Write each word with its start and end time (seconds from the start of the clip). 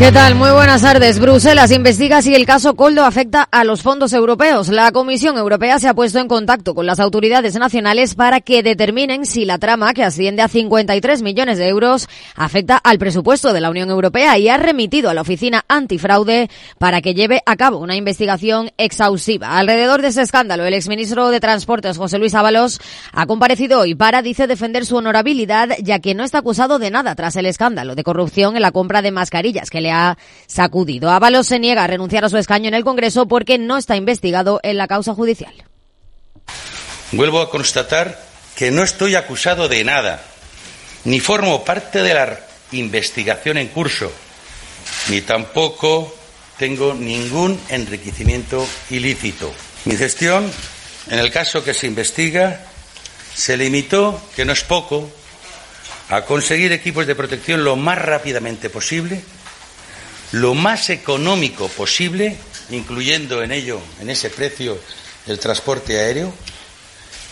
¿Qué 0.00 0.12
tal? 0.12 0.34
Muy 0.34 0.50
buenas 0.50 0.80
tardes. 0.80 1.18
Bruselas 1.18 1.70
investiga 1.72 2.22
si 2.22 2.34
el 2.34 2.46
caso 2.46 2.74
Coldo 2.74 3.04
afecta 3.04 3.42
a 3.42 3.64
los 3.64 3.82
fondos 3.82 4.14
europeos. 4.14 4.70
La 4.70 4.92
Comisión 4.92 5.36
Europea 5.36 5.78
se 5.78 5.88
ha 5.88 5.94
puesto 5.94 6.18
en 6.18 6.26
contacto 6.26 6.74
con 6.74 6.86
las 6.86 7.00
autoridades 7.00 7.54
nacionales 7.56 8.14
para 8.14 8.40
que 8.40 8.62
determinen 8.62 9.26
si 9.26 9.44
la 9.44 9.58
trama, 9.58 9.92
que 9.92 10.02
asciende 10.02 10.40
a 10.40 10.48
53 10.48 11.20
millones 11.20 11.58
de 11.58 11.68
euros, 11.68 12.08
afecta 12.34 12.78
al 12.78 12.98
presupuesto 12.98 13.52
de 13.52 13.60
la 13.60 13.68
Unión 13.68 13.90
Europea 13.90 14.38
y 14.38 14.48
ha 14.48 14.56
remitido 14.56 15.10
a 15.10 15.14
la 15.14 15.20
Oficina 15.20 15.66
Antifraude 15.68 16.48
para 16.78 17.02
que 17.02 17.12
lleve 17.12 17.42
a 17.44 17.56
cabo 17.56 17.76
una 17.76 17.94
investigación 17.94 18.70
exhaustiva. 18.78 19.58
Alrededor 19.58 20.00
de 20.00 20.08
ese 20.08 20.22
escándalo, 20.22 20.64
el 20.64 20.72
exministro 20.72 21.28
de 21.28 21.40
Transportes, 21.40 21.98
José 21.98 22.18
Luis 22.18 22.34
Ábalos, 22.34 22.80
ha 23.12 23.26
comparecido 23.26 23.80
hoy 23.80 23.94
para, 23.94 24.22
dice, 24.22 24.46
defender 24.46 24.86
su 24.86 24.96
honorabilidad, 24.96 25.68
ya 25.82 25.98
que 25.98 26.14
no 26.14 26.24
está 26.24 26.38
acusado 26.38 26.78
de 26.78 26.90
nada 26.90 27.14
tras 27.16 27.36
el 27.36 27.44
escándalo 27.44 27.94
de 27.94 28.02
corrupción 28.02 28.56
en 28.56 28.62
la 28.62 28.72
compra 28.72 29.02
de 29.02 29.10
mascarillas 29.10 29.68
que 29.68 29.82
le 29.82 29.89
ha 29.90 30.18
sacudido. 30.46 31.10
Ábalos 31.10 31.46
se 31.46 31.58
niega 31.58 31.84
a 31.84 31.86
renunciar 31.86 32.24
a 32.24 32.28
su 32.28 32.38
escaño 32.38 32.68
en 32.68 32.74
el 32.74 32.84
Congreso 32.84 33.26
porque 33.26 33.58
no 33.58 33.76
está 33.76 33.96
investigado 33.96 34.60
en 34.62 34.76
la 34.76 34.88
causa 34.88 35.14
judicial. 35.14 35.54
Vuelvo 37.12 37.40
a 37.40 37.50
constatar 37.50 38.20
que 38.54 38.70
no 38.70 38.82
estoy 38.82 39.14
acusado 39.14 39.68
de 39.68 39.82
nada, 39.84 40.22
ni 41.04 41.18
formo 41.18 41.64
parte 41.64 42.02
de 42.02 42.14
la 42.14 42.40
investigación 42.72 43.58
en 43.58 43.68
curso, 43.68 44.12
ni 45.08 45.20
tampoco 45.22 46.14
tengo 46.58 46.94
ningún 46.94 47.58
enriquecimiento 47.68 48.66
ilícito. 48.90 49.52
Mi 49.86 49.96
gestión, 49.96 50.50
en 51.08 51.18
el 51.18 51.30
caso 51.30 51.64
que 51.64 51.74
se 51.74 51.86
investiga, 51.86 52.60
se 53.34 53.56
limitó, 53.56 54.20
que 54.36 54.44
no 54.44 54.52
es 54.52 54.62
poco, 54.62 55.10
a 56.10 56.22
conseguir 56.22 56.72
equipos 56.72 57.06
de 57.06 57.14
protección 57.14 57.64
lo 57.64 57.76
más 57.76 57.98
rápidamente 57.98 58.68
posible 58.68 59.22
lo 60.32 60.54
más 60.54 60.90
económico 60.90 61.68
posible, 61.68 62.36
incluyendo 62.70 63.42
en 63.42 63.52
ello, 63.52 63.80
en 64.00 64.10
ese 64.10 64.30
precio, 64.30 64.78
el 65.26 65.38
transporte 65.38 65.98
aéreo, 65.98 66.32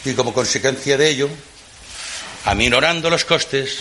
y 0.05 0.15
como 0.15 0.33
consecuencia 0.33 0.97
de 0.97 1.09
ello, 1.09 1.29
aminorando 2.45 3.11
los 3.11 3.25
costes, 3.25 3.81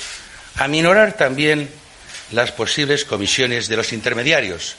aminorar 0.56 1.16
también 1.18 1.70
las 2.32 2.52
posibles 2.52 3.06
comisiones 3.06 3.68
de 3.68 3.78
los 3.78 3.94
intermediarios. 3.94 4.78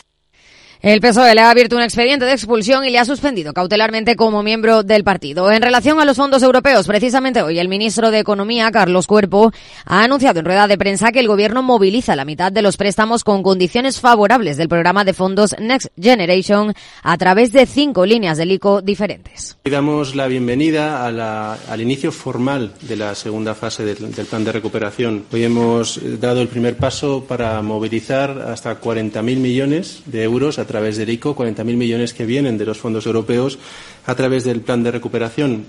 El 0.80 1.00
PSOE 1.00 1.34
le 1.34 1.40
ha 1.40 1.50
abierto 1.50 1.74
un 1.74 1.82
expediente 1.82 2.24
de 2.24 2.30
expulsión 2.30 2.84
y 2.84 2.90
le 2.90 3.00
ha 3.00 3.04
suspendido 3.04 3.52
cautelarmente 3.52 4.14
como 4.14 4.44
miembro 4.44 4.84
del 4.84 5.02
partido. 5.02 5.50
En 5.50 5.60
relación 5.60 5.98
a 5.98 6.04
los 6.04 6.16
fondos 6.16 6.40
europeos, 6.40 6.86
precisamente 6.86 7.42
hoy 7.42 7.58
el 7.58 7.66
ministro 7.66 8.12
de 8.12 8.20
Economía, 8.20 8.70
Carlos 8.70 9.08
Cuerpo, 9.08 9.50
ha 9.84 10.04
anunciado 10.04 10.38
en 10.38 10.44
rueda 10.44 10.68
de 10.68 10.78
prensa 10.78 11.10
que 11.10 11.18
el 11.18 11.26
gobierno 11.26 11.64
moviliza 11.64 12.14
la 12.14 12.24
mitad 12.24 12.52
de 12.52 12.62
los 12.62 12.76
préstamos 12.76 13.24
con 13.24 13.42
condiciones 13.42 13.98
favorables 13.98 14.56
del 14.56 14.68
programa 14.68 15.04
de 15.04 15.14
fondos 15.14 15.56
Next 15.58 15.88
Generation 16.00 16.72
a 17.02 17.18
través 17.18 17.50
de 17.50 17.66
cinco 17.66 18.06
líneas 18.06 18.38
del 18.38 18.52
ICO 18.52 18.80
diferentes. 18.80 19.58
Damos 19.64 20.14
la 20.14 20.28
bienvenida 20.28 21.04
al 21.04 21.80
inicio 21.80 22.12
formal 22.12 22.72
de 22.82 22.96
la 22.96 23.16
segunda 23.16 23.56
fase 23.56 23.84
del, 23.84 23.96
plan 23.96 24.44
de 24.44 24.52
recuperación. 24.52 25.24
Hoy 25.32 25.42
hemos 25.42 26.00
dado 26.20 26.40
el 26.40 26.46
primer 26.46 26.76
paso 26.76 27.24
para 27.26 27.60
movilizar 27.62 28.30
hasta 28.46 28.80
40.000 28.80 29.22
millones 29.38 30.02
de 30.06 30.22
euros 30.22 30.60
través 30.68 30.96
del 30.96 31.10
ICO, 31.10 31.34
40.000 31.34 31.64
millones 31.64 32.14
que 32.14 32.24
vienen 32.24 32.56
de 32.56 32.66
los 32.66 32.78
fondos 32.78 33.06
europeos 33.06 33.58
a 34.06 34.14
través 34.14 34.44
del 34.44 34.60
plan 34.60 34.84
de 34.84 34.92
recuperación. 34.92 35.66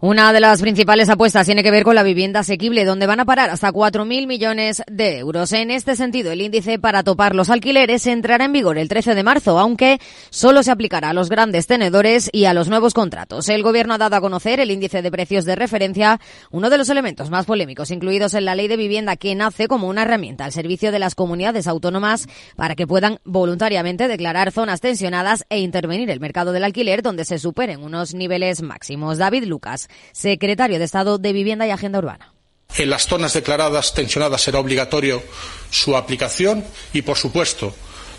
Una 0.00 0.30
de 0.34 0.40
las 0.40 0.60
principales 0.60 1.08
apuestas 1.08 1.46
tiene 1.46 1.62
que 1.62 1.70
ver 1.70 1.82
con 1.82 1.94
la 1.94 2.02
vivienda 2.02 2.40
asequible, 2.40 2.84
donde 2.84 3.06
van 3.06 3.20
a 3.20 3.24
parar 3.24 3.48
hasta 3.48 3.72
4.000 3.72 4.26
millones 4.26 4.82
de 4.90 5.18
euros. 5.18 5.52
En 5.52 5.70
este 5.70 5.96
sentido, 5.96 6.32
el 6.32 6.42
índice 6.42 6.78
para 6.78 7.02
topar 7.02 7.34
los 7.34 7.48
alquileres 7.48 8.06
entrará 8.06 8.44
en 8.44 8.52
vigor 8.52 8.76
el 8.76 8.88
13 8.88 9.14
de 9.14 9.22
marzo, 9.22 9.58
aunque 9.58 9.98
solo 10.28 10.62
se 10.62 10.70
aplicará 10.70 11.10
a 11.10 11.12
los 11.14 11.30
grandes 11.30 11.66
tenedores 11.66 12.28
y 12.30 12.44
a 12.44 12.52
los 12.52 12.68
nuevos 12.68 12.92
contratos. 12.92 13.48
El 13.48 13.62
Gobierno 13.62 13.94
ha 13.94 13.98
dado 13.98 14.16
a 14.16 14.20
conocer 14.20 14.60
el 14.60 14.70
índice 14.70 15.00
de 15.00 15.10
precios 15.10 15.46
de 15.46 15.56
referencia, 15.56 16.20
uno 16.50 16.68
de 16.68 16.76
los 16.76 16.90
elementos 16.90 17.30
más 17.30 17.46
polémicos 17.46 17.90
incluidos 17.90 18.34
en 18.34 18.44
la 18.44 18.54
ley 18.54 18.68
de 18.68 18.76
vivienda 18.76 19.16
que 19.16 19.34
nace 19.34 19.66
como 19.66 19.88
una 19.88 20.02
herramienta 20.02 20.44
al 20.44 20.52
servicio 20.52 20.92
de 20.92 20.98
las 20.98 21.14
comunidades 21.14 21.66
autónomas 21.66 22.28
para 22.54 22.74
que 22.74 22.86
puedan 22.86 23.18
voluntariamente 23.24 24.08
declarar 24.08 24.52
zonas 24.52 24.82
tensionadas 24.82 25.46
e 25.48 25.60
intervenir 25.60 26.10
el 26.10 26.20
mercado 26.20 26.52
del 26.52 26.64
alquiler 26.64 27.00
donde 27.00 27.24
se 27.24 27.38
superen 27.38 27.82
unos 27.82 28.12
niveles 28.12 28.60
máximos. 28.60 29.16
David 29.16 29.44
Lucas 29.44 29.85
secretario 30.12 30.78
de 30.78 30.84
Estado 30.84 31.18
de 31.18 31.32
Vivienda 31.32 31.66
y 31.66 31.70
Agenda 31.70 31.98
Urbana. 31.98 32.32
En 32.76 32.90
las 32.90 33.06
zonas 33.06 33.32
declaradas 33.32 33.94
tensionadas 33.94 34.42
será 34.42 34.58
obligatorio 34.58 35.22
su 35.70 35.96
aplicación 35.96 36.64
y, 36.92 37.02
por 37.02 37.16
supuesto, 37.16 37.74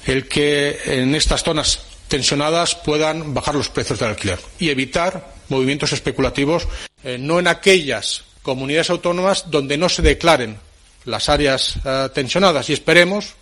el 0.05 0.27
que 0.27 0.79
en 0.85 1.15
estas 1.15 1.43
zonas 1.43 1.81
tensionadas 2.07 2.75
puedan 2.75 3.33
bajar 3.33 3.55
los 3.55 3.69
precios 3.69 3.99
del 3.99 4.09
alquiler 4.09 4.39
y 4.57 4.69
evitar 4.69 5.33
movimientos 5.49 5.91
especulativos, 5.93 6.67
eh, 7.03 7.17
no 7.19 7.39
en 7.39 7.47
aquellas 7.47 8.23
comunidades 8.41 8.89
autónomas 8.89 9.51
donde 9.51 9.77
no 9.77 9.89
se 9.89 10.01
declaren 10.01 10.57
las 11.05 11.29
áreas 11.29 11.75
eh, 11.83 12.09
tensionadas 12.13 12.69
y 12.69 12.73
esperemos 12.73 13.35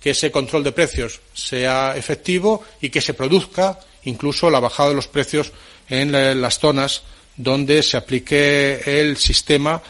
que 0.00 0.10
ese 0.10 0.30
control 0.30 0.64
de 0.64 0.72
precios 0.72 1.20
sea 1.34 1.96
efectivo 1.96 2.62
y 2.80 2.90
que 2.90 3.00
se 3.00 3.14
produzca 3.14 3.78
incluso 4.04 4.50
la 4.50 4.60
bajada 4.60 4.90
de 4.90 4.94
los 4.94 5.08
precios 5.08 5.52
en 5.88 6.14
eh, 6.14 6.34
las 6.34 6.58
zonas 6.58 7.02
donde 7.36 7.82
se 7.82 7.96
aplique 7.96 8.80
el 8.86 9.16
sistema 9.16 9.82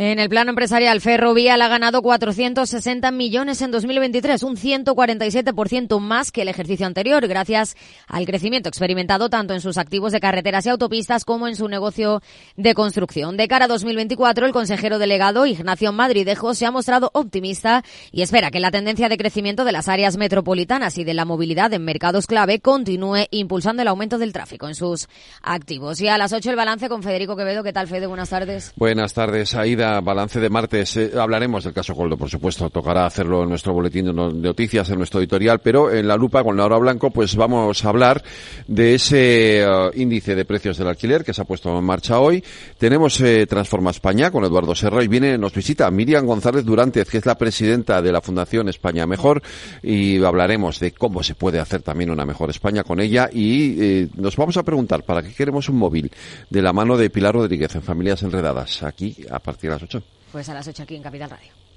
en 0.00 0.20
el 0.20 0.28
plano 0.28 0.50
empresarial, 0.50 1.00
Ferrovial 1.00 1.60
ha 1.60 1.66
ganado 1.66 2.02
460 2.02 3.10
millones 3.10 3.62
en 3.62 3.72
2023, 3.72 4.44
un 4.44 4.56
147% 4.56 5.98
más 5.98 6.30
que 6.30 6.42
el 6.42 6.48
ejercicio 6.48 6.86
anterior, 6.86 7.26
gracias 7.26 7.76
al 8.06 8.24
crecimiento 8.24 8.68
experimentado 8.68 9.28
tanto 9.28 9.54
en 9.54 9.60
sus 9.60 9.76
activos 9.76 10.12
de 10.12 10.20
carreteras 10.20 10.66
y 10.66 10.68
autopistas 10.68 11.24
como 11.24 11.48
en 11.48 11.56
su 11.56 11.66
negocio 11.66 12.22
de 12.56 12.74
construcción. 12.74 13.36
De 13.36 13.48
cara 13.48 13.64
a 13.64 13.68
2024, 13.68 14.46
el 14.46 14.52
consejero 14.52 15.00
delegado 15.00 15.46
Ignacio 15.46 15.90
Madridejo 15.90 16.54
se 16.54 16.64
ha 16.64 16.70
mostrado 16.70 17.10
optimista 17.12 17.82
y 18.12 18.22
espera 18.22 18.52
que 18.52 18.60
la 18.60 18.70
tendencia 18.70 19.08
de 19.08 19.16
crecimiento 19.16 19.64
de 19.64 19.72
las 19.72 19.88
áreas 19.88 20.16
metropolitanas 20.16 20.96
y 20.98 21.02
de 21.02 21.14
la 21.14 21.24
movilidad 21.24 21.72
en 21.72 21.84
mercados 21.84 22.28
clave 22.28 22.60
continúe 22.60 23.26
impulsando 23.32 23.82
el 23.82 23.88
aumento 23.88 24.16
del 24.18 24.32
tráfico 24.32 24.68
en 24.68 24.76
sus 24.76 25.08
activos. 25.42 26.00
Y 26.00 26.06
a 26.06 26.18
las 26.18 26.32
8 26.32 26.50
el 26.50 26.56
balance 26.56 26.88
con 26.88 27.02
Federico 27.02 27.34
Quevedo. 27.34 27.64
¿Qué 27.64 27.72
tal, 27.72 27.88
Fede? 27.88 28.06
Buenas 28.06 28.30
tardes. 28.30 28.72
Buenas 28.76 29.12
tardes, 29.12 29.56
Aida 29.56 29.87
balance 30.02 30.40
de 30.40 30.50
martes. 30.50 30.96
Eh, 30.96 31.12
hablaremos 31.18 31.64
del 31.64 31.72
caso 31.72 31.94
Coldo, 31.94 32.16
por 32.16 32.28
supuesto. 32.28 32.68
Tocará 32.70 33.06
hacerlo 33.06 33.42
en 33.42 33.48
nuestro 33.48 33.72
boletín 33.72 34.06
de 34.06 34.12
noticias, 34.12 34.88
en 34.90 34.98
nuestro 34.98 35.20
editorial, 35.20 35.60
pero 35.60 35.92
en 35.92 36.06
la 36.06 36.16
lupa 36.16 36.42
con 36.42 36.56
Laura 36.56 36.78
Blanco, 36.78 37.10
pues 37.10 37.36
vamos 37.36 37.84
a 37.84 37.88
hablar 37.88 38.22
de 38.66 38.94
ese 38.94 39.62
eh, 39.62 39.90
índice 39.94 40.34
de 40.34 40.44
precios 40.44 40.78
del 40.78 40.88
alquiler 40.88 41.24
que 41.24 41.34
se 41.34 41.42
ha 41.42 41.44
puesto 41.44 41.76
en 41.76 41.84
marcha 41.84 42.20
hoy. 42.20 42.42
Tenemos 42.78 43.20
eh, 43.20 43.46
Transforma 43.46 43.90
España 43.90 44.30
con 44.30 44.44
Eduardo 44.44 44.74
Serra 44.74 45.02
y 45.02 45.08
viene, 45.08 45.38
nos 45.38 45.54
visita 45.54 45.90
Miriam 45.90 46.26
González 46.26 46.64
Durantez, 46.64 47.08
que 47.08 47.18
es 47.18 47.26
la 47.26 47.36
presidenta 47.36 48.02
de 48.02 48.12
la 48.12 48.20
Fundación 48.20 48.68
España 48.68 49.06
Mejor, 49.06 49.42
y 49.82 50.22
hablaremos 50.22 50.80
de 50.80 50.92
cómo 50.92 51.22
se 51.22 51.34
puede 51.34 51.58
hacer 51.58 51.82
también 51.82 52.10
una 52.10 52.24
mejor 52.24 52.50
España 52.50 52.84
con 52.84 53.00
ella. 53.00 53.28
Y 53.32 54.08
nos 54.16 54.36
vamos 54.36 54.56
a 54.56 54.62
preguntar 54.62 55.02
para 55.04 55.22
qué 55.22 55.32
queremos 55.32 55.68
un 55.68 55.76
móvil 55.76 56.10
de 56.50 56.62
la 56.62 56.72
mano 56.72 56.96
de 56.96 57.10
Pilar 57.10 57.34
Rodríguez 57.34 57.74
en 57.74 57.82
Familias 57.82 58.22
Enredadas, 58.22 58.82
aquí 58.82 59.16
a 59.30 59.38
partir 59.38 59.70
de 59.70 59.77
8. 59.82 60.02
Pues 60.32 60.48
a 60.48 60.54
las 60.54 60.68
8 60.68 60.82
aquí 60.82 60.96
en 60.96 61.02
Capital 61.02 61.30
Radio. 61.30 61.67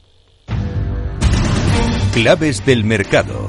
Claves 2.13 2.65
del 2.65 2.83
mercado. 2.83 3.47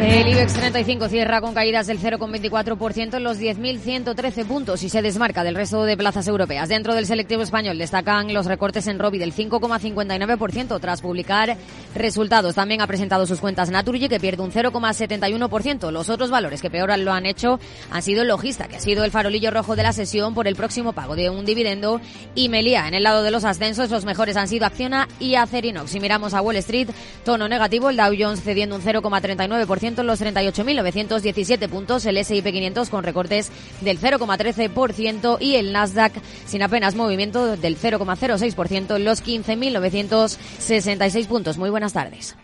El 0.00 0.28
IBEX 0.28 0.54
35 0.54 1.08
cierra 1.08 1.42
con 1.42 1.52
caídas 1.52 1.86
del 1.86 2.00
0,24% 2.00 3.18
en 3.18 3.22
los 3.22 3.38
10.113 3.38 4.46
puntos 4.46 4.82
y 4.82 4.88
se 4.88 5.02
desmarca 5.02 5.44
del 5.44 5.54
resto 5.54 5.84
de 5.84 5.94
plazas 5.94 6.26
europeas. 6.26 6.70
Dentro 6.70 6.94
del 6.94 7.04
selectivo 7.04 7.42
español 7.42 7.76
destacan 7.76 8.32
los 8.32 8.46
recortes 8.46 8.86
en 8.86 8.98
Robi 8.98 9.18
del 9.18 9.34
5,59% 9.34 10.80
tras 10.80 11.02
publicar 11.02 11.54
resultados. 11.94 12.54
También 12.54 12.80
ha 12.80 12.86
presentado 12.86 13.26
sus 13.26 13.40
cuentas 13.40 13.68
Naturgy 13.68 14.08
que 14.08 14.18
pierde 14.18 14.42
un 14.42 14.50
0,71%. 14.50 15.90
Los 15.90 16.08
otros 16.08 16.30
valores 16.30 16.62
que 16.62 16.70
peor 16.70 16.98
lo 16.98 17.12
han 17.12 17.26
hecho 17.26 17.60
han 17.90 18.00
sido 18.00 18.24
Logista, 18.24 18.68
que 18.68 18.76
ha 18.76 18.80
sido 18.80 19.04
el 19.04 19.10
farolillo 19.10 19.50
rojo 19.50 19.76
de 19.76 19.82
la 19.82 19.92
sesión 19.92 20.32
por 20.32 20.48
el 20.48 20.56
próximo 20.56 20.94
pago 20.94 21.14
de 21.14 21.28
un 21.28 21.44
dividendo, 21.44 22.00
y 22.34 22.48
Melia. 22.48 22.88
En 22.88 22.94
el 22.94 23.02
lado 23.02 23.22
de 23.22 23.30
los 23.30 23.44
ascensos, 23.44 23.90
los 23.90 24.06
mejores 24.06 24.38
han 24.38 24.48
sido 24.48 24.64
Acciona 24.64 25.08
y 25.18 25.34
Acerinox. 25.34 25.90
Si 25.90 26.00
miramos 26.00 26.32
a 26.32 26.40
Wall 26.40 26.56
Street, 26.56 26.88
tono 27.22 27.48
negativo, 27.48 27.69
el 27.72 27.96
Dow 27.96 28.12
Jones 28.18 28.42
cediendo 28.42 28.74
un 28.76 28.82
0,39% 28.82 30.00
en 30.00 30.06
los 30.06 30.20
38.917 30.20 31.68
puntos, 31.68 32.04
el 32.06 32.16
S&P 32.16 32.52
500 32.52 32.90
con 32.90 33.04
recortes 33.04 33.52
del 33.80 34.00
0,13% 34.00 35.36
y 35.40 35.54
el 35.56 35.72
Nasdaq 35.72 36.12
sin 36.46 36.62
apenas 36.62 36.94
movimiento 36.94 37.56
del 37.56 37.76
0,06% 37.78 38.96
en 38.96 39.04
los 39.04 39.24
15.966 39.24 41.26
puntos. 41.26 41.58
Muy 41.58 41.70
buenas 41.70 41.92
tardes. 41.92 42.36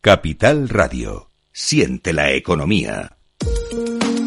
Capital 0.00 0.70
Radio. 0.70 1.28
Siente 1.52 2.12
la 2.12 2.30
economía. 2.30 3.17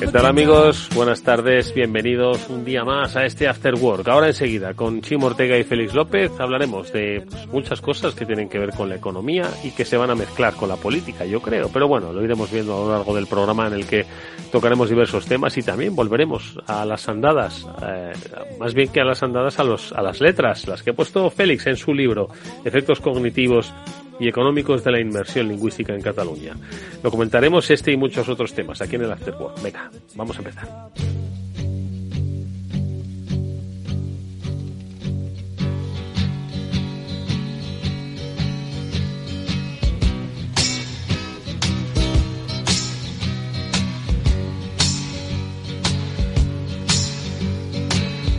¿Qué 0.00 0.06
tal 0.06 0.24
amigos? 0.24 0.88
Buenas 0.94 1.22
tardes, 1.22 1.74
bienvenidos 1.74 2.48
un 2.48 2.64
día 2.64 2.84
más 2.84 3.16
a 3.16 3.26
este 3.26 3.46
After 3.46 3.74
Work. 3.74 4.08
Ahora 4.08 4.28
enseguida 4.28 4.72
con 4.72 5.02
Chimo 5.02 5.26
Ortega 5.26 5.58
y 5.58 5.62
Félix 5.62 5.92
López 5.92 6.32
hablaremos 6.40 6.90
de 6.90 7.26
pues, 7.28 7.46
muchas 7.48 7.82
cosas 7.82 8.14
que 8.14 8.24
tienen 8.24 8.48
que 8.48 8.58
ver 8.58 8.70
con 8.70 8.88
la 8.88 8.94
economía 8.94 9.50
y 9.62 9.72
que 9.72 9.84
se 9.84 9.98
van 9.98 10.08
a 10.08 10.14
mezclar 10.14 10.54
con 10.54 10.70
la 10.70 10.76
política, 10.76 11.26
yo 11.26 11.42
creo. 11.42 11.68
Pero 11.70 11.86
bueno, 11.86 12.14
lo 12.14 12.24
iremos 12.24 12.50
viendo 12.50 12.74
a 12.74 12.86
lo 12.86 12.92
largo 12.92 13.14
del 13.14 13.26
programa 13.26 13.66
en 13.66 13.74
el 13.74 13.86
que 13.86 14.06
tocaremos 14.50 14.88
diversos 14.88 15.26
temas 15.26 15.58
y 15.58 15.62
también 15.62 15.94
volveremos 15.94 16.58
a 16.66 16.86
las 16.86 17.06
andadas, 17.06 17.68
eh, 17.86 18.12
más 18.58 18.72
bien 18.72 18.90
que 18.90 19.02
a 19.02 19.04
las 19.04 19.22
andadas 19.22 19.58
a, 19.58 19.64
los, 19.64 19.92
a 19.92 20.00
las 20.00 20.22
letras, 20.22 20.66
las 20.66 20.82
que 20.82 20.90
ha 20.92 20.94
puesto 20.94 21.28
Félix 21.28 21.66
en 21.66 21.76
su 21.76 21.92
libro, 21.92 22.30
Efectos 22.64 23.00
Cognitivos 23.00 23.70
y 24.20 24.28
económicos 24.28 24.84
de 24.84 24.92
la 24.92 25.00
inmersión 25.00 25.48
lingüística 25.48 25.94
en 25.94 26.02
Cataluña. 26.02 26.54
Lo 27.02 27.10
comentaremos 27.10 27.68
este 27.70 27.90
y 27.90 27.96
muchos 27.96 28.28
otros 28.28 28.52
temas 28.52 28.80
aquí 28.82 28.96
en 28.96 29.02
el 29.02 29.12
Afterwork. 29.12 29.60
Venga, 29.62 29.90
vamos 30.14 30.36
a 30.36 30.38
empezar. 30.38 30.90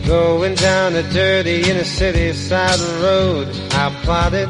Going 0.06 0.54
down 0.56 0.94
a 0.94 1.02
dirty 1.04 1.62
inner 1.70 1.84
city 1.84 2.34
side 2.34 2.78
road, 3.00 3.48
I 3.72 3.88
plotted 4.04 4.48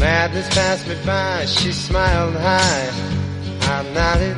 Madness 0.00 0.48
passed 0.54 0.88
me 0.88 0.94
by, 1.04 1.44
she 1.44 1.70
smiled 1.72 2.34
high, 2.34 2.90
I 3.60 3.84
nodded. 3.94 4.36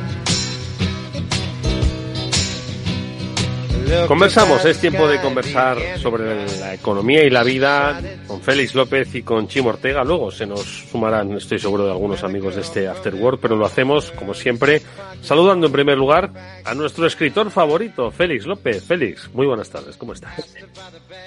Conversamos, 4.07 4.65
es 4.65 4.79
tiempo 4.79 5.07
de 5.07 5.21
conversar 5.21 5.77
sobre 5.99 6.45
la 6.59 6.73
economía 6.73 7.23
y 7.23 7.29
la 7.29 7.43
vida 7.43 8.01
con 8.27 8.41
Félix 8.41 8.75
López 8.75 9.13
y 9.15 9.21
con 9.23 9.47
Chimo 9.47 9.69
Ortega. 9.69 10.03
Luego 10.03 10.31
se 10.31 10.45
nos 10.45 10.61
sumarán, 10.91 11.31
estoy 11.33 11.59
seguro, 11.59 11.85
de 11.85 11.91
algunos 11.91 12.23
amigos 12.23 12.55
de 12.55 12.61
este 12.61 12.87
After 12.87 13.13
Work, 13.15 13.39
pero 13.41 13.55
lo 13.55 13.65
hacemos, 13.65 14.11
como 14.11 14.33
siempre, 14.33 14.81
saludando 15.23 15.67
en 15.67 15.73
primer 15.73 15.97
lugar 15.97 16.29
a 16.63 16.75
nuestro 16.75 17.07
escritor 17.07 17.49
favorito, 17.49 18.11
Félix 18.11 18.45
López. 18.45 18.83
Félix, 18.83 19.29
muy 19.33 19.47
buenas 19.47 19.69
tardes, 19.69 19.97
¿cómo 19.97 20.13
estás? 20.13 20.53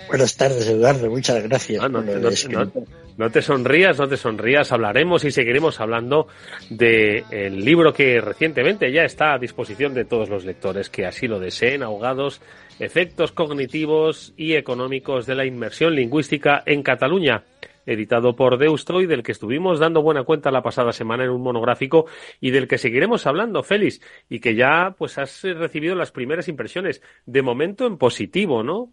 Buenas 0.06 0.36
tardes, 0.36 0.68
Eduardo, 0.68 1.10
muchas 1.10 1.42
gracias. 1.42 1.82
Ah, 1.82 1.88
no, 1.88 2.02
no, 2.02 3.30
te 3.30 3.42
sonrías, 3.42 3.98
no 3.98 4.08
te 4.08 4.16
sonrías, 4.16 4.70
hablaremos 4.70 5.24
y 5.24 5.30
seguiremos 5.30 5.80
hablando 5.80 6.28
del 6.70 7.24
el 7.30 7.64
libro 7.64 7.92
que 7.92 8.20
recientemente 8.20 8.92
ya 8.92 9.02
está 9.02 9.32
a 9.32 9.38
disposición 9.38 9.94
de 9.94 10.04
todos 10.04 10.28
los 10.28 10.44
lectores 10.44 10.90
que 10.90 11.06
así 11.06 11.26
lo 11.26 11.40
deseen, 11.40 11.82
ahogados 11.82 12.40
Efectos 12.78 13.32
cognitivos 13.32 14.34
y 14.36 14.54
económicos 14.54 15.24
de 15.24 15.34
la 15.34 15.46
inmersión 15.46 15.94
lingüística 15.94 16.62
en 16.66 16.82
Cataluña, 16.82 17.42
editado 17.86 18.36
por 18.36 18.58
Deusto 18.58 19.00
y 19.00 19.06
del 19.06 19.22
que 19.22 19.32
estuvimos 19.32 19.78
dando 19.78 20.02
buena 20.02 20.24
cuenta 20.24 20.50
la 20.50 20.62
pasada 20.62 20.92
semana 20.92 21.24
en 21.24 21.30
un 21.30 21.42
monográfico 21.42 22.06
y 22.40 22.50
del 22.50 22.68
que 22.68 22.78
seguiremos 22.78 23.26
hablando, 23.26 23.62
Félix, 23.62 24.00
y 24.28 24.40
que 24.40 24.54
ya 24.54 24.94
pues 24.98 25.16
has 25.18 25.42
recibido 25.42 25.94
las 25.94 26.10
primeras 26.10 26.48
impresiones, 26.48 27.00
de 27.24 27.42
momento 27.42 27.86
en 27.86 27.96
positivo, 27.96 28.62
¿no? 28.62 28.92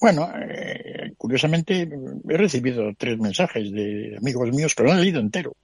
Bueno, 0.00 0.30
eh, 0.40 1.12
curiosamente 1.16 1.88
he 2.28 2.36
recibido 2.36 2.92
tres 2.96 3.18
mensajes 3.18 3.72
de 3.72 4.16
amigos 4.16 4.50
míos 4.52 4.74
que 4.74 4.84
lo 4.84 4.92
han 4.92 5.00
leído 5.00 5.20
entero. 5.20 5.56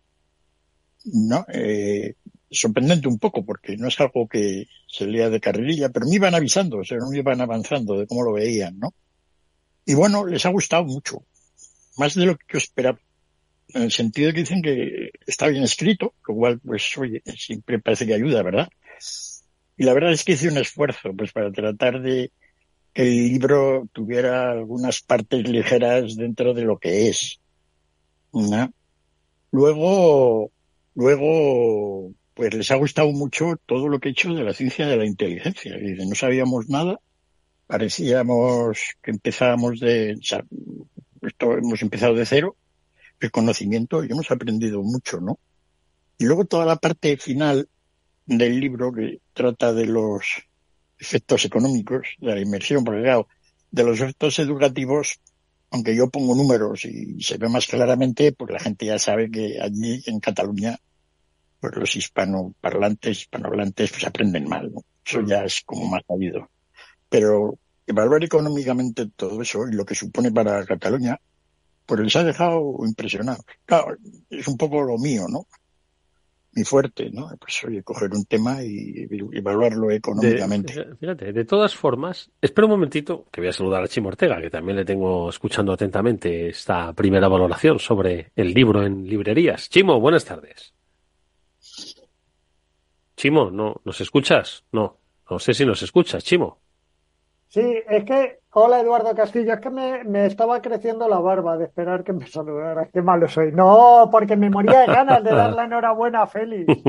¿No? 1.04 1.46
Eh, 1.52 2.14
sorprendente 2.50 3.08
un 3.08 3.18
poco 3.18 3.44
porque 3.44 3.76
no 3.76 3.88
es 3.88 4.00
algo 4.00 4.26
que 4.28 4.66
se 4.86 5.06
lea 5.06 5.28
de 5.28 5.40
carrerilla, 5.40 5.90
pero 5.90 6.06
me 6.06 6.14
iban 6.14 6.34
avisando, 6.34 6.78
o 6.78 7.10
me 7.10 7.18
iban 7.18 7.40
avanzando 7.40 7.98
de 7.98 8.06
cómo 8.06 8.22
lo 8.22 8.32
veían, 8.32 8.78
¿no? 8.78 8.94
Y 9.84 9.94
bueno, 9.94 10.24
les 10.24 10.46
ha 10.46 10.50
gustado 10.50 10.84
mucho, 10.84 11.22
más 11.96 12.14
de 12.14 12.26
lo 12.26 12.36
que 12.36 12.44
yo 12.52 12.58
esperaba, 12.58 12.98
en 13.68 13.82
el 13.82 13.90
sentido 13.92 14.28
de 14.28 14.34
que 14.34 14.40
dicen 14.40 14.62
que 14.62 15.10
está 15.26 15.48
bien 15.48 15.62
escrito, 15.62 16.14
lo 16.28 16.34
cual, 16.34 16.60
pues, 16.60 16.96
oye, 16.98 17.22
siempre 17.36 17.78
parece 17.78 18.06
que 18.06 18.14
ayuda, 18.14 18.42
¿verdad? 18.42 18.68
Y 19.76 19.84
la 19.84 19.94
verdad 19.94 20.12
es 20.12 20.24
que 20.24 20.32
hice 20.32 20.48
un 20.48 20.58
esfuerzo, 20.58 21.12
pues, 21.16 21.32
para 21.32 21.50
tratar 21.50 22.00
de 22.00 22.30
que 22.92 23.02
el 23.02 23.28
libro 23.28 23.88
tuviera 23.92 24.52
algunas 24.52 25.02
partes 25.02 25.48
ligeras 25.48 26.16
dentro 26.16 26.54
de 26.54 26.62
lo 26.62 26.78
que 26.78 27.08
es. 27.08 27.40
¿no? 28.32 28.72
Luego, 29.50 30.50
luego, 30.94 32.12
pues 32.34 32.54
les 32.54 32.70
ha 32.70 32.76
gustado 32.76 33.10
mucho 33.10 33.56
todo 33.66 33.88
lo 33.88 33.98
que 33.98 34.08
he 34.08 34.12
hecho 34.12 34.32
de 34.32 34.44
la 34.44 34.54
ciencia 34.54 34.86
de 34.86 34.96
la 34.96 35.06
inteligencia. 35.06 35.76
Y 35.78 35.94
no 36.06 36.14
sabíamos 36.14 36.68
nada, 36.68 37.00
parecíamos 37.66 38.78
que 39.02 39.10
empezábamos 39.10 39.80
de, 39.80 40.16
esto 41.28 41.56
hemos 41.56 41.82
empezado 41.82 42.14
de 42.14 42.26
cero, 42.26 42.56
el 43.20 43.30
conocimiento 43.30 44.04
y 44.04 44.10
hemos 44.10 44.30
aprendido 44.30 44.82
mucho, 44.82 45.20
¿no? 45.20 45.38
Y 46.18 46.24
luego 46.24 46.44
toda 46.44 46.66
la 46.66 46.76
parte 46.76 47.16
final 47.16 47.68
del 48.26 48.60
libro 48.60 48.92
que 48.92 49.20
trata 49.32 49.72
de 49.72 49.86
los 49.86 50.24
efectos 50.98 51.44
económicos, 51.44 52.08
de 52.18 52.34
la 52.34 52.40
inmersión, 52.40 52.84
porque 52.84 53.02
claro, 53.02 53.28
de 53.70 53.84
los 53.84 54.00
efectos 54.00 54.38
educativos, 54.38 55.20
aunque 55.70 55.96
yo 55.96 56.08
pongo 56.08 56.34
números 56.34 56.84
y 56.84 57.20
se 57.20 57.36
ve 57.36 57.48
más 57.48 57.66
claramente, 57.66 58.32
pues 58.32 58.52
la 58.52 58.60
gente 58.60 58.86
ya 58.86 58.98
sabe 58.98 59.30
que 59.30 59.58
allí 59.60 60.02
en 60.06 60.20
Cataluña 60.20 60.78
pues 61.60 61.76
los 61.76 61.96
hispanoparlantes, 61.96 63.22
hispanohablantes, 63.22 63.90
pues 63.90 64.04
aprenden 64.04 64.46
mal, 64.46 64.70
¿no? 64.70 64.84
Eso 65.04 65.22
mm. 65.22 65.26
ya 65.26 65.44
es 65.44 65.62
como 65.64 65.86
más 65.86 66.02
sabido. 66.06 66.50
Pero 67.08 67.58
evaluar 67.86 68.24
económicamente 68.24 69.08
todo 69.14 69.40
eso 69.42 69.66
y 69.68 69.74
lo 69.74 69.84
que 69.84 69.94
supone 69.94 70.32
para 70.32 70.64
Cataluña, 70.64 71.18
pues 71.86 72.00
les 72.00 72.16
ha 72.16 72.24
dejado 72.24 72.76
impresionado. 72.84 73.44
Claro, 73.66 73.96
es 74.30 74.48
un 74.48 74.56
poco 74.56 74.82
lo 74.82 74.98
mío, 74.98 75.26
¿no? 75.28 75.46
Mi 76.52 76.62
fuerte, 76.62 77.10
¿no? 77.10 77.28
Pues 77.38 77.64
oye, 77.64 77.82
coger 77.82 78.12
un 78.12 78.24
tema 78.26 78.62
y 78.62 79.08
evaluarlo 79.32 79.90
económicamente. 79.90 80.86
fíjate, 81.00 81.32
de 81.32 81.44
todas 81.44 81.74
formas, 81.74 82.30
espera 82.40 82.66
un 82.66 82.72
momentito 82.72 83.26
que 83.32 83.40
voy 83.40 83.48
a 83.48 83.52
saludar 83.52 83.82
a 83.82 83.88
Chimo 83.88 84.08
Ortega, 84.08 84.40
que 84.40 84.50
también 84.50 84.76
le 84.76 84.84
tengo 84.84 85.28
escuchando 85.28 85.72
atentamente 85.72 86.48
esta 86.48 86.92
primera 86.92 87.26
valoración 87.26 87.80
sobre 87.80 88.30
el 88.36 88.54
libro 88.54 88.84
en 88.84 89.04
librerías. 89.04 89.68
Chimo, 89.68 89.98
buenas 89.98 90.24
tardes. 90.24 90.72
Chimo, 93.16 93.50
¿no 93.50 93.80
nos 93.84 94.00
escuchas? 94.00 94.64
No, 94.70 94.98
no 95.28 95.38
sé 95.40 95.54
si 95.54 95.66
nos 95.66 95.82
escuchas, 95.82 96.22
Chimo. 96.22 96.63
Sí, 97.54 97.80
es 97.88 98.04
que, 98.04 98.40
hola 98.50 98.80
Eduardo 98.80 99.14
Castillo, 99.14 99.52
es 99.52 99.60
que 99.60 99.70
me, 99.70 100.02
me 100.02 100.26
estaba 100.26 100.60
creciendo 100.60 101.08
la 101.08 101.20
barba 101.20 101.56
de 101.56 101.66
esperar 101.66 102.02
que 102.02 102.12
me 102.12 102.26
saludara. 102.26 102.88
Qué 102.92 103.00
malo 103.00 103.28
soy. 103.28 103.52
No, 103.52 104.08
porque 104.10 104.36
me 104.36 104.50
moría 104.50 104.80
de 104.80 104.86
ganas 104.86 105.22
de 105.22 105.30
dar 105.30 105.52
la 105.52 105.64
enhorabuena 105.66 106.22
a 106.22 106.26
Félix 106.26 106.82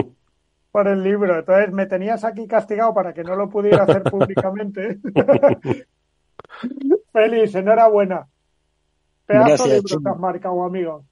por 0.72 0.88
el 0.88 1.04
libro. 1.04 1.38
Entonces 1.38 1.72
me 1.72 1.86
tenías 1.86 2.24
aquí 2.24 2.48
castigado 2.48 2.96
para 2.96 3.14
que 3.14 3.24
no 3.24 3.36
lo 3.36 3.48
pudiera 3.48 3.84
hacer 3.84 4.02
públicamente. 4.02 4.98
Félix, 7.14 7.54
enhorabuena. 7.54 8.26
Pedazo 9.28 9.48
Gracias, 9.50 9.70
de 9.70 9.76
libro 9.76 10.00
que 10.02 10.10
has 10.10 10.18
marcado, 10.18 10.64
amigo. 10.64 11.06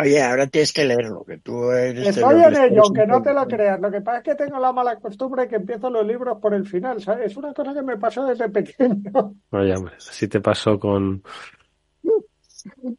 Oye, 0.00 0.22
ahora 0.22 0.46
tienes 0.46 0.72
que 0.72 0.84
leerlo, 0.84 1.24
que 1.24 1.38
tú 1.38 1.70
eres 1.70 2.08
Estoy 2.08 2.42
en 2.42 2.56
ello, 2.56 2.82
aunque 2.84 3.06
no 3.06 3.20
te 3.20 3.34
lo 3.34 3.46
creas. 3.46 3.80
Lo 3.80 3.90
que 3.90 4.00
pasa 4.00 4.18
es 4.18 4.24
que 4.24 4.34
tengo 4.34 4.58
la 4.58 4.72
mala 4.72 4.96
costumbre 4.96 5.48
que 5.48 5.56
empiezo 5.56 5.90
los 5.90 6.06
libros 6.06 6.38
por 6.40 6.54
el 6.54 6.66
final. 6.66 7.00
¿sabes? 7.00 7.32
Es 7.32 7.36
una 7.36 7.52
cosa 7.52 7.74
que 7.74 7.82
me 7.82 7.96
pasó 7.98 8.26
desde 8.26 8.48
pequeño. 8.48 9.12
Vaya, 9.50 9.76
hombre, 9.76 9.94
así 9.96 10.28
te 10.28 10.40
pasó 10.40 10.78
con... 10.78 11.22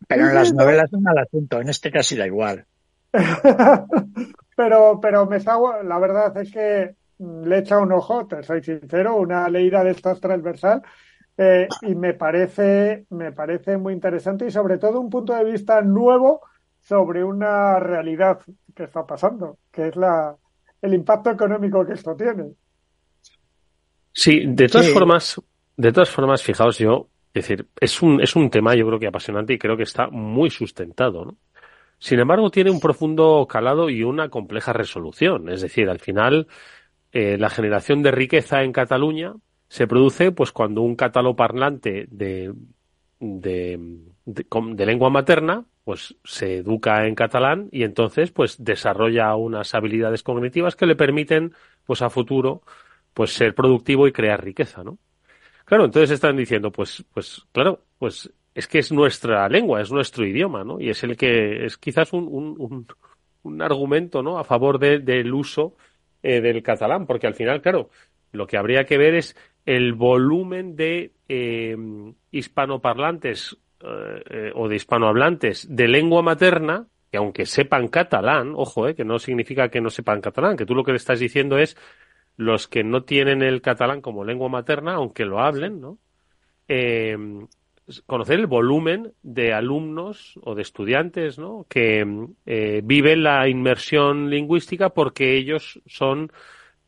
Pero 0.07 0.27
en 0.27 0.35
las 0.35 0.53
novelas 0.53 0.91
es 0.91 1.00
mal 1.00 1.17
asunto, 1.17 1.62
en 1.62 1.69
este 1.69 1.89
casi 1.89 2.17
da 2.17 2.27
igual. 2.27 2.65
Pero, 4.55 5.00
pero 5.01 5.25
me 5.25 5.39
salgo, 5.39 5.81
la 5.81 5.97
verdad 5.97 6.35
es 6.38 6.51
que 6.51 6.95
mm, 7.17 7.43
le 7.45 7.55
he 7.55 7.59
echado 7.59 7.81
un 7.81 7.91
ojo, 7.91 8.27
te 8.27 8.43
soy 8.43 8.62
sincero, 8.62 9.15
una 9.15 9.50
leída 9.50 9.83
de 9.83 9.91
estas 9.91 10.19
transversal, 10.19 10.83
eh, 11.38 11.67
y 11.81 11.95
me 11.95 12.13
parece, 12.13 13.05
me 13.09 13.31
parece 13.31 13.77
muy 13.77 13.93
interesante 13.93 14.45
y 14.45 14.51
sobre 14.51 14.77
todo 14.77 15.00
un 15.00 15.09
punto 15.09 15.33
de 15.33 15.43
vista 15.43 15.81
nuevo 15.81 16.41
sobre 16.83 17.23
una 17.23 17.79
realidad 17.79 18.39
que 18.75 18.83
está 18.83 19.05
pasando, 19.05 19.57
que 19.71 19.87
es 19.89 19.95
la, 19.95 20.35
el 20.81 20.93
impacto 20.93 21.31
económico 21.31 21.85
que 21.85 21.93
esto 21.93 22.15
tiene. 22.15 22.53
Sí, 24.11 24.43
de 24.45 24.67
todas 24.67 24.87
Sí. 24.87 24.93
formas, 24.93 25.41
de 25.77 25.91
todas 25.91 26.09
formas, 26.09 26.43
fijaos 26.43 26.77
yo, 26.77 27.09
es 27.33 27.47
decir, 27.47 27.67
es 27.79 28.01
un, 28.01 28.21
es 28.21 28.35
un 28.35 28.49
tema 28.49 28.75
yo 28.75 28.85
creo 28.87 28.99
que 28.99 29.07
apasionante 29.07 29.53
y 29.53 29.57
creo 29.59 29.75
que 29.77 29.83
está 29.83 30.07
muy 30.09 30.49
sustentado, 30.49 31.25
¿no? 31.25 31.37
Sin 31.99 32.19
embargo, 32.19 32.51
tiene 32.51 32.69
un 32.69 32.81
profundo 32.81 33.47
calado 33.49 33.89
y 33.89 34.03
una 34.03 34.29
compleja 34.29 34.73
resolución. 34.73 35.49
Es 35.49 35.61
decir, 35.61 35.89
al 35.89 35.99
final, 35.99 36.47
eh, 37.13 37.37
la 37.37 37.49
generación 37.49 38.03
de 38.03 38.11
riqueza 38.11 38.63
en 38.63 38.73
Cataluña 38.73 39.33
se 39.69 39.87
produce 39.87 40.31
pues 40.33 40.51
cuando 40.51 40.81
un 40.81 40.95
cataloparlante 40.97 42.07
de, 42.11 42.53
de, 43.24 43.80
de, 44.25 44.86
lengua 44.86 45.10
materna 45.10 45.65
pues 45.84 46.15
se 46.24 46.58
educa 46.58 47.06
en 47.08 47.15
catalán 47.15 47.70
y 47.72 47.84
entonces 47.84 48.32
pues 48.32 48.63
desarrolla 48.63 49.36
unas 49.36 49.74
habilidades 49.75 50.24
cognitivas 50.24 50.75
que 50.75 50.86
le 50.86 50.96
permiten 50.96 51.53
pues 51.86 52.01
a 52.01 52.10
futuro 52.10 52.62
pues 53.13 53.32
ser 53.34 53.53
productivo 53.56 54.08
y 54.08 54.12
crear 54.12 54.44
riqueza, 54.44 54.84
¿no? 54.84 54.98
Claro, 55.65 55.86
entonces 55.86 56.12
están 56.12 56.36
diciendo, 56.36 56.72
pues, 56.72 57.06
pues, 57.13 57.46
claro, 57.51 57.86
pues 57.98 58.32
es 58.53 58.68
que 58.68 58.80
es 58.80 58.92
nuestra 58.92 59.48
lengua, 59.50 59.82
es 59.82 59.92
nuestro 59.92 60.25
idioma, 60.25 60.63
¿no? 60.63 60.80
Y 60.80 60.89
es 60.89 61.03
el 61.03 61.15
que 61.18 61.65
es 61.65 61.77
quizás 61.77 62.13
un, 62.13 62.27
un, 62.27 62.56
un, 62.60 62.88
un 63.44 63.62
argumento, 63.62 64.22
¿no? 64.22 64.38
A 64.39 64.44
favor 64.44 64.77
de- 64.80 65.00
del 65.00 65.34
uso 65.34 65.75
eh, 66.22 66.42
del 66.42 66.62
catalán, 66.63 67.06
porque 67.08 67.27
al 67.27 67.34
final, 67.36 67.62
claro, 67.62 67.89
lo 68.32 68.46
que 68.48 68.58
habría 68.58 68.84
que 68.86 68.98
ver 68.98 69.15
es 69.15 69.36
el 69.65 69.93
volumen 69.93 70.75
de 70.75 71.12
eh, 71.27 71.77
hispanoparlantes 72.32 73.58
eh, 73.82 74.24
eh, 74.29 74.51
o 74.55 74.67
de 74.67 74.75
hispanohablantes 74.75 75.67
de 75.74 75.88
lengua 75.88 76.22
materna, 76.22 76.88
que 77.12 77.17
aunque 77.17 77.46
sepan 77.46 77.88
catalán, 77.88 78.53
ojo, 78.55 78.88
eh, 78.88 78.96
que 78.96 79.05
no 79.05 79.20
significa 79.20 79.70
que 79.70 79.82
no 79.82 79.89
sepan 79.89 80.22
catalán, 80.22 80.58
que 80.58 80.65
tú 80.65 80.75
lo 80.75 80.84
que 80.84 80.91
le 80.91 80.98
estás 80.98 81.20
diciendo 81.20 81.58
es 81.58 81.77
los 82.36 82.67
que 82.67 82.84
no 82.84 83.03
tienen 83.03 83.41
el 83.41 83.62
catalán 83.62 84.01
como 84.01 84.24
lengua 84.24 84.50
materna, 84.50 84.96
aunque 84.96 85.25
lo 85.25 85.39
hablen, 85.39 85.79
¿no? 85.79 86.00
Eh, 86.67 87.17
conocer 88.05 88.39
el 88.39 88.48
volumen 88.48 89.13
de 89.22 89.53
alumnos 89.53 90.39
o 90.43 90.55
de 90.55 90.62
estudiantes, 90.62 91.38
¿no? 91.38 91.65
Que 91.70 92.05
eh, 92.46 92.82
viven 92.84 93.24
la 93.24 93.48
inmersión 93.48 94.29
lingüística 94.29 94.89
porque 94.89 95.36
ellos 95.36 95.82
son 95.86 96.32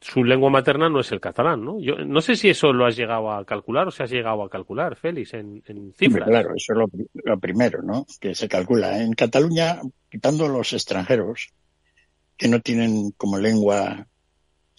su 0.02 0.24
lengua 0.24 0.50
materna 0.50 0.90
no 0.90 1.00
es 1.00 1.12
el 1.12 1.20
catalán, 1.20 1.64
¿no? 1.66 1.80
Yo 1.80 1.96
no 2.06 2.22
sé 2.22 2.36
si 2.36 2.50
eso 2.50 2.72
lo 2.74 2.86
has 2.86 2.96
llegado 2.96 3.32
a 3.32 3.44
calcular 3.46 3.88
o 3.88 3.92
si 3.92 4.04
has 4.04 4.12
llegado 4.12 4.44
a 4.44 4.50
calcular, 4.50 4.96
Félix, 4.96 5.34
en, 5.34 5.64
en 5.66 5.94
cifras. 5.94 6.28
claro, 6.28 6.50
eso 6.56 6.74
es 6.74 6.78
lo, 6.80 6.88
pri- 6.88 7.08
lo 7.24 7.40
primero, 7.40 7.82
¿no? 7.82 8.06
Que 8.20 8.36
se 8.36 8.48
calcula. 8.48 9.02
En 9.02 9.14
Cataluña, 9.14 9.82
quitando 10.10 10.48
los 10.48 10.74
extranjeros, 10.74 11.50
que 12.38 12.48
no 12.48 12.60
tienen 12.62 13.12
como 13.12 13.38
lengua 13.40 14.06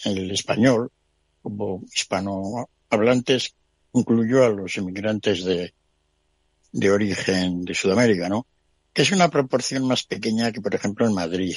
el 0.04 0.30
español, 0.30 0.90
como 1.42 1.82
hispanohablantes, 1.94 3.54
incluyó 3.94 4.44
a 4.44 4.50
los 4.50 4.76
inmigrantes 4.76 5.44
de, 5.44 5.73
de 6.73 6.90
origen 6.90 7.62
de 7.62 7.75
Sudamérica, 7.75 8.28
¿no? 8.28 8.46
Que 8.92 9.02
es 9.02 9.12
una 9.12 9.28
proporción 9.28 9.87
más 9.87 10.04
pequeña 10.04 10.52
que, 10.52 10.61
por 10.61 10.75
ejemplo, 10.75 11.06
en 11.06 11.14
Madrid. 11.14 11.56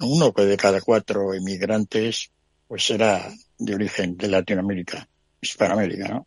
Uno 0.00 0.30
de 0.30 0.56
cada 0.56 0.80
cuatro 0.80 1.34
inmigrantes, 1.34 2.30
pues 2.66 2.90
era 2.90 3.32
de 3.58 3.74
origen 3.74 4.16
de 4.16 4.28
Latinoamérica, 4.28 5.08
Hispanoamérica, 5.40 6.08
¿no? 6.08 6.26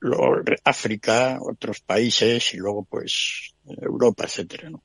Luego 0.00 0.36
África, 0.64 1.38
otros 1.42 1.80
países 1.80 2.54
y 2.54 2.58
luego 2.58 2.84
pues 2.84 3.54
Europa, 3.66 4.24
etcétera, 4.24 4.70
¿no? 4.70 4.84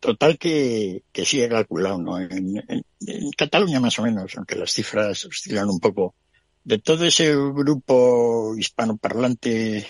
Total 0.00 0.38
que, 0.38 1.04
que 1.12 1.24
sí 1.24 1.40
he 1.42 1.48
calculado, 1.48 1.98
¿no? 2.00 2.18
En, 2.20 2.56
en- 2.68 2.84
en 3.06 3.30
Cataluña 3.36 3.80
más 3.80 3.98
o 3.98 4.02
menos, 4.02 4.32
aunque 4.36 4.56
las 4.56 4.72
cifras 4.72 5.24
oscilan 5.24 5.68
un 5.68 5.80
poco, 5.80 6.14
de 6.64 6.78
todo 6.78 7.04
ese 7.04 7.34
grupo 7.34 8.54
hispanoparlante 8.56 9.86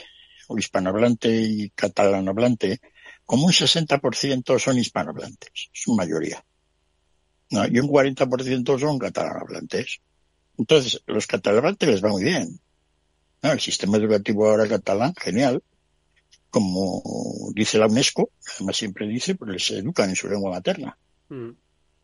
o 0.48 0.58
hispanohablante 0.58 1.28
y 1.30 1.70
catalanohablante, 1.70 2.80
como 3.24 3.46
un 3.46 3.52
60% 3.52 4.58
son 4.58 4.78
hispanohablantes, 4.78 5.50
su 5.72 5.94
mayoría. 5.94 6.44
¿No? 7.52 7.66
Y 7.66 7.78
un 7.78 7.88
40% 7.88 8.80
son 8.80 8.98
catalanohablantes. 8.98 10.00
Entonces, 10.58 11.02
los 11.06 11.26
catalanohablantes 11.26 11.88
les 11.88 12.04
va 12.04 12.08
muy 12.08 12.24
bien. 12.24 12.60
¿no? 13.42 13.52
El 13.52 13.60
sistema 13.60 13.98
educativo 13.98 14.48
ahora 14.48 14.66
catalán, 14.66 15.14
genial. 15.14 15.62
Como 16.50 17.02
dice 17.54 17.78
la 17.78 17.86
UNESCO, 17.86 18.30
además 18.56 18.76
siempre 18.76 19.06
dice, 19.06 19.34
pues 19.34 19.50
les 19.50 19.70
educan 19.70 20.10
en 20.10 20.16
su 20.16 20.28
lengua 20.28 20.50
materna. 20.50 20.98
Mm. 21.28 21.50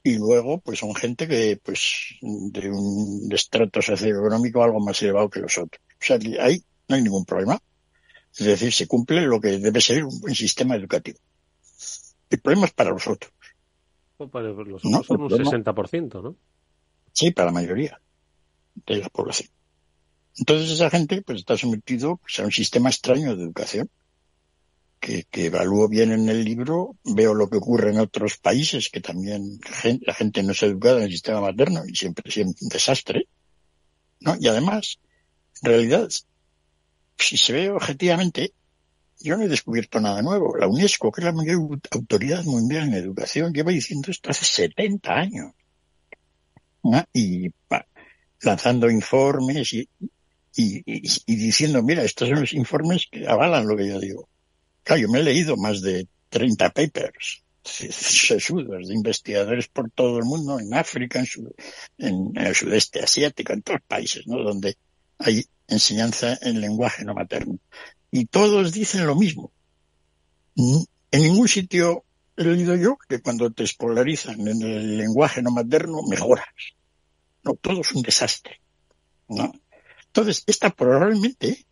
Y 0.04 0.16
luego, 0.16 0.60
pues 0.60 0.78
son 0.78 0.94
gente 0.94 1.26
que, 1.28 1.60
pues, 1.62 2.16
de 2.22 2.70
un 2.70 3.28
estrato 3.30 3.82
socioeconómico 3.82 4.62
algo 4.62 4.80
más 4.80 5.02
elevado 5.02 5.28
que 5.28 5.40
los 5.40 5.58
otros. 5.58 5.82
O 6.00 6.04
sea, 6.04 6.18
que 6.18 6.40
ahí 6.40 6.62
no 6.88 6.96
hay 6.96 7.02
ningún 7.02 7.24
problema. 7.24 7.60
Es 8.38 8.46
decir, 8.46 8.72
se 8.72 8.86
cumple 8.86 9.22
lo 9.22 9.40
que 9.40 9.58
debe 9.58 9.80
ser 9.80 10.04
un 10.04 10.20
buen 10.20 10.34
sistema 10.34 10.76
educativo. 10.76 11.18
El 12.30 12.40
problema 12.40 12.66
es 12.66 12.72
para 12.72 12.90
los 12.90 13.06
otros. 13.06 13.32
Pues 14.18 14.30
para 14.30 14.48
los 14.48 14.84
No, 14.84 15.02
son 15.02 15.22
un 15.22 15.30
no. 15.30 15.36
60%, 15.36 16.20
¿no? 16.22 16.36
Sí, 17.12 17.30
para 17.30 17.46
la 17.46 17.52
mayoría 17.52 18.00
de 18.86 18.96
la 18.98 19.08
población. 19.08 19.50
Entonces 20.38 20.70
esa 20.70 20.90
gente 20.90 21.22
pues 21.22 21.38
está 21.40 21.56
sometido 21.56 22.16
pues, 22.18 22.38
a 22.40 22.44
un 22.44 22.52
sistema 22.52 22.90
extraño 22.90 23.36
de 23.36 23.42
educación 23.44 23.88
que, 25.00 25.24
que 25.30 25.46
evalúo 25.46 25.88
bien 25.88 26.12
en 26.12 26.28
el 26.28 26.44
libro, 26.44 26.96
veo 27.04 27.32
lo 27.34 27.48
que 27.48 27.58
ocurre 27.58 27.90
en 27.90 28.00
otros 28.00 28.36
países 28.38 28.88
que 28.90 29.00
también 29.00 29.60
gen- 29.62 30.00
la 30.04 30.14
gente 30.14 30.42
no 30.42 30.52
es 30.52 30.62
educada 30.62 30.98
en 30.98 31.04
el 31.04 31.12
sistema 31.12 31.40
materno 31.40 31.82
y 31.86 31.94
siempre 31.94 32.24
es 32.28 32.36
un 32.38 32.54
desastre, 32.68 33.28
¿no? 34.20 34.36
Y 34.40 34.48
además, 34.48 34.98
en 35.62 35.70
realidad, 35.70 36.08
si 37.18 37.36
se 37.36 37.52
ve 37.52 37.70
objetivamente, 37.70 38.52
yo 39.20 39.36
no 39.36 39.44
he 39.44 39.48
descubierto 39.48 40.00
nada 40.00 40.22
nuevo. 40.22 40.56
La 40.56 40.66
UNESCO, 40.68 41.10
que 41.12 41.20
es 41.20 41.24
la 41.26 41.32
mayor 41.32 41.78
autoridad 41.90 42.44
mundial 42.44 42.88
en 42.88 42.94
educación, 42.94 43.52
lleva 43.52 43.70
diciendo 43.72 44.10
esto 44.10 44.30
hace 44.30 44.44
70 44.44 45.12
años. 45.14 45.52
¿no? 46.82 47.04
Y 47.12 47.50
pa- 47.50 47.86
lanzando 48.42 48.88
informes 48.90 49.72
y, 49.72 49.88
y, 50.56 50.82
y- 50.86 51.02
y 51.26 51.36
diciendo, 51.36 51.82
mira, 51.82 52.02
estos 52.04 52.28
son 52.28 52.40
los 52.40 52.52
informes 52.52 53.06
que 53.10 53.26
avalan 53.26 53.66
lo 53.66 53.76
que 53.76 53.88
yo 53.88 53.98
digo. 54.00 54.28
Claro, 54.82 55.02
yo 55.02 55.08
me 55.08 55.20
he 55.20 55.22
leído 55.24 55.56
más 55.56 55.82
de 55.82 56.06
30 56.30 56.70
papers 56.70 57.42
sesudos 57.62 58.88
de 58.88 58.94
investigadores 58.94 59.68
por 59.68 59.90
todo 59.90 60.18
el 60.18 60.24
mundo, 60.24 60.58
en 60.58 60.72
África, 60.74 61.18
en, 61.18 61.26
su- 61.26 61.54
en 61.98 62.32
el 62.36 62.54
sudeste 62.54 63.00
asiático, 63.00 63.52
en 63.52 63.62
todos 63.62 63.80
los 63.80 63.86
países, 63.86 64.26
¿no? 64.26 64.42
Donde 64.42 64.76
hay 65.18 65.46
enseñanza 65.66 66.38
en 66.40 66.60
lenguaje 66.60 67.04
no 67.04 67.14
materno. 67.14 67.58
Y 68.10 68.26
todos 68.26 68.72
dicen 68.72 69.06
lo 69.06 69.14
mismo. 69.14 69.52
En 70.56 71.22
ningún 71.22 71.48
sitio 71.48 72.04
he 72.36 72.44
leído 72.44 72.74
yo 72.76 72.98
que 73.08 73.20
cuando 73.20 73.50
te 73.50 73.64
escolarizan 73.64 74.40
en 74.46 74.62
el 74.62 74.98
lenguaje 74.98 75.42
no 75.42 75.50
materno 75.50 76.02
mejoras. 76.08 76.46
No, 77.44 77.54
todo 77.54 77.80
es 77.82 77.92
un 77.92 78.02
desastre. 78.02 78.60
¿no? 79.28 79.52
Entonces, 80.06 80.44
esta 80.46 80.70
probablemente, 80.70 81.66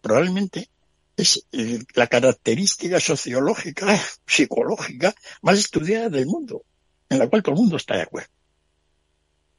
probablemente 0.00 0.70
es 1.16 1.46
la 1.94 2.06
característica 2.06 2.98
sociológica, 3.00 4.00
psicológica 4.26 5.14
más 5.42 5.58
estudiada 5.58 6.08
del 6.08 6.26
mundo, 6.26 6.64
en 7.08 7.18
la 7.18 7.28
cual 7.28 7.42
todo 7.42 7.54
el 7.54 7.60
mundo 7.60 7.76
está 7.76 7.96
de 7.96 8.02
acuerdo. 8.02 8.30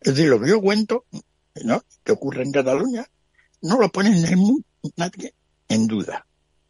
Es 0.01 0.15
decir, 0.15 0.29
lo 0.29 0.41
que 0.41 0.50
yo 0.50 0.62
cuento, 0.62 1.05
¿no? 1.63 1.83
que 2.03 2.12
ocurre 2.12 2.43
en 2.43 2.51
Cataluña, 2.51 3.07
no 3.63 3.79
lo 3.79 3.89
ponen 3.89 4.25
en, 4.25 4.63
nadie 4.96 5.34
en 5.70 5.88
duda. 5.88 6.25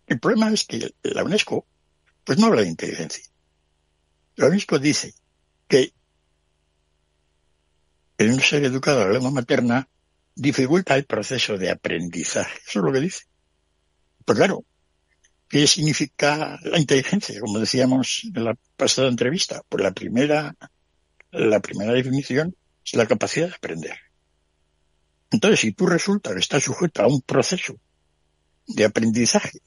El 0.08 0.20
problema 0.20 0.52
es 0.52 0.64
que 0.64 0.94
la 1.04 1.24
UNESCO 1.24 1.66
pues 2.24 2.38
no 2.40 2.48
habla 2.48 2.62
de 2.62 2.70
inteligencia. 2.70 3.24
La 4.36 4.48
UNESCO 4.48 4.80
dice 4.80 5.14
que 5.68 5.94
el 8.18 8.36
no 8.36 8.42
ser 8.42 8.64
educado 8.64 9.02
a 9.02 9.08
la 9.08 9.14
lengua 9.14 9.32
materna 9.32 9.88
dificulta 10.36 10.96
el 10.96 11.06
proceso 11.06 11.58
de 11.58 11.72
aprendizaje. 11.72 12.60
Eso 12.68 12.80
es 12.80 12.86
lo 12.86 12.94
que 12.94 13.00
dice. 13.00 13.24
Pues 14.24 14.38
claro, 14.38 14.64
¿qué 15.50 15.68
significa 15.68 16.60
la 16.64 16.80
inteligencia? 16.80 17.40
Como 17.40 17.60
decíamos 17.60 18.22
en 18.34 18.44
la 18.44 18.56
pasada 18.78 19.10
entrevista, 19.10 19.62
pues 19.68 19.84
la 19.84 19.92
primera, 19.92 20.56
la 21.32 21.60
primera 21.60 21.92
definición 21.92 22.56
es 22.86 22.94
la 22.94 23.08
capacidad 23.08 23.48
de 23.48 23.56
aprender. 23.56 23.98
Entonces, 25.34 25.62
si 25.62 25.72
tú 25.72 25.88
resulta 25.88 26.32
que 26.32 26.40
estás 26.40 26.64
sujeto 26.64 27.02
a 27.02 27.08
un 27.08 27.22
proceso 27.22 27.76
de 28.68 28.86
aprendizaje 28.86 29.60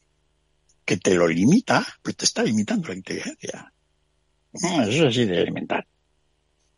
que 0.84 0.96
te 0.96 1.14
lo 1.14 1.26
limita, 1.26 1.84
pues 2.02 2.16
te 2.16 2.24
está 2.24 2.44
limitando 2.44 2.88
la 2.88 2.94
inteligencia. 2.94 3.72
Eso 4.54 4.88
es 4.88 5.02
así 5.02 5.24
de 5.24 5.42
elemental. 5.42 5.84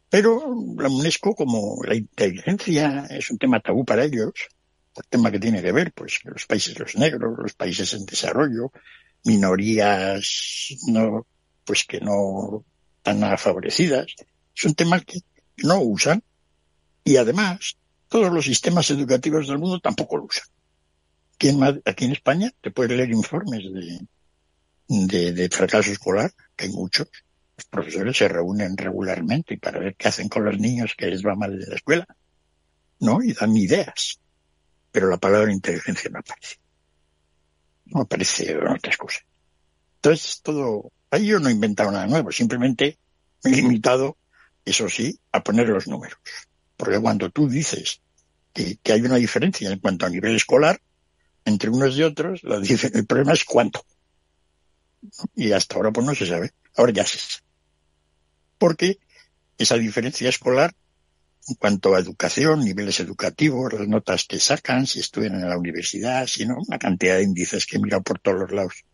Pero 0.08 0.54
la 0.78 0.88
UNESCO, 0.88 1.34
como 1.34 1.84
la 1.84 1.94
inteligencia 1.94 3.06
es 3.10 3.30
un 3.30 3.36
tema 3.36 3.60
tabú 3.60 3.84
para 3.84 4.04
ellos, 4.04 4.32
el 4.96 5.04
tema 5.10 5.30
que 5.30 5.38
tiene 5.38 5.60
que 5.60 5.70
ver, 5.70 5.92
pues, 5.92 6.20
los 6.24 6.46
países 6.46 6.78
los 6.78 6.96
negros, 6.96 7.36
los 7.38 7.52
países 7.52 7.92
en 7.92 8.06
desarrollo, 8.06 8.72
minorías 9.24 10.74
no, 10.86 11.26
pues 11.64 11.84
que 11.84 12.00
no 12.00 12.64
tan 13.02 13.36
favorecidas, 13.36 14.06
es 14.56 14.64
un 14.64 14.74
tema 14.74 14.98
que 15.00 15.20
no 15.58 15.80
usan 15.82 16.22
y 17.04 17.16
además 17.16 17.77
todos 18.08 18.32
los 18.32 18.44
sistemas 18.44 18.90
educativos 18.90 19.46
del 19.46 19.58
mundo 19.58 19.80
tampoco 19.80 20.16
lo 20.16 20.24
usan. 20.24 20.46
Aquí 21.34 21.48
en, 21.48 21.82
aquí 21.84 22.04
en 22.06 22.12
España 22.12 22.52
te 22.60 22.70
puedes 22.70 22.96
leer 22.96 23.10
informes 23.10 23.62
de, 24.88 25.32
de, 25.32 25.48
fracaso 25.50 25.92
escolar, 25.92 26.32
que 26.56 26.64
hay 26.64 26.70
muchos, 26.72 27.08
los 27.56 27.66
profesores 27.66 28.16
se 28.16 28.28
reúnen 28.28 28.76
regularmente 28.76 29.58
para 29.58 29.78
ver 29.78 29.94
qué 29.94 30.08
hacen 30.08 30.28
con 30.28 30.44
los 30.44 30.58
niños 30.58 30.94
que 30.96 31.06
les 31.06 31.24
va 31.24 31.34
mal 31.34 31.58
de 31.58 31.66
la 31.66 31.76
escuela, 31.76 32.06
¿no? 33.00 33.22
Y 33.22 33.32
dan 33.34 33.56
ideas. 33.56 34.18
Pero 34.90 35.08
la 35.08 35.18
palabra 35.18 35.52
inteligencia 35.52 36.10
no 36.10 36.20
aparece. 36.20 36.56
No 37.86 38.00
aparece 38.00 38.52
en 38.52 38.66
otras 38.66 38.96
cosas. 38.96 39.22
Entonces, 39.96 40.40
todo, 40.42 40.92
ahí 41.10 41.26
yo 41.26 41.40
no 41.40 41.48
he 41.48 41.52
inventado 41.52 41.90
nada 41.90 42.06
nuevo, 42.06 42.32
simplemente 42.32 42.98
me 43.44 43.50
he 43.50 43.56
limitado, 43.56 44.16
eso 44.64 44.88
sí, 44.88 45.18
a 45.32 45.42
poner 45.42 45.68
los 45.68 45.86
números. 45.88 46.18
Porque 46.78 46.98
cuando 46.98 47.28
tú 47.28 47.46
dices 47.46 48.00
que, 48.54 48.78
hay 48.90 49.02
una 49.02 49.16
diferencia 49.16 49.70
en 49.70 49.78
cuanto 49.80 50.06
a 50.06 50.08
nivel 50.08 50.34
escolar, 50.34 50.80
entre 51.44 51.68
unos 51.68 51.94
y 51.98 52.02
otros, 52.04 52.40
el 52.42 53.06
problema 53.06 53.34
es 53.34 53.44
cuánto. 53.44 53.84
Y 55.34 55.52
hasta 55.52 55.76
ahora 55.76 55.90
pues 55.90 56.06
no 56.06 56.14
se 56.14 56.26
sabe. 56.26 56.52
Ahora 56.74 56.92
ya 56.92 57.04
se 57.04 57.18
sabe 57.18 57.48
porque 58.58 58.98
esa 59.56 59.76
diferencia 59.76 60.28
escolar 60.28 60.74
en 61.48 61.54
cuanto 61.54 61.94
a 61.94 62.00
educación, 62.00 62.60
niveles 62.60 63.00
educativos, 63.00 63.72
las 63.72 63.88
notas 63.88 64.26
que 64.26 64.38
sacan, 64.38 64.86
si 64.86 65.00
estudian 65.00 65.36
en 65.36 65.48
la 65.48 65.56
universidad, 65.56 66.26
si 66.26 66.44
no, 66.44 66.58
una 66.66 66.78
cantidad 66.78 67.16
de 67.16 67.22
índices 67.22 67.64
que 67.64 67.78
mira 67.78 68.00
por 68.00 68.18
todos 68.18 68.40
los 68.40 68.52
lados, 68.52 68.84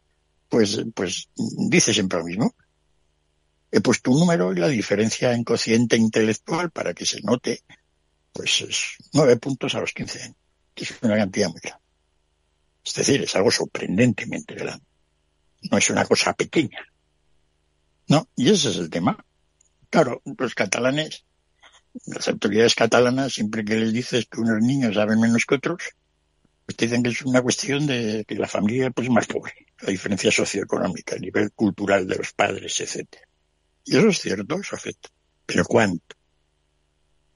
pues, 0.48 0.80
pues 0.94 1.28
dice 1.34 1.92
siempre 1.92 2.20
lo 2.20 2.26
mismo. 2.26 2.54
He 3.76 3.80
puesto 3.80 4.12
un 4.12 4.20
número 4.20 4.52
y 4.52 4.60
la 4.60 4.68
diferencia 4.68 5.32
en 5.32 5.42
cociente 5.42 5.96
intelectual 5.96 6.70
para 6.70 6.94
que 6.94 7.04
se 7.04 7.20
note, 7.22 7.64
pues 8.32 8.60
es 8.60 8.94
nueve 9.12 9.36
puntos 9.36 9.74
a 9.74 9.80
los 9.80 9.92
quince 9.92 10.22
años, 10.22 10.36
que 10.72 10.84
es 10.84 10.94
una 11.02 11.16
cantidad 11.16 11.48
muy 11.48 11.58
grande. 11.60 11.82
Es 12.84 12.94
decir, 12.94 13.22
es 13.22 13.34
algo 13.34 13.50
sorprendentemente 13.50 14.54
grande. 14.54 14.86
No 15.72 15.76
es 15.76 15.90
una 15.90 16.04
cosa 16.04 16.34
pequeña. 16.34 16.86
¿No? 18.06 18.28
Y 18.36 18.48
ese 18.48 18.70
es 18.70 18.76
el 18.76 18.90
tema. 18.90 19.18
Claro, 19.90 20.22
los 20.38 20.54
catalanes, 20.54 21.24
las 22.06 22.28
autoridades 22.28 22.76
catalanas, 22.76 23.32
siempre 23.32 23.64
que 23.64 23.74
les 23.74 23.92
dices 23.92 24.26
que 24.30 24.40
unos 24.40 24.62
niños 24.62 24.94
saben 24.94 25.18
menos 25.18 25.46
que 25.46 25.56
otros, 25.56 25.82
pues 26.64 26.76
dicen 26.76 27.02
que 27.02 27.10
es 27.10 27.22
una 27.22 27.42
cuestión 27.42 27.88
de 27.88 28.24
que 28.24 28.37
la 28.37 28.46
familia 28.46 28.92
pues, 28.92 29.08
es 29.08 29.12
más 29.12 29.26
pobre, 29.26 29.66
la 29.80 29.90
diferencia 29.90 30.30
socioeconómica, 30.30 31.16
el 31.16 31.22
nivel 31.22 31.50
cultural 31.50 32.06
de 32.06 32.14
los 32.14 32.32
padres, 32.34 32.78
etcétera. 32.78 33.26
Y 33.85 33.97
eso 33.97 34.09
es 34.09 34.20
cierto, 34.20 34.61
eso 34.61 34.77
afecta. 34.77 35.11
Pero 35.47 35.64
¿cuánto? 35.64 36.16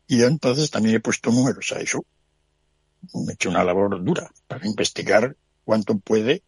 Y 0.06 0.18
yo 0.18 0.26
entonces 0.26 0.70
también 0.70 0.96
he 0.96 1.00
puesto 1.00 1.30
números 1.30 1.72
a 1.72 1.80
eso. 1.80 2.04
He 3.28 3.32
hecho 3.32 3.50
una 3.50 3.64
labor 3.64 4.02
dura 4.02 4.30
para 4.46 4.66
investigar 4.66 5.36
cuánto 5.64 5.98
puede, 5.98 6.42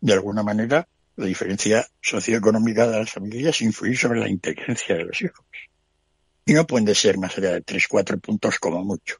de 0.00 0.12
alguna 0.12 0.42
manera, 0.42 0.86
la 1.16 1.26
diferencia 1.26 1.86
socioeconómica 2.00 2.86
de 2.86 2.98
las 2.98 3.10
familias 3.10 3.60
influye 3.62 3.96
sobre 3.96 4.20
la 4.20 4.28
inteligencia 4.28 4.96
de 4.96 5.04
los 5.04 5.20
hijos. 5.22 5.44
Y 6.44 6.52
no 6.52 6.66
pueden 6.66 6.94
ser 6.94 7.18
más 7.18 7.36
allá 7.38 7.52
de 7.52 7.62
tres, 7.62 7.86
cuatro 7.88 8.18
puntos 8.18 8.58
como 8.58 8.84
mucho. 8.84 9.16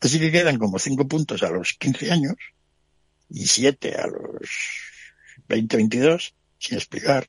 Así 0.00 0.18
que 0.18 0.32
quedan 0.32 0.58
como 0.58 0.78
cinco 0.78 1.06
puntos 1.06 1.42
a 1.44 1.50
los 1.50 1.74
15 1.74 2.10
años 2.10 2.34
y 3.30 3.46
siete 3.46 3.94
a 3.94 4.08
los 4.08 4.50
20, 5.48 5.76
22, 5.76 6.34
sin 6.58 6.78
explicar 6.78 7.28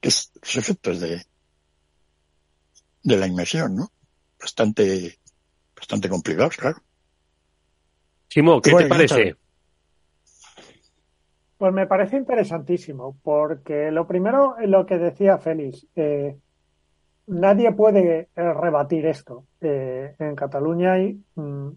que 0.00 0.08
es 0.08 0.32
los 0.40 0.56
efectos 0.56 1.00
de, 1.00 1.22
de 3.02 3.16
la 3.16 3.26
inmersión, 3.26 3.76
¿no? 3.76 3.90
Bastante, 4.40 5.18
bastante 5.76 6.08
complicados, 6.08 6.56
claro. 6.56 6.78
Simo, 8.28 8.60
¿qué 8.60 8.74
te 8.74 8.86
parece? 8.86 9.36
Pues 11.56 11.72
me 11.72 11.86
parece 11.86 12.16
interesantísimo, 12.16 13.16
porque 13.22 13.90
lo 13.90 14.06
primero, 14.06 14.54
lo 14.60 14.86
que 14.86 14.98
decía 14.98 15.38
Félix, 15.38 15.86
eh, 15.96 16.38
nadie 17.26 17.72
puede 17.72 18.20
eh, 18.20 18.28
rebatir 18.52 19.06
esto. 19.06 19.44
Eh, 19.60 20.14
en 20.20 20.36
Cataluña 20.36 20.92
hay 20.92 21.20
mm, 21.34 21.68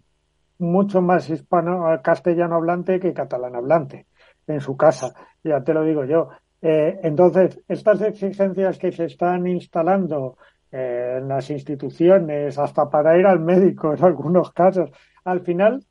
mucho 0.58 1.02
más 1.02 1.28
hispano, 1.28 2.00
castellano 2.02 2.56
hablante 2.56 3.00
que 3.00 3.12
catalán 3.12 3.56
hablante 3.56 4.06
en 4.46 4.60
su 4.60 4.76
casa, 4.76 5.14
ya 5.42 5.62
te 5.62 5.74
lo 5.74 5.84
digo 5.84 6.04
yo. 6.04 6.28
Entonces, 6.62 7.60
estas 7.66 8.00
exigencias 8.02 8.78
que 8.78 8.92
se 8.92 9.06
están 9.06 9.46
instalando 9.48 10.36
en 10.70 11.28
las 11.28 11.50
instituciones, 11.50 12.56
hasta 12.58 12.88
para 12.88 13.18
ir 13.18 13.26
al 13.26 13.40
médico 13.40 13.92
en 13.92 14.04
algunos 14.04 14.52
casos, 14.52 14.90
al 15.24 15.40
final 15.40 15.84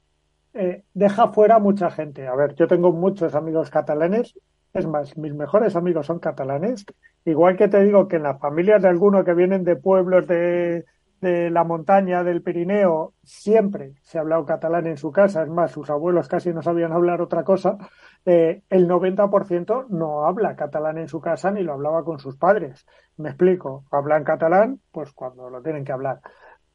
eh, 0.53 0.83
deja 0.93 1.27
fuera 1.29 1.59
mucha 1.59 1.91
gente. 1.91 2.27
A 2.27 2.35
ver, 2.35 2.55
yo 2.55 2.67
tengo 2.67 2.91
muchos 2.91 3.35
amigos 3.35 3.69
catalanes, 3.69 4.33
es 4.73 4.87
más, 4.87 5.17
mis 5.17 5.33
mejores 5.33 5.75
amigos 5.75 6.07
son 6.07 6.19
catalanes, 6.19 6.85
igual 7.25 7.57
que 7.57 7.67
te 7.67 7.83
digo 7.83 8.07
que 8.07 8.15
en 8.15 8.23
las 8.23 8.39
familias 8.39 8.81
de 8.81 8.87
algunos 8.87 9.23
que 9.23 9.33
vienen 9.33 9.63
de 9.63 9.75
pueblos 9.75 10.27
de, 10.27 10.85
de 11.21 11.51
la 11.51 11.63
montaña, 11.63 12.23
del 12.23 12.41
Pirineo, 12.41 13.13
siempre 13.23 13.93
se 14.01 14.17
ha 14.17 14.21
hablado 14.21 14.45
catalán 14.45 14.87
en 14.87 14.97
su 14.97 15.11
casa, 15.11 15.43
es 15.43 15.49
más, 15.49 15.71
sus 15.71 15.89
abuelos 15.89 16.27
casi 16.27 16.51
no 16.51 16.61
sabían 16.61 16.91
hablar 16.91 17.21
otra 17.21 17.43
cosa, 17.43 17.77
eh, 18.25 18.61
el 18.69 18.87
90% 18.87 19.87
no 19.89 20.25
habla 20.25 20.55
catalán 20.55 20.97
en 20.99 21.07
su 21.07 21.19
casa 21.19 21.49
ni 21.51 21.63
lo 21.63 21.73
hablaba 21.73 22.03
con 22.03 22.19
sus 22.19 22.37
padres. 22.37 22.85
Me 23.17 23.29
explico, 23.29 23.85
hablan 23.91 24.23
catalán, 24.23 24.79
pues 24.91 25.11
cuando 25.13 25.49
lo 25.49 25.61
tienen 25.61 25.83
que 25.83 25.91
hablar. 25.91 26.21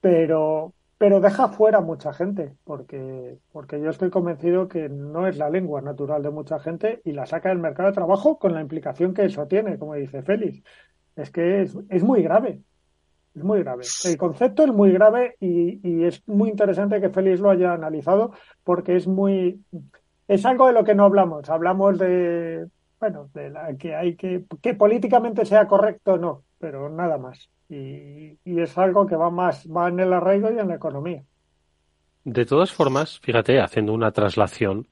Pero, 0.01 0.75
pero 0.99 1.21
deja 1.21 1.49
fuera 1.49 1.81
mucha 1.81 2.13
gente, 2.13 2.57
porque, 2.65 3.39
porque 3.53 3.81
yo 3.81 3.91
estoy 3.91 4.11
convencido 4.11 4.67
que 4.69 4.89
no 4.89 5.27
es 5.29 5.37
la 5.39 5.51
lengua 5.51 5.81
natural 5.81 6.23
de 6.23 6.31
mucha 6.31 6.59
gente 6.59 7.01
y 7.05 7.13
la 7.13 7.27
saca 7.27 7.51
del 7.51 7.59
mercado 7.59 7.91
de 7.91 7.95
trabajo 7.95 8.39
con 8.39 8.53
la 8.53 8.61
implicación 8.61 9.15
que 9.15 9.25
eso 9.25 9.47
tiene, 9.47 9.79
como 9.79 9.95
dice 9.95 10.23
Félix. 10.23 10.63
Es 11.15 11.31
que 11.31 11.63
es, 11.63 11.77
es 11.89 12.03
muy 12.03 12.23
grave, 12.23 12.61
es 13.35 13.45
muy 13.45 13.61
grave. 13.61 13.85
El 14.05 14.17
concepto 14.17 14.65
es 14.65 14.73
muy 14.73 14.93
grave 14.93 15.37
y, 15.41 15.81
y, 15.89 16.05
es 16.05 16.27
muy 16.27 16.51
interesante 16.51 17.01
que 17.01 17.11
Félix 17.11 17.41
lo 17.41 17.51
haya 17.51 17.73
analizado 17.73 18.33
porque 18.65 18.97
es 18.97 19.07
muy, 19.07 19.63
es 20.29 20.45
algo 20.47 20.67
de 20.67 20.73
lo 20.73 20.85
que 20.85 20.95
no 20.95 21.05
hablamos. 21.05 21.49
Hablamos 21.49 21.99
de, 21.99 22.67
bueno, 23.01 23.31
de 23.35 23.51
la 23.51 23.77
que 23.77 23.95
hay 23.95 24.17
que, 24.17 24.45
que 24.61 24.75
políticamente 24.75 25.45
sea 25.45 25.67
correcto 25.67 26.15
o 26.15 26.19
no, 26.19 26.43
pero 26.59 26.89
nada 26.89 27.19
más 27.19 27.51
y, 27.69 28.39
es 28.45 28.79
algo 28.79 29.07
que 29.07 29.17
va 29.17 29.31
más 29.31 29.67
va 29.69 29.89
en 29.89 30.01
el 30.01 30.13
arraigo 30.13 30.51
y 30.51 30.59
en 30.59 30.69
la 30.69 30.77
economía. 30.77 31.23
De 32.25 32.45
todas 32.45 32.73
formas, 32.73 33.21
fíjate, 33.21 33.61
haciendo 33.61 33.93
una 33.93 34.11
traslación, 34.11 34.89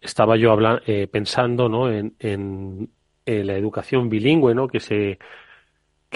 estaba 0.00 0.36
yo 0.36 0.52
hablando, 0.52 0.82
eh, 0.86 1.06
pensando 1.06 1.68
¿no? 1.68 1.90
en, 1.90 2.14
en, 2.18 2.90
la 3.24 3.54
educación 3.54 4.08
bilingüe, 4.08 4.54
¿no? 4.54 4.68
que 4.68 4.78
se 4.78 5.18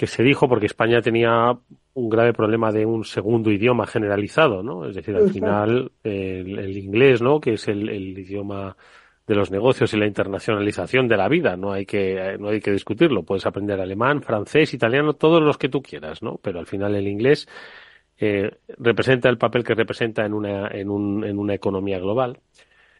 que 0.01 0.07
se 0.07 0.23
dijo 0.23 0.49
porque 0.49 0.65
España 0.65 0.99
tenía 0.99 1.55
un 1.93 2.09
grave 2.09 2.33
problema 2.33 2.71
de 2.71 2.87
un 2.87 3.03
segundo 3.05 3.51
idioma 3.51 3.85
generalizado, 3.85 4.63
¿no? 4.63 4.87
Es 4.87 4.95
decir, 4.95 5.15
al 5.15 5.29
final 5.29 5.91
el, 6.03 6.75
inglés, 6.75 7.21
¿no? 7.21 7.39
Que 7.39 7.53
es 7.53 7.67
el, 7.67 7.87
el 7.87 8.17
idioma 8.17 8.75
de 9.27 9.35
los 9.35 9.51
negocios 9.51 9.93
y 9.93 9.97
la 9.97 10.07
internacionalización 10.07 11.07
de 11.07 11.17
la 11.17 11.27
vida. 11.27 11.55
No 11.55 11.71
hay 11.71 11.85
que, 11.85 12.35
no 12.39 12.49
hay 12.49 12.59
que 12.61 12.71
discutirlo. 12.71 13.21
Puedes 13.21 13.45
aprender 13.45 13.79
alemán, 13.79 14.23
francés, 14.23 14.73
italiano, 14.73 15.13
todos 15.13 15.39
los 15.39 15.59
que 15.59 15.69
tú 15.69 15.83
quieras, 15.83 16.23
¿no? 16.23 16.39
Pero 16.41 16.57
al 16.57 16.65
final 16.65 16.95
el 16.95 17.07
inglés 17.07 17.47
eh, 18.17 18.57
representa 18.79 19.29
el 19.29 19.37
papel 19.37 19.63
que 19.63 19.75
representa 19.75 20.25
en 20.25 20.33
una, 20.33 20.67
en, 20.69 20.89
un, 20.89 21.23
en 21.23 21.37
una 21.37 21.53
economía 21.53 21.99
global. 21.99 22.39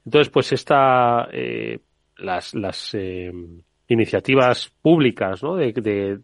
Entonces, 0.06 0.30
pues 0.30 0.54
esta, 0.54 1.30
eh, 1.34 1.80
las, 2.18 2.54
las 2.54 2.94
eh, 2.94 3.32
iniciativas 3.88 4.72
públicas, 4.84 5.42
¿no? 5.42 5.56
De, 5.56 5.74
de, 5.74 6.20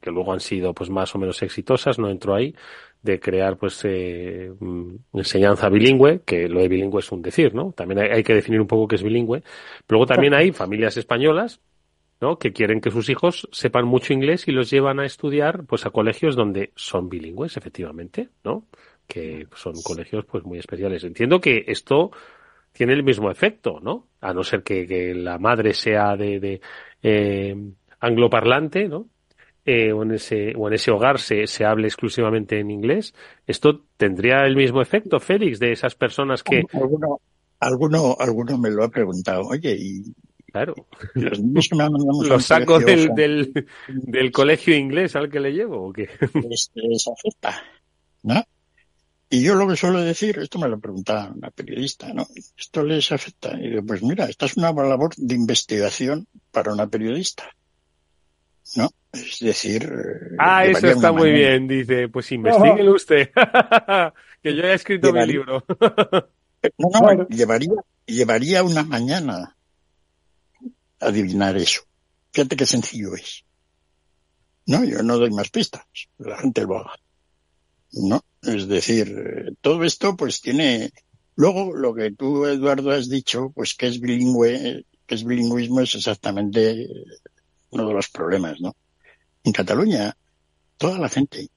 que 0.00 0.10
luego 0.10 0.32
han 0.32 0.40
sido 0.40 0.74
pues 0.74 0.90
más 0.90 1.14
o 1.14 1.18
menos 1.18 1.42
exitosas, 1.42 1.98
no 1.98 2.10
entro 2.10 2.34
ahí, 2.34 2.54
de 3.02 3.20
crear 3.20 3.56
pues 3.56 3.80
eh, 3.84 4.52
mm, 4.58 4.96
enseñanza 5.14 5.68
bilingüe, 5.68 6.22
que 6.24 6.48
lo 6.48 6.60
de 6.60 6.68
bilingüe 6.68 7.00
es 7.00 7.12
un 7.12 7.22
decir, 7.22 7.54
¿no? 7.54 7.72
También 7.72 8.00
hay, 8.00 8.08
hay 8.10 8.22
que 8.22 8.34
definir 8.34 8.60
un 8.60 8.66
poco 8.66 8.88
qué 8.88 8.96
es 8.96 9.02
bilingüe. 9.02 9.40
Pero 9.86 9.98
luego 9.98 10.06
también 10.06 10.34
hay 10.34 10.52
familias 10.52 10.96
españolas 10.96 11.60
¿no? 12.20 12.38
que 12.38 12.52
quieren 12.52 12.80
que 12.80 12.90
sus 12.90 13.08
hijos 13.08 13.48
sepan 13.52 13.86
mucho 13.86 14.12
inglés 14.12 14.48
y 14.48 14.52
los 14.52 14.70
llevan 14.70 15.00
a 15.00 15.06
estudiar 15.06 15.64
pues 15.64 15.86
a 15.86 15.90
colegios 15.90 16.36
donde 16.36 16.72
son 16.74 17.08
bilingües 17.08 17.56
efectivamente 17.56 18.28
no 18.44 18.64
que 19.06 19.46
son 19.54 19.74
colegios 19.82 20.24
pues 20.24 20.44
muy 20.44 20.58
especiales 20.58 21.04
entiendo 21.04 21.40
que 21.40 21.64
esto 21.66 22.10
tiene 22.72 22.94
el 22.94 23.02
mismo 23.02 23.30
efecto 23.30 23.80
no 23.82 24.06
a 24.20 24.32
no 24.32 24.42
ser 24.42 24.62
que, 24.62 24.86
que 24.86 25.14
la 25.14 25.38
madre 25.38 25.74
sea 25.74 26.16
de, 26.16 26.40
de 26.40 26.60
eh, 27.02 27.56
angloparlante 28.00 28.88
no 28.88 29.06
eh, 29.64 29.92
o 29.92 30.02
en 30.02 30.12
ese 30.12 30.52
o 30.56 30.68
en 30.68 30.74
ese 30.74 30.90
hogar 30.90 31.18
se, 31.18 31.46
se 31.46 31.64
hable 31.64 31.86
exclusivamente 31.86 32.58
en 32.60 32.70
inglés 32.70 33.14
esto 33.46 33.84
tendría 33.96 34.44
el 34.44 34.56
mismo 34.56 34.82
efecto 34.82 35.20
Félix 35.20 35.58
de 35.58 35.72
esas 35.72 35.94
personas 35.94 36.42
que 36.42 36.64
alguno 36.72 37.20
alguno 37.60 38.16
alguno 38.18 38.58
me 38.58 38.70
lo 38.70 38.84
ha 38.84 38.88
preguntado 38.88 39.42
oye 39.48 39.76
y 39.78 40.14
Claro. 40.54 40.74
Los 41.14 41.40
niños 41.40 41.68
que 41.68 41.74
me 41.74 42.28
¿Los 42.28 42.44
saco 42.44 42.78
del, 42.78 43.66
del 43.88 44.30
colegio 44.30 44.76
inglés 44.76 45.16
al 45.16 45.28
que 45.28 45.40
le 45.40 45.50
llevo 45.50 45.88
o 45.88 45.92
qué? 45.92 46.08
les, 46.48 46.70
les 46.74 47.08
afecta, 47.08 47.60
¿no? 48.22 48.40
Y 49.30 49.42
yo 49.42 49.56
lo 49.56 49.66
que 49.66 49.74
suelo 49.74 50.00
decir, 50.00 50.38
esto 50.38 50.60
me 50.60 50.68
lo 50.68 50.78
preguntaba 50.78 51.32
una 51.34 51.50
periodista, 51.50 52.12
¿no? 52.12 52.24
Esto 52.56 52.84
les 52.84 53.10
afecta. 53.10 53.58
Y 53.58 53.70
digo, 53.70 53.82
pues 53.84 54.00
mira, 54.00 54.26
esta 54.26 54.46
es 54.46 54.56
una 54.56 54.72
labor 54.72 55.12
de 55.16 55.34
investigación 55.34 56.28
para 56.52 56.72
una 56.72 56.86
periodista, 56.86 57.50
¿no? 58.76 58.90
Es 59.12 59.38
decir, 59.40 59.84
eh, 59.84 60.36
Ah, 60.38 60.64
eso 60.64 60.88
está 60.88 61.12
muy 61.12 61.30
bien, 61.30 61.68
dice. 61.68 62.08
Pues 62.08 62.32
investiguelo 62.32 62.94
usted. 62.94 63.30
que 64.42 64.54
yo 64.56 64.62
ya 64.62 64.70
he 64.70 64.74
escrito 64.74 65.12
mi 65.12 65.26
libro. 65.26 65.64
No, 66.78 66.88
no, 66.88 67.28
llevaría, 67.28 67.74
llevaría 68.06 68.62
una 68.62 68.84
mañana 68.84 69.54
adivinar 70.98 71.58
eso. 71.58 71.82
Fíjate 72.32 72.56
qué 72.56 72.64
sencillo 72.64 73.14
es. 73.14 73.44
No, 74.66 74.82
yo 74.82 75.02
no 75.02 75.18
doy 75.18 75.30
más 75.30 75.50
pistas. 75.50 75.84
La 76.18 76.38
gente 76.38 76.62
lo 76.62 76.78
haga. 76.78 76.94
¿No? 77.92 78.24
Es 78.42 78.66
decir, 78.66 79.08
eh, 79.08 79.52
todo 79.60 79.84
esto 79.84 80.16
pues 80.16 80.40
tiene... 80.40 80.90
Luego, 81.36 81.74
lo 81.74 81.94
que 81.94 82.12
tú, 82.12 82.46
Eduardo, 82.46 82.92
has 82.92 83.08
dicho, 83.08 83.52
pues 83.54 83.74
que 83.74 83.88
es 83.88 84.00
bilingüe, 84.00 84.86
que 85.06 85.14
es 85.14 85.24
bilingüismo 85.24 85.80
es 85.80 85.94
exactamente 85.94 86.82
eh, 86.82 87.04
uno 87.74 87.86
de 87.88 87.92
los 87.94 88.08
problemas, 88.08 88.60
¿no? 88.60 88.74
En 89.42 89.52
Cataluña, 89.52 90.16
toda 90.78 90.98
la 90.98 91.08
gente, 91.08 91.48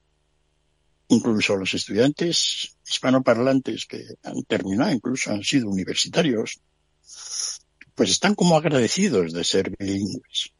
incluso 1.08 1.56
los 1.56 1.72
estudiantes 1.74 2.76
hispanoparlantes 2.86 3.86
que 3.86 4.04
han 4.24 4.42
terminado, 4.42 4.92
incluso 4.92 5.30
han 5.30 5.42
sido 5.42 5.68
universitarios, 5.68 6.60
pues 7.94 8.10
están 8.10 8.34
como 8.34 8.56
agradecidos 8.56 9.32
de 9.32 9.44
ser 9.44 9.70
bilingües. 9.78 10.52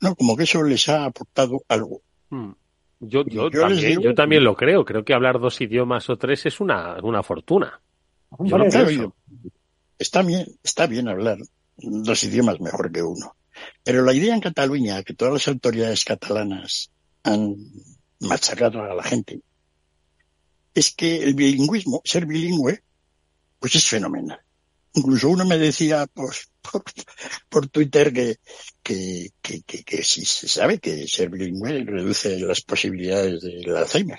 No, 0.00 0.14
como 0.14 0.36
que 0.36 0.44
eso 0.44 0.62
les 0.62 0.88
ha 0.88 1.06
aportado 1.06 1.64
algo. 1.68 2.02
Hmm. 2.30 2.52
Yo, 3.00 3.24
yo, 3.26 3.50
Yo 3.50 3.66
les 3.68 3.80
también, 3.80 3.90
digo- 3.90 4.02
yo 4.02 4.14
también 4.14 4.44
lo 4.44 4.54
creo. 4.56 4.84
Creo 4.84 5.04
que 5.04 5.14
hablar 5.14 5.40
dos 5.40 5.60
idiomas 5.60 6.08
o 6.10 6.16
tres 6.16 6.46
es 6.46 6.60
una, 6.60 6.96
una 7.02 7.22
fortuna. 7.22 7.80
Yo 8.40 8.58
lo 8.58 8.64
está 9.98 10.22
bien, 10.22 10.46
está 10.62 10.86
bien 10.86 11.08
hablar 11.08 11.38
dos 11.76 12.22
idiomas 12.24 12.60
mejor 12.60 12.90
que 12.92 13.02
uno. 13.02 13.34
Pero 13.82 14.02
la 14.02 14.12
idea 14.12 14.34
en 14.34 14.40
Cataluña, 14.40 15.02
que 15.02 15.14
todas 15.14 15.34
las 15.34 15.48
autoridades 15.48 16.04
catalanas 16.04 16.90
han 17.22 17.56
machacado 18.20 18.82
a 18.82 18.94
la 18.94 19.02
gente, 19.02 19.40
es 20.74 20.94
que 20.94 21.22
el 21.22 21.34
bilingüismo, 21.34 22.02
ser 22.04 22.26
bilingüe, 22.26 22.82
pues 23.58 23.74
es 23.76 23.86
fenomenal. 23.86 24.40
Incluso 24.94 25.28
uno 25.28 25.44
me 25.44 25.58
decía 25.58 26.06
pues, 26.12 26.50
por, 26.60 26.82
por 27.48 27.68
Twitter 27.68 28.12
que, 28.12 28.36
que, 28.82 29.30
que, 29.40 29.62
que, 29.62 29.84
que 29.84 30.04
sí 30.04 30.24
se 30.24 30.48
sabe 30.48 30.78
que 30.78 31.06
ser 31.08 31.30
bilingüe 31.30 31.84
reduce 31.84 32.38
las 32.40 32.60
posibilidades 32.62 33.42
del 33.42 33.76
Alzheimer. 33.76 34.18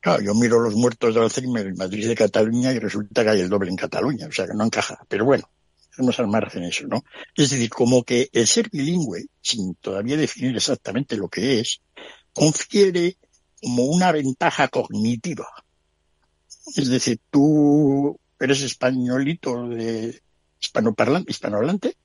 Claro, 0.00 0.22
yo 0.22 0.34
miro 0.34 0.60
los 0.60 0.74
muertos 0.74 1.14
de 1.14 1.20
Alzheimer 1.20 1.66
en 1.66 1.76
Madrid 1.76 2.06
de 2.06 2.14
Cataluña 2.14 2.72
y 2.72 2.78
resulta 2.78 3.24
que 3.24 3.30
hay 3.30 3.40
el 3.40 3.48
doble 3.48 3.70
en 3.70 3.76
Cataluña, 3.76 4.28
o 4.28 4.32
sea 4.32 4.46
que 4.46 4.54
no 4.54 4.64
encaja. 4.64 5.04
Pero 5.08 5.24
bueno, 5.24 5.50
eso, 5.98 6.86
¿no? 6.86 7.04
Es 7.34 7.50
decir, 7.50 7.70
como 7.70 8.02
que 8.02 8.28
el 8.32 8.46
ser 8.46 8.70
bilingüe, 8.70 9.26
sin 9.40 9.74
todavía 9.76 10.16
definir 10.16 10.56
exactamente 10.56 11.16
lo 11.16 11.28
que 11.28 11.60
es, 11.60 11.80
confiere 12.32 13.16
como 13.60 13.84
una 13.84 14.12
ventaja 14.12 14.68
cognitiva. 14.68 15.48
Es 16.76 16.88
decir, 16.88 17.20
tú 17.30 18.18
eres 18.38 18.62
españolito 18.62 19.68
de 19.68 20.20
hispanoparlante, 20.60 21.30
hispanohablante, 21.30 21.96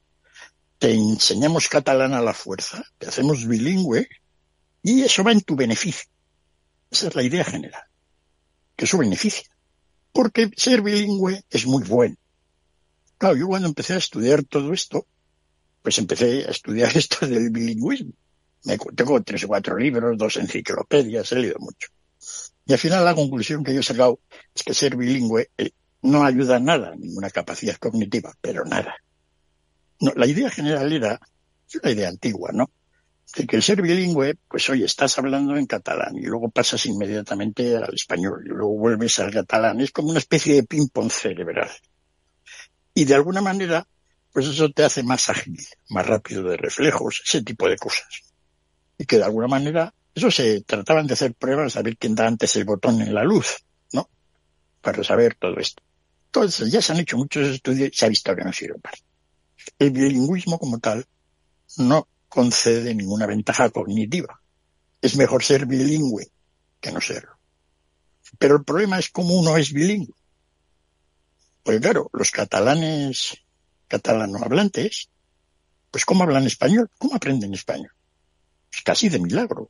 te 0.79 0.93
enseñamos 0.93 1.69
catalán 1.69 2.13
a 2.13 2.21
la 2.21 2.34
fuerza, 2.34 2.84
te 2.97 3.08
hacemos 3.08 3.47
bilingüe 3.47 4.08
y 4.82 5.01
eso 5.01 5.23
va 5.23 5.32
en 5.32 5.41
tu 5.41 5.56
beneficio. 5.56 6.10
Esa 6.91 7.08
es 7.08 7.15
la 7.15 7.23
idea 7.23 7.43
general, 7.43 7.84
que 8.75 8.86
eso 8.86 8.97
beneficia. 8.97 9.49
Porque 10.12 10.51
ser 10.56 10.82
bilingüe 10.82 11.43
es 11.49 11.65
muy 11.65 11.84
bueno. 11.84 12.15
Claro, 13.24 13.38
yo 13.38 13.48
cuando 13.48 13.70
empecé 13.70 13.94
a 13.94 14.00
estudiar 14.00 14.44
todo 14.44 14.74
esto, 14.74 15.08
pues 15.82 15.98
empecé 15.98 16.44
a 16.46 16.52
estudiar 16.52 16.92
esto 16.98 17.26
del 17.26 17.52
bilingüismo. 17.52 18.12
Me, 18.66 18.78
tengo 18.78 19.24
tres 19.24 19.46
o 19.46 19.48
cuatro 19.48 19.78
libros, 19.78 20.18
dos 20.18 20.36
enciclopedias, 20.36 21.32
he 21.32 21.36
leído 21.38 21.56
mucho. 21.58 21.88
Y 22.66 22.74
al 22.74 22.80
final 22.80 23.06
la 23.06 23.16
conclusión 23.16 23.64
que 23.64 23.74
yo 23.74 23.80
he 23.80 23.84
sacado 23.84 24.20
es 24.54 24.64
que 24.64 24.74
ser 24.74 24.98
bilingüe 24.98 25.52
eh, 25.58 25.72
no 26.02 26.26
ayuda 26.26 26.58
a 26.58 26.60
nada, 26.60 26.96
ninguna 26.98 27.30
capacidad 27.30 27.78
cognitiva, 27.78 28.34
pero 28.42 28.66
nada. 28.66 28.94
La 30.02 30.28
idea 30.28 30.50
general 30.50 30.92
era, 30.92 31.18
es 31.66 31.76
una 31.76 31.92
idea 31.92 32.10
antigua, 32.10 32.52
¿no? 32.52 32.72
De 33.38 33.48
que 33.48 33.56
el 33.56 33.64
ser 33.64 33.82
bilingüe, 33.82 34.36
pues 34.50 34.70
oye, 34.70 34.84
estás 34.84 35.18
hablando 35.18 35.56
en 35.56 35.66
catalán 35.66 36.18
y 36.18 36.26
luego 36.26 36.50
pasas 36.50 36.86
inmediatamente 36.88 37.78
al 37.78 37.94
español 37.94 38.44
y 38.46 38.50
luego 38.50 38.78
vuelves 38.78 39.18
al 39.20 39.32
catalán. 39.32 39.80
Es 39.80 39.92
como 39.92 40.10
una 40.10 40.20
especie 40.20 40.56
de 40.56 40.64
ping-pong 40.64 41.10
cerebral. 41.10 41.72
Y 42.93 43.06
de 43.06 43.15
alguna 43.15 43.41
manera, 43.41 43.88
pues 44.32 44.47
eso 44.47 44.71
te 44.71 44.84
hace 44.84 45.03
más 45.03 45.29
ágil, 45.29 45.58
más 45.89 46.06
rápido 46.06 46.43
de 46.43 46.58
reflejos, 46.58 47.21
ese 47.25 47.41
tipo 47.41 47.67
de 47.67 47.77
cosas. 47.77 48.23
Y 48.97 49.06
que 49.06 49.17
de 49.17 49.23
alguna 49.23 49.47
manera, 49.47 49.93
eso 50.13 50.29
se 50.29 50.62
trataban 50.62 51.08
de 51.08 51.13
hacer 51.13 51.34
pruebas 51.34 51.75
a 51.75 51.82
ver 51.82 51.97
quién 51.97 52.15
da 52.15 52.27
antes 52.27 52.56
el 52.56 52.65
botón 52.65 53.01
en 53.01 53.13
la 53.13 53.23
luz, 53.23 53.63
¿no? 53.93 54.10
Para 54.82 55.03
saber 55.03 55.36
todo 55.36 55.58
esto. 55.58 55.82
Entonces, 56.27 56.71
ya 56.71 56.82
se 56.82 56.93
han 56.93 56.99
hecho 56.99 57.17
muchos 57.17 57.47
estudios 57.47 57.89
y 57.93 57.97
se 57.97 58.06
ha 58.06 58.10
visto 58.10 58.36
que 58.36 58.43
no 58.43 58.53
sirve 58.53 58.79
para. 58.79 58.97
El 59.79 59.91
bilingüismo 59.91 60.60
como 60.60 60.79
tal 60.79 61.06
no 61.77 62.08
concede 62.27 62.93
ninguna 62.95 63.25
ventaja 63.25 63.69
cognitiva. 63.69 64.39
Es 65.01 65.15
mejor 65.15 65.43
ser 65.43 65.65
bilingüe 65.65 66.32
que 66.79 66.91
no 66.91 67.01
serlo. 67.01 67.38
Pero 68.39 68.58
el 68.58 68.63
problema 68.63 68.99
es 68.99 69.10
cómo 69.10 69.36
uno 69.36 69.58
es 69.58 69.71
bilingüe. 69.71 70.15
Pues 71.63 71.80
claro, 71.80 72.10
los 72.13 72.30
catalanes 72.32 73.38
catalanohablantes, 73.88 75.10
pues 75.91 76.06
¿cómo 76.06 76.23
hablan 76.23 76.45
español? 76.45 76.89
¿Cómo 76.97 77.15
aprenden 77.15 77.54
español? 77.54 77.91
Pues 78.69 78.82
casi 78.82 79.08
de 79.08 79.19
milagro. 79.19 79.69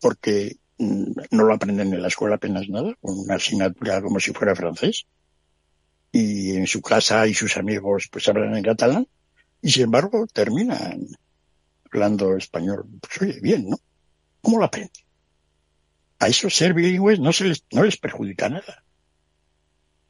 Porque 0.00 0.56
mm, 0.78 1.12
no 1.30 1.44
lo 1.44 1.54
aprenden 1.54 1.94
en 1.94 2.02
la 2.02 2.08
escuela 2.08 2.36
apenas 2.36 2.68
nada, 2.68 2.94
con 3.00 3.18
una 3.18 3.36
asignatura 3.36 4.02
como 4.02 4.20
si 4.20 4.32
fuera 4.32 4.54
francés. 4.54 5.06
Y 6.12 6.56
en 6.56 6.66
su 6.66 6.82
casa 6.82 7.26
y 7.26 7.34
sus 7.34 7.56
amigos 7.56 8.08
pues 8.10 8.28
hablan 8.28 8.56
en 8.56 8.64
catalán. 8.64 9.08
Y 9.62 9.70
sin 9.70 9.84
embargo 9.84 10.26
terminan 10.26 11.06
hablando 11.86 12.36
español. 12.36 12.86
Pues 13.00 13.22
oye, 13.22 13.40
bien, 13.40 13.70
¿no? 13.70 13.80
¿Cómo 14.42 14.58
lo 14.58 14.64
aprenden? 14.64 15.04
A 16.18 16.28
eso 16.28 16.50
ser 16.50 16.74
bilingües 16.74 17.20
no, 17.20 17.32
se 17.32 17.44
les, 17.44 17.64
no 17.70 17.84
les 17.84 17.96
perjudica 17.96 18.48
nada. 18.48 18.84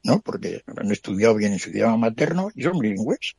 ¿No? 0.09 0.23
Porque 0.23 0.63
han 0.75 0.91
estudiado 0.91 1.35
bien 1.35 1.53
en 1.53 1.59
su 1.59 1.69
idioma 1.69 1.99
materno 1.99 2.49
y 2.55 2.63
son 2.63 2.79
bilingües. 2.79 3.37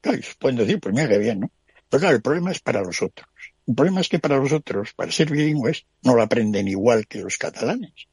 Claro, 0.00 0.18
y 0.18 0.24
pueden 0.38 0.56
decir, 0.56 0.78
pues 0.78 0.94
mira 0.94 1.08
qué 1.08 1.18
bien, 1.18 1.40
¿no? 1.40 1.50
Pero 1.88 2.00
claro, 2.00 2.14
el 2.14 2.22
problema 2.22 2.52
es 2.52 2.60
para 2.60 2.80
los 2.80 3.02
otros. 3.02 3.28
El 3.66 3.74
problema 3.74 4.00
es 4.00 4.08
que 4.08 4.20
para 4.20 4.36
los 4.36 4.52
otros, 4.52 4.92
para 4.94 5.10
ser 5.10 5.30
bilingües, 5.32 5.84
no 6.02 6.14
lo 6.14 6.22
aprenden 6.22 6.68
igual 6.68 7.08
que 7.08 7.18
los 7.18 7.38
catalanes. 7.38 8.06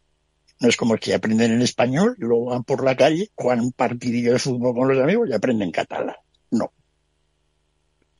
No 0.59 0.67
es 0.67 0.75
como 0.75 0.97
que 0.97 1.13
aprenden 1.13 1.51
en 1.51 1.61
español 1.61 2.15
y 2.17 2.21
luego 2.21 2.45
van 2.45 2.63
por 2.63 2.83
la 2.83 2.95
calle, 2.95 3.29
juegan 3.35 3.61
un 3.61 3.73
partidillo 3.73 4.33
de 4.33 4.39
fútbol 4.39 4.73
con 4.73 4.87
los 4.87 4.97
amigos 4.97 5.29
y 5.29 5.33
aprenden 5.33 5.71
catalán. 5.71 6.15
No. 6.49 6.73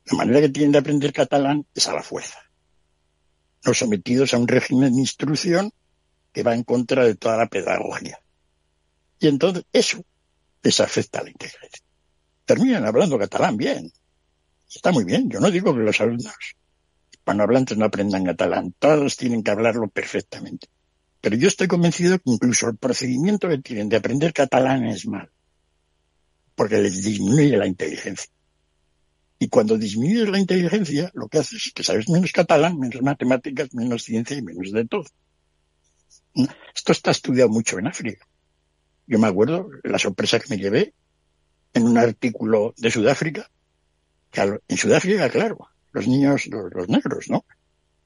La 0.06 0.18
manera 0.18 0.40
que 0.40 0.50
tienen 0.50 0.70
de 0.70 0.78
aprender 0.78 1.12
catalán 1.12 1.66
es 1.74 1.88
a 1.88 1.94
la 1.94 2.04
fuerza. 2.04 2.38
No 3.66 3.74
sometidos 3.74 4.34
a 4.34 4.38
un 4.38 4.46
régimen 4.46 4.94
de 4.94 5.00
instrucción 5.00 5.72
que 6.32 6.44
va 6.44 6.54
en 6.54 6.62
contra 6.62 7.04
de 7.04 7.16
toda 7.16 7.36
la 7.36 7.48
pedagogía. 7.48 8.20
Y 9.20 9.28
entonces 9.28 9.64
eso 9.72 10.02
les 10.62 10.80
afecta 10.80 11.22
la 11.22 11.30
inteligencia. 11.30 11.84
Terminan 12.44 12.84
hablando 12.84 13.18
catalán 13.18 13.56
bien. 13.56 13.92
Está 14.68 14.90
muy 14.90 15.04
bien. 15.04 15.28
Yo 15.28 15.40
no 15.40 15.50
digo 15.50 15.74
que 15.74 15.80
los 15.80 16.00
alumnos 16.00 16.34
hispanohablantes 17.12 17.76
no 17.76 17.84
aprendan 17.84 18.24
catalán. 18.24 18.74
Todos 18.78 19.16
tienen 19.16 19.42
que 19.42 19.50
hablarlo 19.50 19.88
perfectamente. 19.88 20.68
Pero 21.20 21.36
yo 21.36 21.48
estoy 21.48 21.68
convencido 21.68 22.18
que 22.18 22.30
incluso 22.30 22.68
el 22.68 22.78
procedimiento 22.78 23.48
que 23.48 23.58
tienen 23.58 23.90
de 23.90 23.98
aprender 23.98 24.32
catalán 24.32 24.86
es 24.86 25.06
mal. 25.06 25.30
Porque 26.54 26.78
les 26.78 27.02
disminuye 27.02 27.56
la 27.56 27.66
inteligencia. 27.66 28.32
Y 29.38 29.48
cuando 29.48 29.76
disminuyes 29.76 30.28
la 30.28 30.38
inteligencia, 30.38 31.10
lo 31.14 31.28
que 31.28 31.38
haces 31.38 31.66
es 31.66 31.72
que 31.72 31.82
sabes 31.82 32.08
menos 32.08 32.32
catalán, 32.32 32.78
menos 32.78 33.02
matemáticas, 33.02 33.72
menos 33.74 34.02
ciencia 34.02 34.36
y 34.36 34.42
menos 34.42 34.72
de 34.72 34.86
todo. 34.86 35.04
Esto 36.74 36.92
está 36.92 37.10
estudiado 37.10 37.50
mucho 37.50 37.78
en 37.78 37.86
África. 37.86 38.26
Yo 39.10 39.18
me 39.18 39.26
acuerdo 39.26 39.68
la 39.82 39.98
sorpresa 39.98 40.38
que 40.38 40.46
me 40.50 40.56
llevé 40.56 40.94
en 41.74 41.82
un 41.82 41.98
artículo 41.98 42.74
de 42.76 42.92
Sudáfrica, 42.92 43.50
que 44.30 44.60
en 44.68 44.76
Sudáfrica, 44.76 45.28
claro, 45.28 45.68
los 45.90 46.06
niños, 46.06 46.46
los, 46.46 46.88
negros, 46.88 47.28
¿no? 47.28 47.44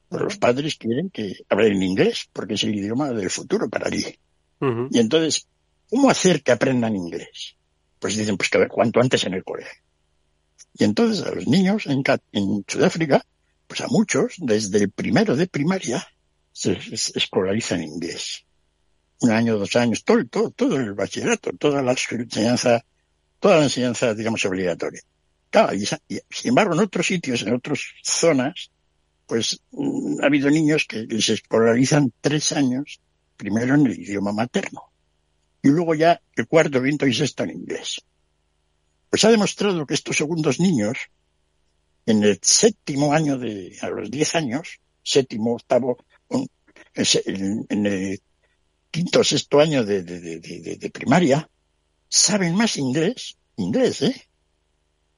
Pues 0.09 0.23
los 0.23 0.38
padres 0.38 0.77
quieren 0.77 1.11
que 1.11 1.45
hablen 1.51 1.83
inglés, 1.83 2.31
porque 2.33 2.55
es 2.55 2.62
el 2.62 2.75
idioma 2.75 3.11
del 3.11 3.29
futuro 3.29 3.69
para 3.69 3.88
allí. 3.88 4.19
Y 4.90 4.99
entonces, 4.99 5.47
¿cómo 5.90 6.09
hacer 6.09 6.43
que 6.43 6.53
aprendan 6.53 6.97
inglés? 6.97 7.55
Pues 7.99 8.17
dicen, 8.17 8.38
pues 8.38 8.49
que 8.49 8.67
cuanto 8.69 8.99
antes 8.99 9.25
en 9.25 9.35
el 9.35 9.45
colegio. 9.45 9.83
Y 10.73 10.85
entonces 10.85 11.23
a 11.27 11.35
los 11.35 11.47
niños 11.47 11.85
en, 11.85 12.03
en 12.33 12.64
Sudáfrica, 12.67 13.23
pues 13.67 13.83
a 13.83 13.88
muchos, 13.88 14.37
desde 14.38 14.79
el 14.79 14.90
primero 14.90 15.37
de 15.37 15.49
primaria, 15.49 16.03
se, 16.51 16.79
escolarizan 17.14 17.83
en 17.83 17.90
inglés. 17.90 18.47
Un 19.25 19.31
año, 19.31 19.57
dos 19.59 19.75
años, 19.77 20.05
todo, 20.05 20.23
todo, 20.27 20.51
todo 20.51 20.77
el 20.77 20.93
bachillerato, 20.93 21.53
toda 21.59 21.81
la 21.81 21.93
enseñanza, 21.93 22.85
toda 23.41 23.57
la 23.57 23.63
enseñanza, 23.65 24.13
digamos, 24.13 24.45
obligatoria. 24.45 25.01
Claro, 25.49 25.73
y, 25.75 25.87
sin 25.87 26.49
embargo, 26.51 26.75
en 26.75 26.81
otros 26.81 27.07
sitios, 27.07 27.41
en 27.41 27.55
otras 27.55 27.81
zonas, 28.03 28.71
pues 29.27 29.63
mm, 29.71 30.23
ha 30.23 30.27
habido 30.27 30.51
niños 30.51 30.85
que 30.85 31.07
se 31.23 31.33
escolarizan 31.33 32.13
tres 32.21 32.53
años, 32.53 33.01
primero 33.39 33.75
en 33.75 33.87
el 33.87 33.99
idioma 33.99 34.33
materno, 34.33 34.83
y 35.63 35.69
luego 35.69 35.95
ya 35.95 36.21
el 36.37 36.47
cuarto, 36.47 36.83
quinto 36.83 37.07
y 37.07 37.15
sexto 37.15 37.45
en 37.45 37.53
inglés. 37.53 38.03
Pues 39.09 39.25
ha 39.25 39.31
demostrado 39.31 39.87
que 39.87 39.95
estos 39.95 40.19
segundos 40.19 40.61
niños, 40.61 40.99
en 42.05 42.25
el 42.25 42.39
séptimo 42.43 43.15
año 43.15 43.39
de, 43.39 43.75
a 43.81 43.89
los 43.89 44.11
diez 44.11 44.35
años, 44.35 44.81
séptimo, 45.03 45.55
octavo, 45.55 45.97
en 46.29 47.87
el 47.87 48.21
quinto 48.95 49.19
o 49.19 49.27
sexto 49.27 49.59
año 49.59 49.83
de, 49.83 50.91
primaria, 50.95 51.51
saben 52.07 52.55
más 52.55 52.79
inglés, 52.79 53.35
inglés, 53.57 54.03
¿eh? 54.03 54.15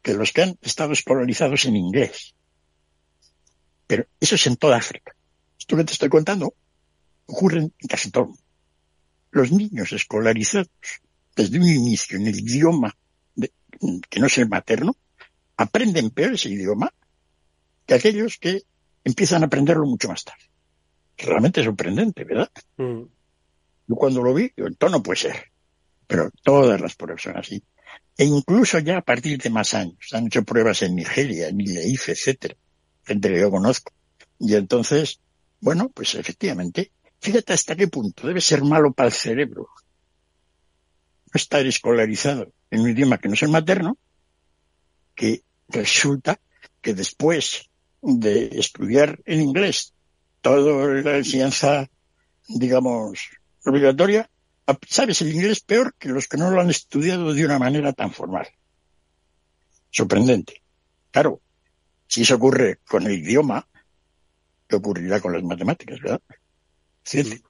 que 0.00 0.14
los 0.14 0.32
que 0.32 0.42
han 0.44 0.56
estado 0.62 0.96
escolarizados 0.96 1.66
en 1.66 1.76
inglés. 1.76 2.32
Pero 3.86 4.08
eso 4.18 4.36
es 4.36 4.46
en 4.46 4.56
toda 4.56 4.78
África. 4.78 5.12
Esto 5.58 5.76
que 5.76 5.84
te 5.84 5.92
estoy 5.92 6.08
contando 6.08 6.54
ocurre 7.26 7.58
en 7.68 7.74
casi 7.86 8.10
todo. 8.10 8.32
Los 9.30 9.52
niños 9.52 9.92
escolarizados 9.92 10.70
desde 11.36 11.58
un 11.58 11.68
inicio 11.68 12.16
en 12.16 12.28
el 12.28 12.38
idioma 12.40 12.96
que 14.08 14.20
no 14.20 14.26
es 14.26 14.38
el 14.38 14.48
materno 14.48 14.96
aprenden 15.58 16.08
peor 16.08 16.32
ese 16.32 16.48
idioma 16.48 16.88
que 17.84 17.92
aquellos 17.92 18.38
que 18.38 18.62
empiezan 19.04 19.42
a 19.42 19.46
aprenderlo 19.46 19.84
mucho 19.84 20.08
más 20.08 20.24
tarde 20.24 20.48
realmente 21.18 21.62
sorprendente, 21.62 22.24
¿verdad? 22.24 22.50
Mm. 22.76 23.15
Yo 23.86 23.96
cuando 23.96 24.22
lo 24.22 24.34
vi, 24.34 24.52
digo, 24.56 24.68
esto 24.68 24.88
no 24.88 25.02
puede 25.02 25.20
ser. 25.20 25.52
Pero 26.06 26.30
todas 26.42 26.80
las 26.80 26.94
pruebas 26.94 27.22
son 27.22 27.36
así. 27.36 27.62
E 28.16 28.24
incluso 28.24 28.78
ya 28.78 28.98
a 28.98 29.02
partir 29.02 29.40
de 29.40 29.50
más 29.50 29.74
años. 29.74 30.12
Han 30.12 30.26
hecho 30.26 30.42
pruebas 30.44 30.82
en 30.82 30.96
Nigeria, 30.96 31.48
en 31.48 31.60
Ileif, 31.60 32.08
etcétera. 32.08 32.56
Gente 33.04 33.28
que 33.28 33.40
yo 33.40 33.50
conozco. 33.50 33.92
Y 34.38 34.54
entonces, 34.54 35.20
bueno, 35.60 35.90
pues 35.90 36.14
efectivamente, 36.14 36.92
fíjate 37.20 37.52
hasta 37.52 37.76
qué 37.76 37.88
punto 37.88 38.26
debe 38.26 38.40
ser 38.40 38.62
malo 38.62 38.92
para 38.92 39.08
el 39.08 39.14
cerebro 39.14 39.68
no 41.26 41.38
estar 41.38 41.66
escolarizado 41.66 42.52
en 42.70 42.80
un 42.80 42.90
idioma 42.90 43.18
que 43.18 43.28
no 43.28 43.34
es 43.34 43.42
el 43.42 43.50
materno, 43.50 43.98
que 45.14 45.42
resulta 45.68 46.40
que 46.80 46.94
después 46.94 47.68
de 48.00 48.48
estudiar 48.58 49.20
en 49.24 49.40
inglés 49.40 49.92
toda 50.40 51.02
la 51.02 51.16
enseñanza, 51.16 51.88
digamos, 52.48 53.30
obligatoria, 53.66 54.30
sabes 54.88 55.20
el 55.22 55.34
inglés 55.34 55.60
peor 55.60 55.94
que 55.98 56.08
los 56.08 56.28
que 56.28 56.36
no 56.36 56.50
lo 56.50 56.60
han 56.60 56.70
estudiado 56.70 57.32
de 57.32 57.44
una 57.44 57.58
manera 57.58 57.92
tan 57.92 58.12
formal. 58.12 58.48
Sorprendente. 59.90 60.62
Claro, 61.10 61.40
si 62.06 62.22
eso 62.22 62.36
ocurre 62.36 62.80
con 62.86 63.06
el 63.06 63.12
idioma, 63.12 63.66
¿qué 64.68 64.76
ocurrirá 64.76 65.20
con 65.20 65.32
las 65.32 65.42
matemáticas, 65.42 66.00
verdad? 66.00 66.20
Ciencia. 67.04 67.40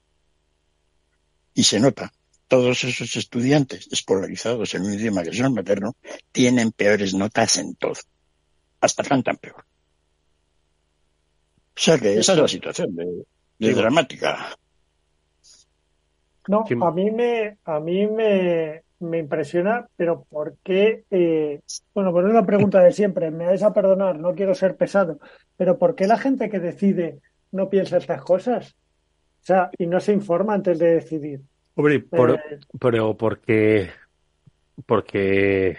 Y 1.54 1.64
se 1.64 1.80
nota, 1.80 2.12
todos 2.48 2.84
esos 2.84 3.16
estudiantes 3.16 3.88
escolarizados 3.90 4.74
en 4.74 4.82
un 4.82 4.94
idioma 4.94 5.22
que 5.22 5.30
es 5.30 5.40
el 5.40 5.50
materno 5.50 5.96
tienen 6.32 6.72
peores 6.72 7.14
notas 7.14 7.56
en 7.56 7.74
todo. 7.74 7.96
Hasta 8.80 9.02
cantan 9.02 9.36
peor. 9.38 9.64
O 11.76 11.80
sea 11.80 11.98
que 11.98 12.18
esa 12.18 12.32
es 12.32 12.38
la 12.38 12.48
situación 12.48 12.94
de, 12.94 13.74
dramática. 13.74 14.56
No, 16.48 16.64
a 16.82 16.90
mí 16.90 17.10
me, 17.10 17.58
a 17.64 17.80
mí 17.80 18.06
me, 18.06 18.82
me 19.00 19.18
impresiona, 19.18 19.86
pero 19.96 20.24
¿por 20.28 20.56
qué? 20.62 21.04
Eh, 21.10 21.60
bueno, 21.94 22.12
pues 22.12 22.26
es 22.26 22.32
la 22.32 22.46
pregunta 22.46 22.80
de 22.80 22.92
siempre, 22.92 23.30
me 23.30 23.46
vais 23.46 23.62
a 23.62 23.72
perdonar, 23.72 24.18
no 24.18 24.34
quiero 24.34 24.54
ser 24.54 24.76
pesado, 24.76 25.18
pero 25.56 25.78
¿por 25.78 25.94
qué 25.94 26.06
la 26.06 26.18
gente 26.18 26.48
que 26.48 26.60
decide 26.60 27.18
no 27.52 27.68
piensa 27.68 27.96
estas 27.96 28.22
cosas? 28.22 28.74
O 29.42 29.46
sea, 29.46 29.70
y 29.78 29.86
no 29.86 30.00
se 30.00 30.12
informa 30.12 30.54
antes 30.54 30.78
de 30.78 30.94
decidir. 30.94 31.40
Hombre, 31.74 31.96
eh, 31.96 32.58
pero 32.80 33.16
porque, 33.16 33.90
porque, 34.86 35.76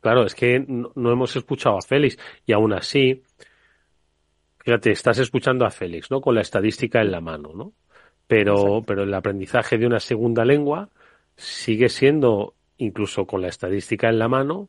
claro, 0.00 0.24
es 0.24 0.34
que 0.34 0.64
no, 0.66 0.90
no 0.94 1.12
hemos 1.12 1.34
escuchado 1.36 1.78
a 1.78 1.82
Félix 1.82 2.18
y 2.44 2.52
aún 2.52 2.72
así, 2.72 3.22
Fíjate, 4.66 4.90
estás 4.90 5.18
escuchando 5.18 5.64
a 5.64 5.70
Félix, 5.70 6.10
¿no? 6.10 6.20
Con 6.20 6.34
la 6.34 6.40
estadística 6.40 7.00
en 7.00 7.12
la 7.12 7.20
mano, 7.20 7.52
¿no? 7.54 7.72
Pero, 8.26 8.82
pero 8.86 9.04
el 9.04 9.14
aprendizaje 9.14 9.78
de 9.78 9.86
una 9.86 10.00
segunda 10.00 10.44
lengua 10.44 10.88
sigue 11.36 11.88
siendo, 11.88 12.54
incluso 12.76 13.26
con 13.26 13.42
la 13.42 13.48
estadística 13.48 14.08
en 14.08 14.18
la 14.18 14.28
mano, 14.28 14.68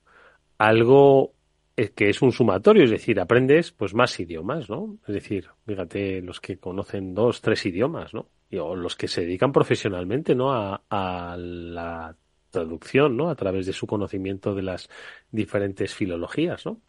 algo 0.57 1.33
eh, 1.75 1.89
que 1.89 2.09
es 2.09 2.21
un 2.21 2.31
sumatorio, 2.31 2.83
es 2.83 2.91
decir, 2.91 3.19
aprendes 3.19 3.71
pues 3.71 3.93
más 3.93 4.19
idiomas, 4.19 4.69
¿no? 4.69 4.97
Es 5.07 5.13
decir, 5.13 5.49
fíjate, 5.65 6.21
los 6.21 6.41
que 6.41 6.57
conocen 6.57 7.13
dos, 7.13 7.41
tres 7.41 7.65
idiomas, 7.65 8.13
¿no? 8.13 8.29
o 8.59 8.75
los 8.75 8.95
que 8.95 9.07
se 9.09 9.21
dedican 9.21 9.51
profesionalmente, 9.51 10.33
¿no? 10.33 10.53
A, 10.53 10.81
a 10.89 11.35
la 11.37 12.15
traducción, 12.49 13.17
¿no? 13.17 13.29
A 13.29 13.35
través 13.35 13.65
de 13.65 13.73
su 13.73 13.85
conocimiento 13.87 14.55
de 14.55 14.61
las 14.63 14.89
diferentes 15.31 15.93
filologías, 15.93 16.65
¿no? 16.65 16.81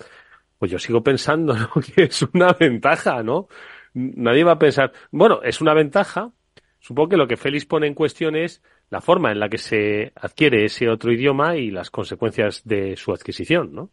Pues 0.58 0.70
yo 0.70 0.78
sigo 0.78 1.02
pensando 1.02 1.54
que 1.94 2.04
es 2.04 2.22
una 2.22 2.52
ventaja, 2.52 3.22
¿no? 3.22 3.48
Nadie 3.94 4.44
va 4.44 4.52
a 4.52 4.58
pensar, 4.58 4.92
bueno, 5.10 5.42
es 5.42 5.60
una 5.60 5.74
ventaja. 5.74 6.32
Supongo 6.80 7.10
que 7.10 7.16
lo 7.16 7.28
que 7.28 7.36
Félix 7.36 7.66
pone 7.66 7.86
en 7.86 7.94
cuestión 7.94 8.36
es 8.36 8.62
la 8.90 9.00
forma 9.00 9.32
en 9.32 9.40
la 9.40 9.48
que 9.48 9.58
se 9.58 10.12
adquiere 10.16 10.64
ese 10.64 10.88
otro 10.88 11.12
idioma 11.12 11.56
y 11.56 11.70
las 11.70 11.90
consecuencias 11.90 12.62
de 12.64 12.96
su 12.96 13.12
adquisición, 13.12 13.74
¿no? 13.74 13.90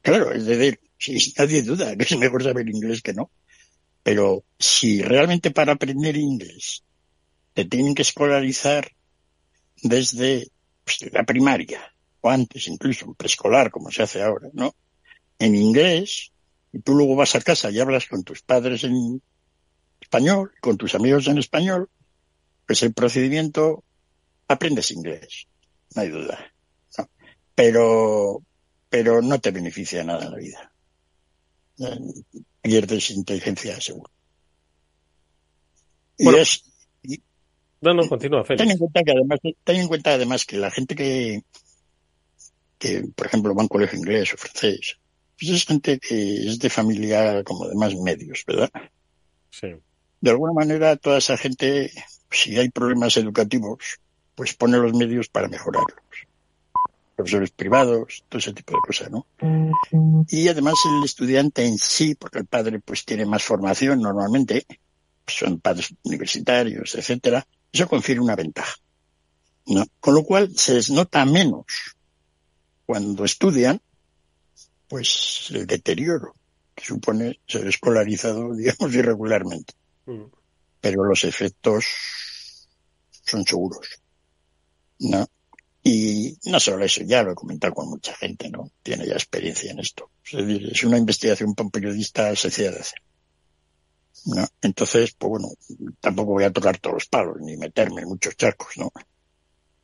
Claro, 0.00 0.32
es 0.32 0.46
decir, 0.46 0.80
si 0.98 1.32
nadie 1.38 1.62
duda 1.62 1.96
que 1.96 2.04
es 2.04 2.18
mejor 2.18 2.42
saber 2.42 2.68
inglés 2.68 3.02
que 3.02 3.14
no. 3.14 3.30
Pero 4.02 4.44
si 4.58 5.02
realmente 5.02 5.50
para 5.50 5.72
aprender 5.72 6.16
inglés 6.16 6.84
te 7.52 7.64
tienen 7.64 7.94
que 7.94 8.02
escolarizar 8.02 8.90
desde 9.82 10.48
pues, 10.84 11.12
la 11.12 11.24
primaria, 11.24 11.94
o 12.20 12.30
antes 12.30 12.68
incluso, 12.68 13.14
preescolar, 13.14 13.70
como 13.70 13.90
se 13.90 14.02
hace 14.02 14.22
ahora, 14.22 14.48
¿no? 14.52 14.74
en 15.38 15.54
inglés 15.54 16.32
y 16.72 16.80
tú 16.80 16.94
luego 16.94 17.16
vas 17.16 17.34
a 17.34 17.40
casa 17.40 17.70
y 17.70 17.80
hablas 17.80 18.06
con 18.06 18.24
tus 18.24 18.42
padres 18.42 18.84
en 18.84 19.22
español, 20.04 20.52
con 20.60 20.76
tus 20.76 20.94
amigos 20.94 21.26
en 21.26 21.38
español, 21.38 21.90
pues 22.66 22.82
el 22.82 22.92
procedimiento 22.92 23.82
aprendes 24.46 24.90
inglés, 24.90 25.46
no 25.94 26.02
hay 26.02 26.08
duda. 26.08 26.52
Pero, 27.54 28.42
pero 28.88 29.22
no 29.22 29.38
te 29.40 29.50
beneficia 29.50 30.02
nada 30.02 30.24
en 30.24 30.30
la 30.32 30.38
vida. 30.38 30.72
Pierdes 32.60 33.10
inteligencia 33.10 33.80
seguro. 33.80 34.10
Y 36.18 36.28
es, 36.34 36.64
no, 37.80 37.92
no, 37.94 38.08
continúa, 38.08 38.44
Ten 38.44 38.70
en 38.70 38.78
cuenta 38.78 39.02
que 39.02 39.10
además, 39.12 39.40
ten 39.62 39.76
en 39.76 39.88
cuenta 39.88 40.14
además 40.14 40.44
que 40.44 40.56
la 40.56 40.70
gente 40.70 40.94
que, 40.94 41.42
que, 42.78 43.04
por 43.14 43.26
ejemplo, 43.26 43.54
va 43.54 43.60
a 43.60 43.64
un 43.64 43.68
colegio 43.68 43.98
inglés 43.98 44.32
o 44.32 44.36
francés, 44.36 44.98
pues 45.38 45.50
es 45.50 45.66
gente 45.66 45.98
que 45.98 46.48
es 46.48 46.58
de 46.58 46.70
familia 46.70 47.44
como 47.44 47.68
de 47.68 47.74
más 47.74 47.94
medios, 47.96 48.42
¿verdad? 48.46 48.70
Sí. 49.50 49.68
De 50.24 50.30
alguna 50.30 50.54
manera, 50.54 50.96
toda 50.96 51.18
esa 51.18 51.36
gente, 51.36 51.92
si 52.30 52.58
hay 52.58 52.70
problemas 52.70 53.14
educativos, 53.18 54.00
pues 54.34 54.54
pone 54.54 54.78
los 54.78 54.94
medios 54.94 55.28
para 55.28 55.48
mejorarlos. 55.48 55.98
Profesores 57.14 57.50
privados, 57.50 58.24
todo 58.30 58.38
ese 58.38 58.54
tipo 58.54 58.72
de 58.72 58.80
cosas, 58.86 59.10
¿no? 59.10 59.26
Y 60.30 60.48
además 60.48 60.76
el 60.86 61.04
estudiante 61.04 61.66
en 61.66 61.76
sí, 61.76 62.14
porque 62.14 62.38
el 62.38 62.46
padre 62.46 62.80
pues 62.80 63.04
tiene 63.04 63.26
más 63.26 63.42
formación 63.42 64.00
normalmente, 64.00 64.64
son 65.26 65.60
padres 65.60 65.94
universitarios, 66.04 66.94
etcétera, 66.94 67.46
eso 67.70 67.86
confiere 67.86 68.22
una 68.22 68.34
ventaja. 68.34 68.76
¿no? 69.66 69.84
Con 70.00 70.14
lo 70.14 70.24
cual 70.24 70.56
se 70.56 70.72
les 70.72 70.88
nota 70.88 71.22
menos 71.26 71.66
cuando 72.86 73.26
estudian, 73.26 73.78
pues 74.88 75.48
el 75.50 75.66
deterioro 75.66 76.34
que 76.74 76.86
supone 76.86 77.40
ser 77.46 77.66
escolarizado, 77.66 78.54
digamos, 78.56 78.94
irregularmente. 78.94 79.74
Mm. 80.06 80.24
Pero 80.80 81.04
los 81.04 81.24
efectos 81.24 81.84
son 83.24 83.44
seguros. 83.44 83.88
¿no? 84.98 85.26
Y 85.82 86.38
no 86.46 86.58
solo 86.60 86.84
eso, 86.84 87.02
ya 87.02 87.22
lo 87.22 87.32
he 87.32 87.34
comentado 87.34 87.74
con 87.74 87.88
mucha 87.88 88.14
gente, 88.14 88.48
¿no? 88.50 88.70
Tiene 88.82 89.06
ya 89.06 89.14
experiencia 89.14 89.70
en 89.70 89.80
esto. 89.80 90.10
Es 90.24 90.32
decir, 90.32 90.70
es 90.72 90.84
una 90.84 90.96
investigación 90.96 91.54
para 91.54 91.66
un 91.66 91.70
periodista 91.70 92.34
sencilla 92.36 92.70
de 92.70 92.80
hacer. 92.80 92.98
¿no? 94.26 94.46
Entonces, 94.62 95.14
pues 95.18 95.28
bueno, 95.28 95.48
tampoco 96.00 96.32
voy 96.32 96.44
a 96.44 96.52
tocar 96.52 96.78
todos 96.78 96.94
los 96.94 97.06
palos 97.06 97.36
ni 97.40 97.58
meterme 97.58 98.00
en 98.02 98.08
muchos 98.08 98.34
charcos, 98.36 98.78
¿no? 98.78 98.90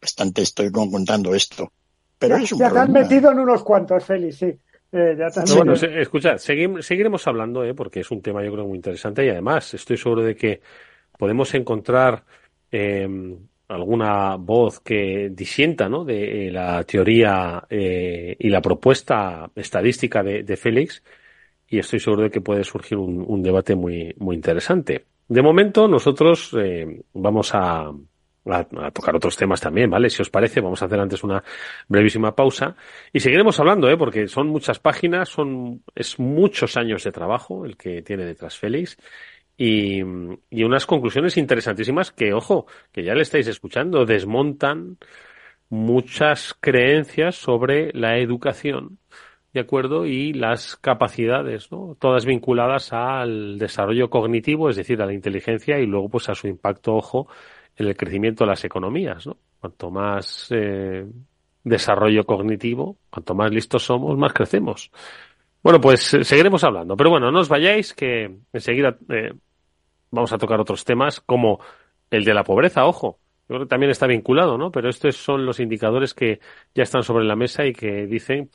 Bastante 0.01 0.41
estoy 0.41 0.71
contando 0.73 1.35
esto. 1.35 1.71
Pero 2.19 2.39
ya, 2.39 2.45
es 2.45 2.53
un 2.53 2.59
ya 2.61 2.71
te 2.71 2.79
has 2.79 2.85
problema. 2.87 3.01
metido 3.09 3.33
en 3.33 3.39
unos 3.41 3.63
cuantos, 3.63 4.03
Félix, 4.03 4.39
sí. 4.39 4.59
Eh, 4.93 5.15
ya 5.19 5.31
bueno, 5.55 5.77
se- 5.77 5.89
segui- 6.39 6.83
seguiremos 6.83 7.27
hablando, 7.29 7.65
¿eh? 7.65 7.75
porque 7.75 8.01
es 8.01 8.11
un 8.11 8.23
tema 8.23 8.45
yo 8.45 8.53
creo 8.53 8.67
muy 8.67 8.77
interesante 8.77 9.25
y 9.25 9.29
además 9.29 9.73
estoy 9.75 9.97
seguro 9.97 10.23
de 10.23 10.35
que 10.35 10.61
podemos 11.19 11.55
encontrar 11.55 12.25
eh, 12.73 13.09
alguna 13.69 14.35
voz 14.37 14.81
que 14.81 15.31
disienta 15.33 15.89
¿no? 15.89 16.05
de 16.05 16.49
eh, 16.49 16.51
la 16.51 16.83
teoría 16.85 17.65
eh, 17.71 18.35
y 18.39 18.49
la 18.49 18.61
propuesta 18.61 19.51
estadística 19.55 20.23
de, 20.25 20.43
de 20.43 20.57
Félix 20.57 21.03
y 21.69 21.79
estoy 21.79 22.01
seguro 22.01 22.23
de 22.25 22.31
que 22.31 22.41
puede 22.41 22.65
surgir 22.65 22.99
un, 22.99 23.25
un 23.27 23.43
debate 23.43 23.77
muy, 23.77 24.13
muy 24.19 24.35
interesante. 24.37 25.05
De 25.29 25.43
momento 25.43 25.87
nosotros 25.87 26.51
eh, 26.59 27.03
vamos 27.13 27.51
a, 27.55 27.93
a- 28.47 28.91
tocar 28.93 29.15
otros 29.17 29.37
temas 29.37 29.61
también, 29.61 29.91
¿vale? 29.91 30.11
Si 30.11 30.23
os 30.23 30.31
parece, 30.31 30.61
vamos 30.61 30.83
a 30.83 30.87
hacer 30.87 30.99
antes 31.01 31.23
una 31.23 31.43
brevísima 31.89 32.35
pausa 32.35 32.77
y 33.13 33.21
seguiremos 33.21 33.59
hablando, 33.61 33.89
¿eh? 33.91 33.97
Porque 33.97 34.29
son 34.29 34.49
muchas 34.49 34.79
páginas, 34.79 35.29
son, 35.29 35.83
es 35.95 36.19
muchos 36.19 36.77
años 36.77 37.05
de 37.05 37.13
trabajo 37.13 37.65
el 37.65 37.77
que 37.77 38.03
tiene 38.03 38.25
detrás 38.25 38.59
Félix 38.59 38.97
y, 39.57 40.01
y 40.51 40.65
unas 40.65 40.87
conclusiones 40.87 41.37
interesantísimas 41.37 42.13
que, 42.13 42.33
ojo, 42.33 42.67
que 42.93 43.05
ya 43.05 43.15
le 43.15 43.23
estáis 43.23 43.47
escuchando, 43.47 44.07
desmontan 44.07 44.99
muchas 45.69 46.55
creencias 46.61 47.37
sobre 47.37 47.93
la 47.93 48.19
educación, 48.19 48.99
¿de 49.53 49.61
acuerdo? 49.61 50.07
Y 50.07 50.33
las 50.33 50.77
capacidades, 50.77 51.71
¿no? 51.71 51.97
Todas 52.01 52.25
vinculadas 52.27 52.93
al 52.93 53.59
desarrollo 53.59 54.11
cognitivo, 54.11 54.71
es 54.71 54.77
decir, 54.77 55.01
a 55.03 55.07
la 55.07 55.13
inteligencia 55.15 55.79
y 55.79 55.87
luego 55.87 56.09
pues 56.09 56.29
a 56.29 56.35
su 56.35 56.49
impacto, 56.49 56.95
ojo, 56.95 57.29
en 57.81 57.89
el 57.89 57.97
crecimiento 57.97 58.45
de 58.45 58.51
las 58.51 58.65
economías, 58.65 59.27
¿no? 59.27 59.39
Cuanto 59.59 59.91
más 59.91 60.49
eh, 60.51 61.07
desarrollo 61.65 62.25
cognitivo, 62.25 62.99
cuanto 63.09 63.35
más 63.35 63.51
listos 63.51 63.85
somos, 63.85 64.19
más 64.19 64.35
crecemos. 64.35 64.91
Bueno, 65.63 65.81
pues 65.81 66.13
eh, 66.13 66.25
seguiremos 66.25 66.63
hablando. 66.63 66.95
Pero 66.95 67.09
bueno, 67.09 67.31
no 67.31 67.41
os 67.41 67.49
vayáis, 67.49 67.95
que 67.95 68.37
enseguida 68.53 68.99
eh, 69.09 69.33
vamos 70.11 70.33
a 70.33 70.39
tocar 70.39 70.61
otros 70.61 70.85
temas, 70.85 71.21
como 71.21 71.61
el 72.11 72.25
de 72.25 72.35
la 72.35 72.45
pobreza, 72.45 72.85
ojo. 72.85 73.19
Yo 73.49 73.57
creo 73.57 73.61
que 73.61 73.71
también 73.71 73.91
está 73.91 74.07
vinculado, 74.07 74.59
¿no? 74.59 74.71
Pero 74.71 74.91
estos 74.91 75.17
son 75.17 75.47
los 75.47 75.59
indicadores 75.59 76.13
que 76.13 76.41
ya 76.75 76.83
están 76.83 77.03
sobre 77.03 77.25
la 77.25 77.35
mesa 77.35 77.65
y 77.65 77.73
que 77.73 78.07
dicen 78.07 78.51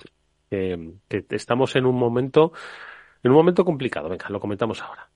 que, 0.49 1.25
estamos 1.31 1.75
en 1.75 1.87
un 1.87 1.95
momento, 1.95 2.53
en 3.23 3.31
un 3.31 3.37
momento 3.37 3.65
complicado. 3.65 4.07
Venga, 4.07 4.29
lo 4.29 4.39
comentamos 4.39 4.81
ahora. 4.83 5.09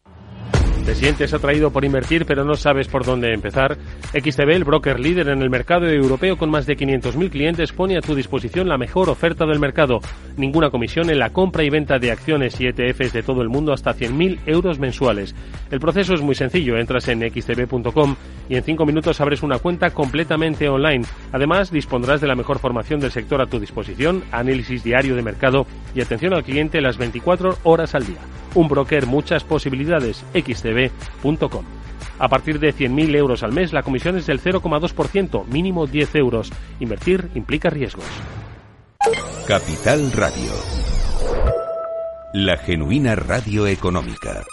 Te 0.90 0.96
sientes 0.96 1.36
atraído 1.36 1.70
por 1.70 1.86
invertir 1.86 2.26
pero 2.26 2.44
no 2.44 2.56
sabes 2.56 2.88
por 2.88 3.06
dónde 3.06 3.32
empezar. 3.32 3.78
XTB, 4.12 4.50
el 4.50 4.64
broker 4.64 5.00
líder 5.00 5.30
en 5.30 5.44
el 5.44 5.52
mercado 5.52 5.88
europeo 5.88 6.36
con 6.36 6.50
más 6.50 6.66
de 6.66 6.76
500.000 6.76 7.30
clientes, 7.30 7.72
pone 7.72 7.96
a 7.96 8.02
tu 8.02 8.16
disposición 8.16 8.68
la 8.68 8.80
mejor 8.80 9.08
oferta 9.08 9.46
del 9.46 9.60
mercado. 9.60 10.00
Ninguna 10.36 10.72
comisión 10.72 11.12
en 11.12 11.20
la 11.20 11.30
compra 11.30 11.64
y 11.64 11.70
venta 11.70 12.00
de 12.00 12.10
acciones 12.10 12.60
y 12.60 12.66
ETFs 12.66 13.14
de 13.14 13.22
todo 13.22 13.44
el 13.44 13.50
mundo 13.50 13.72
hasta 13.72 13.94
100.000 13.94 14.40
euros 14.48 14.80
mensuales. 14.80 15.36
El 15.70 15.80
proceso 15.80 16.16
es 16.16 16.24
muy 16.24 16.34
sencillo. 16.34 16.76
Entras 16.76 17.08
en 17.08 17.22
xtb.com 17.22 18.16
y 18.50 18.56
en 18.56 18.64
5 18.64 18.84
minutos 18.84 19.22
abres 19.22 19.44
una 19.44 19.60
cuenta 19.60 19.92
completamente 19.92 20.70
online. 20.70 21.06
Además, 21.32 21.70
dispondrás 21.70 22.20
de 22.20 22.28
la 22.28 22.36
mejor 22.36 22.58
formación 22.58 23.00
del 23.00 23.12
sector 23.12 23.44
a 23.44 23.46
tu 23.46 23.60
disposición, 23.60 24.24
análisis 24.32 24.84
diario 24.84 25.16
de 25.16 25.22
mercado 25.22 25.68
y 25.94 26.02
atención 26.02 26.34
al 26.34 26.44
cliente 26.44 26.82
las 26.82 26.98
24 26.98 27.60
horas 27.64 27.94
al 27.94 28.08
día. 28.08 28.39
Un 28.56 28.68
broker, 28.68 29.06
muchas 29.06 29.44
posibilidades. 29.44 30.24
xtb.com. 30.34 31.66
A 32.20 32.28
partir 32.28 32.60
de 32.60 32.74
100.000 32.74 33.16
euros 33.16 33.44
al 33.44 33.54
mes, 33.54 33.72
la 33.72 33.84
comisión 33.84 34.18
es 34.18 34.26
del 34.26 34.42
0,2%, 34.42 35.46
mínimo 35.46 35.88
10 35.88 36.16
euros. 36.16 36.52
Invertir 36.80 37.30
implica 37.34 37.70
riesgos. 37.70 38.06
Capital 39.48 40.12
Radio. 40.12 40.52
La 42.34 42.58
genuina 42.58 43.16
radio 43.16 43.66
económica. 43.66 44.44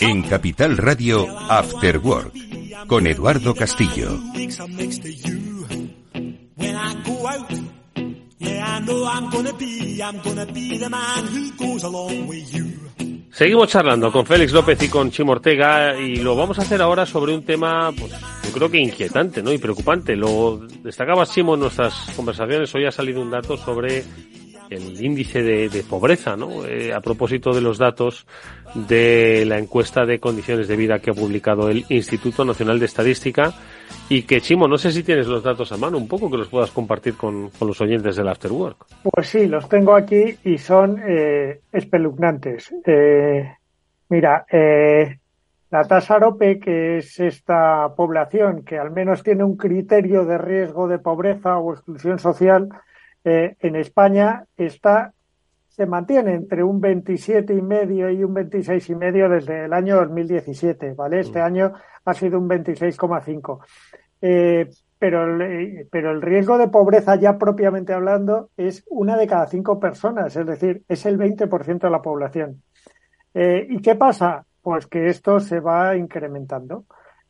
En 0.00 0.22
Capital 0.22 0.76
Radio, 0.76 1.26
After 1.50 1.98
Work, 1.98 2.34
con 2.86 3.06
Eduardo 3.06 3.54
Castillo. 3.54 4.20
Seguimos 13.30 13.68
charlando 13.68 14.12
con 14.12 14.26
Félix 14.26 14.52
López 14.52 14.82
y 14.82 14.88
con 14.88 15.10
Chimo 15.10 15.32
Ortega 15.32 15.98
y 15.98 16.16
lo 16.16 16.36
vamos 16.36 16.58
a 16.58 16.62
hacer 16.62 16.82
ahora 16.82 17.06
sobre 17.06 17.34
un 17.34 17.44
tema, 17.44 17.90
pues, 17.98 18.12
yo 18.44 18.52
creo 18.52 18.70
que 18.70 18.78
inquietante, 18.78 19.42
¿no? 19.42 19.52
Y 19.52 19.58
preocupante. 19.58 20.14
Lo 20.14 20.58
destacaba 20.82 21.26
Chimo 21.26 21.54
en 21.54 21.60
nuestras 21.60 21.94
conversaciones. 22.14 22.74
Hoy 22.74 22.84
ha 22.84 22.92
salido 22.92 23.22
un 23.22 23.30
dato 23.30 23.56
sobre 23.56 24.04
el 24.74 25.04
índice 25.04 25.42
de, 25.42 25.68
de 25.68 25.82
pobreza, 25.82 26.36
¿no? 26.36 26.64
Eh, 26.66 26.92
a 26.92 27.00
propósito 27.00 27.52
de 27.52 27.60
los 27.60 27.78
datos 27.78 28.26
de 28.74 29.44
la 29.46 29.58
encuesta 29.58 30.04
de 30.04 30.18
condiciones 30.18 30.68
de 30.68 30.76
vida 30.76 30.98
que 30.98 31.10
ha 31.10 31.14
publicado 31.14 31.68
el 31.68 31.84
Instituto 31.88 32.44
Nacional 32.44 32.78
de 32.78 32.86
Estadística 32.86 33.52
y 34.08 34.22
que, 34.22 34.40
Chimo, 34.40 34.68
no 34.68 34.76
sé 34.76 34.92
si 34.92 35.02
tienes 35.02 35.26
los 35.26 35.42
datos 35.42 35.72
a 35.72 35.76
mano, 35.76 35.96
un 35.96 36.08
poco 36.08 36.30
que 36.30 36.36
los 36.36 36.48
puedas 36.48 36.70
compartir 36.70 37.14
con, 37.14 37.50
con 37.50 37.68
los 37.68 37.80
oyentes 37.80 38.16
del 38.16 38.28
After 38.28 38.52
Work. 38.52 38.86
Pues 39.02 39.28
sí, 39.28 39.46
los 39.46 39.68
tengo 39.68 39.94
aquí 39.94 40.36
y 40.44 40.58
son 40.58 41.00
eh, 41.06 41.60
espeluznantes. 41.72 42.74
Eh, 42.84 43.50
mira, 44.08 44.44
eh, 44.50 45.18
la 45.70 45.84
tasa 45.84 46.14
AROPE, 46.14 46.60
que 46.60 46.98
es 46.98 47.18
esta 47.18 47.94
población 47.96 48.64
que 48.64 48.78
al 48.78 48.90
menos 48.90 49.22
tiene 49.22 49.42
un 49.42 49.56
criterio 49.56 50.24
de 50.24 50.38
riesgo 50.38 50.86
de 50.86 50.98
pobreza 50.98 51.58
o 51.58 51.72
exclusión 51.72 52.18
social, 52.18 52.68
eh, 53.24 53.56
en 53.60 53.76
España 53.76 54.44
está 54.56 55.12
se 55.74 55.86
mantiene 55.86 56.34
entre 56.34 56.62
un 56.62 56.80
27,5 56.80 58.16
y 58.16 58.22
un 58.22 58.32
26,5 58.32 59.28
desde 59.28 59.64
el 59.64 59.72
año 59.72 59.96
2017, 59.96 60.92
¿vale? 60.92 61.18
Este 61.18 61.40
año 61.40 61.72
ha 62.04 62.14
sido 62.14 62.38
un 62.38 62.48
26,5. 62.48 63.58
Eh, 64.22 64.70
pero, 65.00 65.24
el, 65.24 65.88
pero 65.90 66.12
el 66.12 66.22
riesgo 66.22 66.58
de 66.58 66.68
pobreza 66.68 67.16
ya 67.16 67.36
propiamente 67.38 67.92
hablando 67.92 68.50
es 68.56 68.84
una 68.88 69.16
de 69.16 69.26
cada 69.26 69.48
cinco 69.48 69.80
personas, 69.80 70.36
es 70.36 70.46
decir, 70.46 70.84
es 70.88 71.04
el 71.06 71.18
20% 71.18 71.80
de 71.80 71.90
la 71.90 72.00
población. 72.00 72.62
Eh, 73.34 73.66
¿Y 73.68 73.82
qué 73.82 73.96
pasa? 73.96 74.46
Pues 74.62 74.86
que 74.86 75.08
esto 75.08 75.40
se 75.40 75.58
va 75.58 75.96
incrementando. 75.96 76.84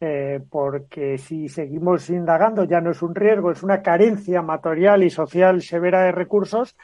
Eh, 0.06 0.38
porque 0.50 1.16
si 1.16 1.48
seguimos 1.48 2.10
indagando 2.10 2.64
ya 2.64 2.82
no 2.82 2.90
es 2.90 3.00
un 3.00 3.14
riesgo, 3.14 3.50
es 3.50 3.62
una 3.62 3.80
carencia 3.80 4.42
material 4.42 5.02
y 5.02 5.08
social 5.08 5.62
severa 5.62 6.02
de 6.02 6.12
recursos, 6.12 6.76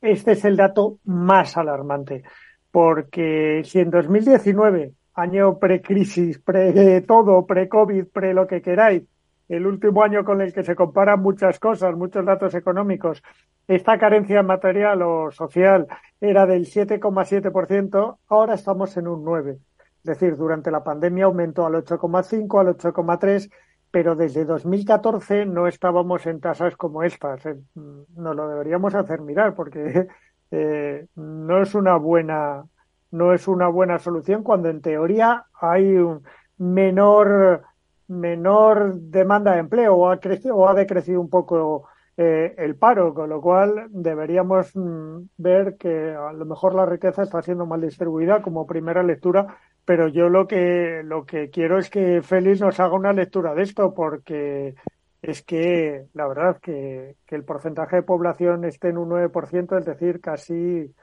este 0.00 0.32
es 0.32 0.44
el 0.44 0.56
dato 0.56 0.98
más 1.04 1.56
alarmante. 1.56 2.24
Porque 2.72 3.62
si 3.64 3.78
en 3.78 3.90
2019, 3.90 4.94
año 5.14 5.60
pre-crisis, 5.60 6.40
pre-todo, 6.40 7.46
pre-COVID, 7.46 8.06
pre 8.06 8.34
lo 8.34 8.48
que 8.48 8.60
queráis, 8.60 9.04
el 9.48 9.64
último 9.64 10.02
año 10.02 10.24
con 10.24 10.40
el 10.40 10.52
que 10.52 10.64
se 10.64 10.74
comparan 10.74 11.22
muchas 11.22 11.60
cosas, 11.60 11.94
muchos 11.94 12.26
datos 12.26 12.52
económicos, 12.56 13.22
esta 13.68 13.96
carencia 13.96 14.42
material 14.42 15.02
o 15.02 15.30
social 15.30 15.86
era 16.20 16.46
del 16.46 16.66
7,7%, 16.66 18.18
ahora 18.26 18.54
estamos 18.54 18.96
en 18.96 19.06
un 19.06 19.24
9%. 19.24 19.60
Es 20.06 20.20
decir, 20.20 20.36
durante 20.36 20.70
la 20.70 20.84
pandemia 20.84 21.24
aumentó 21.24 21.66
al 21.66 21.74
8,5, 21.74 22.60
al 22.60 22.76
8,3, 22.76 23.50
pero 23.90 24.14
desde 24.14 24.44
2014 24.44 25.46
no 25.46 25.66
estábamos 25.66 26.26
en 26.26 26.38
tasas 26.38 26.76
como 26.76 27.02
estas. 27.02 27.42
Nos 27.74 28.36
lo 28.36 28.48
deberíamos 28.48 28.94
hacer 28.94 29.20
mirar 29.20 29.56
porque 29.56 30.06
eh, 30.52 31.06
no 31.16 31.60
es 31.60 31.74
una 31.74 31.96
buena 31.96 32.64
no 33.10 33.32
es 33.32 33.48
una 33.48 33.66
buena 33.66 33.98
solución 33.98 34.44
cuando 34.44 34.68
en 34.68 34.80
teoría 34.80 35.46
hay 35.60 35.96
un 35.96 36.22
menor 36.56 37.62
menor 38.06 38.94
demanda 38.94 39.54
de 39.54 39.58
empleo 39.58 39.96
o 39.96 40.08
ha 40.08 40.20
crecido 40.20 40.54
o 40.54 40.68
ha 40.68 40.74
decrecido 40.74 41.20
un 41.20 41.30
poco 41.30 41.88
eh, 42.16 42.54
el 42.56 42.76
paro, 42.76 43.12
con 43.12 43.28
lo 43.28 43.40
cual 43.40 43.88
deberíamos 43.90 44.74
mm, 44.74 45.28
ver 45.36 45.76
que 45.76 46.14
a 46.14 46.32
lo 46.32 46.46
mejor 46.46 46.74
la 46.74 46.86
riqueza 46.86 47.22
está 47.22 47.42
siendo 47.42 47.66
mal 47.66 47.82
distribuida 47.82 48.40
como 48.40 48.66
primera 48.66 49.02
lectura, 49.02 49.58
pero 49.84 50.08
yo 50.08 50.28
lo 50.28 50.46
que 50.46 51.02
lo 51.04 51.26
que 51.26 51.50
quiero 51.50 51.78
es 51.78 51.90
que 51.90 52.22
Félix 52.22 52.60
nos 52.60 52.80
haga 52.80 52.94
una 52.94 53.12
lectura 53.12 53.54
de 53.54 53.62
esto 53.62 53.92
porque 53.94 54.74
es 55.20 55.42
que 55.42 56.06
la 56.14 56.26
verdad 56.26 56.58
que, 56.60 57.16
que 57.26 57.36
el 57.36 57.44
porcentaje 57.44 57.96
de 57.96 58.02
población 58.02 58.64
esté 58.64 58.88
en 58.88 58.98
un 58.98 59.10
9%, 59.10 59.78
es 59.78 59.84
decir, 59.84 60.20
casi 60.20 60.94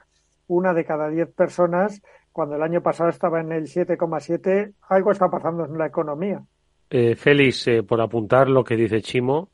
una 0.46 0.74
de 0.74 0.84
cada 0.84 1.08
diez 1.08 1.32
personas, 1.32 2.02
cuando 2.32 2.56
el 2.56 2.62
año 2.62 2.82
pasado 2.82 3.10
estaba 3.10 3.40
en 3.40 3.52
el 3.52 3.64
7,7, 3.64 4.72
algo 4.88 5.12
está 5.12 5.30
pasando 5.30 5.64
en 5.64 5.78
la 5.78 5.86
economía. 5.86 6.42
Eh, 6.90 7.14
Félix, 7.16 7.68
eh, 7.68 7.82
por 7.82 8.00
apuntar 8.00 8.48
lo 8.48 8.64
que 8.64 8.76
dice 8.76 9.00
Chimo, 9.00 9.50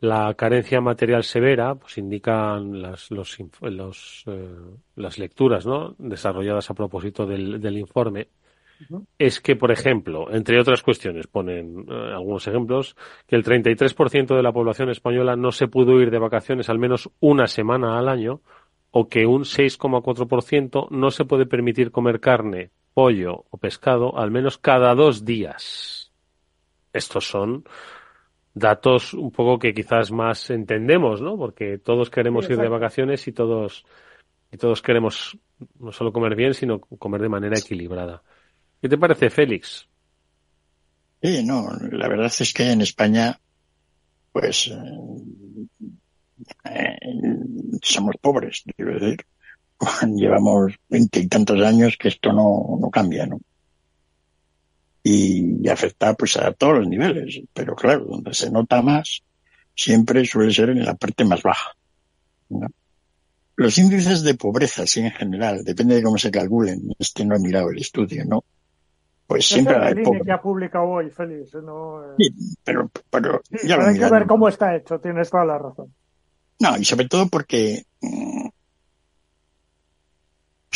la 0.00 0.34
carencia 0.34 0.80
material 0.80 1.24
severa, 1.24 1.74
pues 1.74 1.98
indican 1.98 2.82
las, 2.82 3.10
los, 3.10 3.38
los, 3.62 4.24
eh, 4.26 4.48
las 4.96 5.18
lecturas 5.18 5.66
¿no? 5.66 5.94
desarrolladas 5.98 6.70
a 6.70 6.74
propósito 6.74 7.26
del, 7.26 7.60
del 7.60 7.78
informe, 7.78 8.28
es 9.18 9.40
que, 9.40 9.56
por 9.56 9.70
ejemplo, 9.70 10.30
entre 10.30 10.60
otras 10.60 10.82
cuestiones, 10.82 11.26
ponen 11.26 11.86
eh, 11.88 12.12
algunos 12.14 12.46
ejemplos, 12.46 12.96
que 13.26 13.36
el 13.36 13.44
33% 13.44 14.36
de 14.36 14.42
la 14.42 14.52
población 14.52 14.90
española 14.90 15.34
no 15.34 15.50
se 15.50 15.68
pudo 15.68 16.00
ir 16.00 16.10
de 16.10 16.18
vacaciones 16.18 16.68
al 16.68 16.78
menos 16.78 17.10
una 17.20 17.46
semana 17.46 17.98
al 17.98 18.08
año, 18.08 18.42
o 18.90 19.08
que 19.08 19.26
un 19.26 19.42
6,4% 19.42 20.88
no 20.90 21.10
se 21.10 21.24
puede 21.24 21.46
permitir 21.46 21.90
comer 21.90 22.20
carne, 22.20 22.70
pollo 22.94 23.44
o 23.50 23.58
pescado 23.58 24.18
al 24.18 24.30
menos 24.30 24.58
cada 24.58 24.94
dos 24.94 25.24
días. 25.24 26.12
Estos 26.92 27.28
son 27.28 27.64
datos 28.56 29.12
un 29.12 29.30
poco 29.30 29.58
que 29.58 29.74
quizás 29.74 30.10
más 30.10 30.48
entendemos, 30.48 31.20
¿no? 31.20 31.36
Porque 31.36 31.76
todos 31.76 32.08
queremos 32.08 32.48
ir 32.48 32.56
de 32.56 32.68
vacaciones 32.68 33.28
y 33.28 33.32
todos 33.32 33.84
y 34.50 34.56
todos 34.56 34.80
queremos 34.80 35.38
no 35.78 35.92
solo 35.92 36.10
comer 36.10 36.34
bien, 36.34 36.54
sino 36.54 36.80
comer 36.80 37.20
de 37.20 37.28
manera 37.28 37.58
equilibrada. 37.58 38.22
¿Qué 38.80 38.88
te 38.88 38.96
parece, 38.96 39.28
Félix? 39.28 39.86
Sí, 41.22 41.44
no, 41.44 41.68
la 41.92 42.08
verdad 42.08 42.32
es 42.38 42.54
que 42.54 42.70
en 42.70 42.80
España, 42.80 43.38
pues, 44.32 44.72
eh, 46.64 46.98
somos 47.82 48.16
pobres, 48.20 48.64
quiero 48.74 48.98
decir. 48.98 49.26
Llevamos 50.16 50.74
veinte 50.88 51.20
y 51.20 51.28
tantos 51.28 51.60
años 51.60 51.98
que 51.98 52.08
esto 52.08 52.32
no, 52.32 52.78
no 52.80 52.90
cambia, 52.90 53.26
¿no? 53.26 53.38
Y, 55.08 55.68
afecta 55.68 56.14
pues 56.14 56.36
a 56.36 56.52
todos 56.52 56.78
los 56.78 56.88
niveles, 56.88 57.40
pero 57.54 57.76
claro, 57.76 58.06
donde 58.06 58.34
se 58.34 58.50
nota 58.50 58.82
más 58.82 59.22
siempre 59.72 60.24
suele 60.24 60.52
ser 60.52 60.70
en 60.70 60.84
la 60.84 60.94
parte 60.94 61.24
más 61.24 61.42
baja. 61.42 61.76
Los 63.54 63.78
índices 63.78 64.22
de 64.22 64.34
pobreza, 64.34 64.84
sí, 64.86 65.00
en 65.00 65.12
general, 65.12 65.62
depende 65.62 65.94
de 65.94 66.02
cómo 66.02 66.18
se 66.18 66.30
calculen, 66.32 66.90
este 66.98 67.24
no 67.24 67.36
he 67.36 67.38
mirado 67.38 67.70
el 67.70 67.78
estudio, 67.78 68.24
¿no? 68.24 68.42
Pues 69.28 69.46
siempre 69.46 69.76
es 69.76 69.82
hay 69.82 70.02
pobres. 70.02 70.22
que 70.24 70.32
ha 70.32 70.40
publicado 70.40 70.86
hoy, 70.86 71.10
Félix. 71.10 71.54
No, 71.54 72.02
eh, 72.04 72.14
Sí, 72.18 72.30
pero, 72.64 72.90
pero 73.10 73.40
sí, 73.48 73.68
ya 73.68 73.76
pero 73.76 73.82
lo 73.82 73.86
hay 73.88 73.94
que 73.98 74.00
miraré. 74.00 74.18
ver 74.18 74.26
cómo 74.26 74.48
está 74.48 74.74
hecho, 74.76 74.98
tienes 74.98 75.30
toda 75.30 75.44
la 75.44 75.58
razón. 75.58 75.92
No, 76.58 76.76
y 76.78 76.84
sobre 76.84 77.08
todo 77.08 77.28
porque 77.28 77.84
mm, 78.00 78.45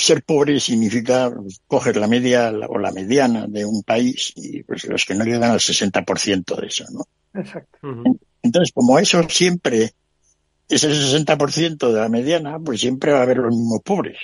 ser 0.00 0.22
pobre 0.22 0.58
significa 0.60 1.32
coger 1.66 1.96
la 1.96 2.06
media 2.06 2.50
la- 2.50 2.66
o 2.66 2.78
la 2.78 2.92
mediana 2.92 3.46
de 3.46 3.64
un 3.64 3.82
país 3.82 4.32
y 4.36 4.62
pues 4.62 4.84
los 4.86 5.04
que 5.04 5.14
no 5.14 5.24
llegan 5.24 5.50
al 5.50 5.60
60% 5.60 6.56
de 6.60 6.66
eso, 6.66 6.84
¿no? 6.92 7.06
Exacto. 7.34 7.78
Entonces, 8.42 8.72
como 8.74 8.98
eso 8.98 9.22
siempre 9.28 9.92
es 10.68 10.84
el 10.84 10.92
60% 10.94 11.92
de 11.92 12.00
la 12.00 12.08
mediana, 12.08 12.58
pues 12.58 12.80
siempre 12.80 13.12
va 13.12 13.20
a 13.20 13.22
haber 13.22 13.38
los 13.38 13.54
mismos 13.54 13.80
pobres. 13.84 14.18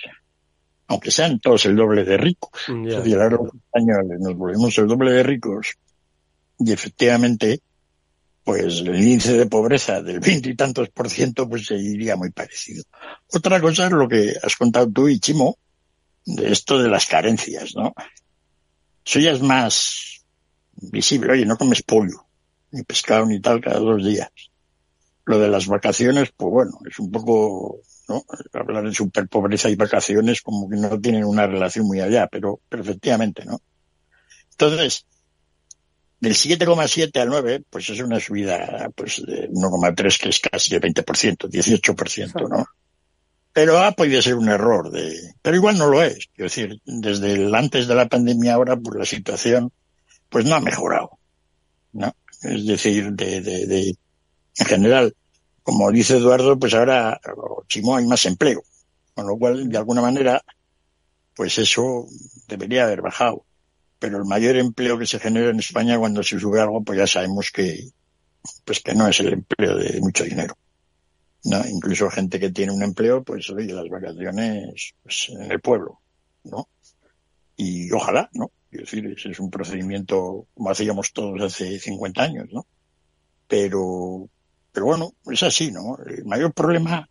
Aunque 0.88 1.10
sean 1.10 1.40
todos 1.40 1.66
el 1.66 1.74
doble 1.74 2.04
de 2.04 2.16
ricos. 2.16 2.52
Ya. 2.68 2.90
Es 2.90 2.96
decir, 2.98 3.16
ahora 3.16 3.36
los 3.36 3.54
españoles 3.54 4.20
nos 4.20 4.36
volvemos 4.36 4.78
el 4.78 4.86
doble 4.86 5.12
de 5.12 5.22
ricos 5.22 5.74
y 6.58 6.72
efectivamente, 6.72 7.60
pues 8.44 8.80
el 8.80 8.94
índice 8.94 9.36
de 9.36 9.46
pobreza 9.46 10.00
del 10.00 10.20
veinte 10.20 10.50
y 10.50 10.54
tantos 10.54 10.88
por 10.90 11.10
ciento, 11.10 11.48
pues 11.48 11.66
seguiría 11.66 12.14
muy 12.16 12.30
parecido. 12.30 12.84
Otra 13.32 13.60
cosa 13.60 13.86
es 13.86 13.92
lo 13.92 14.08
que 14.08 14.34
has 14.40 14.54
contado 14.56 14.88
tú 14.88 15.08
y 15.08 15.18
Chimo, 15.18 15.58
de 16.26 16.52
esto 16.52 16.78
de 16.82 16.88
las 16.88 17.06
carencias, 17.06 17.74
¿no? 17.74 17.94
Eso 19.04 19.20
ya 19.20 19.30
es 19.30 19.40
más 19.40 20.24
visible. 20.74 21.32
Oye, 21.32 21.46
no 21.46 21.56
comes 21.56 21.82
pollo, 21.82 22.26
ni 22.72 22.82
pescado, 22.82 23.24
ni 23.26 23.40
tal, 23.40 23.60
cada 23.60 23.78
dos 23.78 24.04
días. 24.04 24.28
Lo 25.24 25.38
de 25.38 25.48
las 25.48 25.66
vacaciones, 25.66 26.32
pues 26.36 26.50
bueno, 26.50 26.78
es 26.88 26.98
un 26.98 27.10
poco, 27.10 27.80
¿no? 28.08 28.24
Hablar 28.52 28.84
de 28.84 28.94
superpobreza 28.94 29.70
y 29.70 29.76
vacaciones 29.76 30.42
como 30.42 30.68
que 30.68 30.76
no 30.76 31.00
tienen 31.00 31.24
una 31.24 31.46
relación 31.46 31.86
muy 31.86 32.00
allá, 32.00 32.26
pero, 32.26 32.60
pero 32.68 32.82
efectivamente, 32.82 33.44
¿no? 33.44 33.60
Entonces, 34.50 35.06
del 36.20 36.34
7,7 36.34 37.20
al 37.20 37.28
9, 37.28 37.64
pues 37.70 37.88
es 37.90 38.00
una 38.00 38.18
subida 38.18 38.90
pues 38.94 39.22
de 39.24 39.48
1,3 39.50 40.20
que 40.20 40.28
es 40.30 40.40
casi 40.40 40.74
el 40.74 40.80
20%, 40.80 41.48
18%, 41.48 42.48
¿no? 42.48 42.66
Pero 43.56 43.78
ha 43.78 43.92
podido 43.92 44.20
ser 44.20 44.34
un 44.34 44.50
error 44.50 44.90
de, 44.90 45.32
pero 45.40 45.56
igual 45.56 45.78
no 45.78 45.86
lo 45.86 46.02
es. 46.02 46.28
Quiero 46.34 46.50
decir, 46.50 46.78
desde 46.84 47.32
el 47.32 47.54
antes 47.54 47.88
de 47.88 47.94
la 47.94 48.06
pandemia 48.06 48.52
ahora, 48.52 48.76
pues 48.76 48.98
la 48.98 49.06
situación, 49.06 49.72
pues 50.28 50.44
no 50.44 50.56
ha 50.56 50.60
mejorado, 50.60 51.18
¿no? 51.94 52.14
Es 52.42 52.66
decir, 52.66 53.12
de, 53.12 53.40
de, 53.40 53.66
de, 53.66 53.96
en 54.58 54.66
general, 54.66 55.16
como 55.62 55.90
dice 55.90 56.18
Eduardo, 56.18 56.58
pues 56.58 56.74
ahora, 56.74 57.18
Chimo, 57.66 57.96
hay 57.96 58.04
más 58.04 58.26
empleo. 58.26 58.62
Con 59.14 59.26
lo 59.26 59.38
cual, 59.38 59.70
de 59.70 59.78
alguna 59.78 60.02
manera, 60.02 60.44
pues 61.34 61.56
eso 61.56 62.06
debería 62.46 62.84
haber 62.84 63.00
bajado. 63.00 63.46
Pero 63.98 64.18
el 64.18 64.26
mayor 64.26 64.56
empleo 64.56 64.98
que 64.98 65.06
se 65.06 65.18
genera 65.18 65.48
en 65.48 65.60
España 65.60 65.98
cuando 65.98 66.22
se 66.22 66.38
sube 66.38 66.60
algo, 66.60 66.84
pues 66.84 66.98
ya 66.98 67.06
sabemos 67.06 67.50
que, 67.50 67.88
pues 68.66 68.80
que 68.80 68.94
no 68.94 69.08
es 69.08 69.18
el 69.20 69.32
empleo 69.32 69.78
de 69.78 69.98
mucho 70.02 70.24
dinero. 70.24 70.58
¿No? 71.46 71.66
Incluso 71.66 72.10
gente 72.10 72.38
que 72.40 72.50
tiene 72.50 72.72
un 72.72 72.82
empleo, 72.82 73.22
pues 73.22 73.48
oye, 73.50 73.72
las 73.72 73.88
vacaciones 73.88 74.94
pues, 75.02 75.30
en 75.30 75.50
el 75.50 75.60
pueblo, 75.60 76.00
¿no? 76.44 76.68
Y 77.56 77.90
ojalá, 77.92 78.28
¿no? 78.32 78.50
Quiero 78.68 78.84
decir, 78.84 79.06
ese 79.06 79.30
es 79.30 79.40
un 79.40 79.50
procedimiento 79.50 80.46
como 80.54 80.70
hacíamos 80.70 81.12
todos 81.12 81.40
hace 81.40 81.78
50 81.78 82.22
años, 82.22 82.48
¿no? 82.52 82.66
Pero, 83.48 84.28
pero 84.72 84.86
bueno, 84.86 85.14
es 85.30 85.42
así, 85.42 85.70
¿no? 85.70 85.98
El 86.06 86.24
mayor 86.24 86.52
problema 86.52 87.08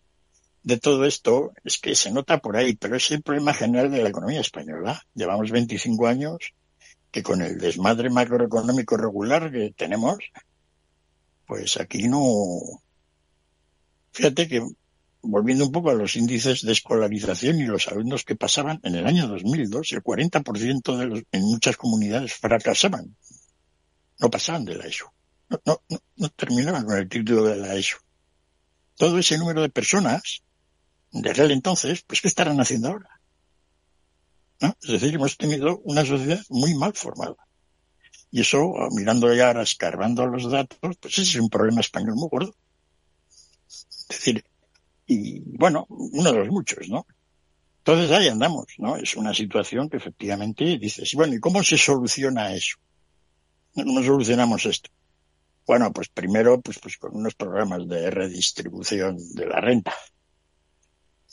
de 0.64 0.80
todo 0.80 1.06
esto 1.06 1.54
es 1.64 1.78
que 1.78 1.96
se 1.96 2.12
nota 2.12 2.40
por 2.40 2.58
ahí, 2.58 2.76
pero 2.76 2.96
es 2.96 3.10
el 3.12 3.22
problema 3.22 3.54
general 3.54 3.92
de 3.92 4.02
la 4.02 4.10
economía 4.10 4.42
española. 4.42 5.02
Llevamos 5.14 5.52
25 5.52 6.08
años 6.08 6.54
que 7.12 7.24
con 7.24 7.42
el 7.42 7.58
desmadre 7.58 8.10
macroeconómico 8.10 8.98
regular 8.98 9.52
que 9.52 9.74
tenemos, 9.78 10.18
pues 11.46 11.80
aquí 11.80 12.08
no. 12.08 12.82
Fíjate 14.16 14.48
que, 14.48 14.66
volviendo 15.22 15.66
un 15.66 15.74
poco 15.74 15.90
a 15.90 15.94
los 15.94 16.16
índices 16.16 16.62
de 16.62 16.72
escolarización 16.72 17.60
y 17.60 17.66
los 17.66 17.90
alumnos 17.90 18.24
que 18.24 18.38
pasaban, 18.38 18.80
en 18.84 18.96
el 18.96 19.06
año 19.06 19.28
2002 19.28 19.92
el 19.92 20.02
40% 20.02 20.98
de 20.98 21.06
los, 21.06 21.24
en 21.34 21.42
muchas 21.42 21.76
comunidades 21.76 22.34
fracasaban. 22.34 23.18
No 24.20 24.30
pasaban 24.30 24.64
de 24.64 24.76
la 24.76 24.86
ESO. 24.86 25.12
No, 25.50 25.60
no, 25.66 26.00
no, 26.16 26.30
terminaban 26.30 26.86
con 26.86 26.96
el 26.98 27.10
título 27.10 27.44
de 27.44 27.58
la 27.58 27.76
ESO. 27.76 27.98
Todo 28.96 29.20
ese 29.20 29.38
número 29.38 29.62
de 29.62 29.70
personas, 29.70 30.44
de 31.12 31.30
aquel 31.30 31.52
entonces, 31.52 32.02
pues 32.08 32.22
¿qué 32.22 32.30
estarán 32.30 32.62
haciendo 32.62 32.88
ahora? 32.88 33.20
Es 34.82 34.92
decir, 34.92 35.14
hemos 35.14 35.36
tenido 35.36 35.80
una 35.80 36.06
sociedad 36.06 36.42
muy 36.48 36.74
mal 36.74 36.94
formada. 36.94 37.36
Y 38.32 38.40
eso, 38.40 38.72
mirando 38.92 39.34
ya 39.34 39.48
ahora, 39.48 39.64
escarbando 39.64 40.26
los 40.26 40.50
datos, 40.50 40.80
pues 40.80 41.18
ese 41.18 41.22
es 41.24 41.36
un 41.36 41.50
problema 41.50 41.82
español 41.82 42.16
muy 42.16 42.30
gordo. 42.32 42.56
Es 44.10 44.18
decir, 44.18 44.46
y 45.08 45.40
bueno, 45.58 45.86
uno 45.90 46.32
de 46.32 46.40
los 46.40 46.50
muchos, 46.50 46.88
¿no? 46.90 47.06
Entonces 47.80 48.12
ahí 48.12 48.28
andamos, 48.28 48.66
¿no? 48.80 48.98
Es 48.98 49.16
una 49.16 49.34
situación 49.34 49.90
que 49.90 49.98
efectivamente 49.98 50.78
dices, 50.80 51.14
bueno, 51.14 51.36
¿y 51.36 51.40
cómo 51.40 51.62
se 51.64 51.78
soluciona 51.78 52.54
eso? 52.54 52.78
¿Cómo 53.74 54.02
solucionamos 54.02 54.66
esto? 54.66 54.90
Bueno, 55.68 55.92
pues 55.92 56.10
primero, 56.10 56.62
pues, 56.62 56.80
pues 56.80 56.98
con 56.98 57.16
unos 57.16 57.36
programas 57.36 57.88
de 57.88 58.10
redistribución 58.10 59.18
de 59.34 59.46
la 59.46 59.60
renta, 59.62 59.94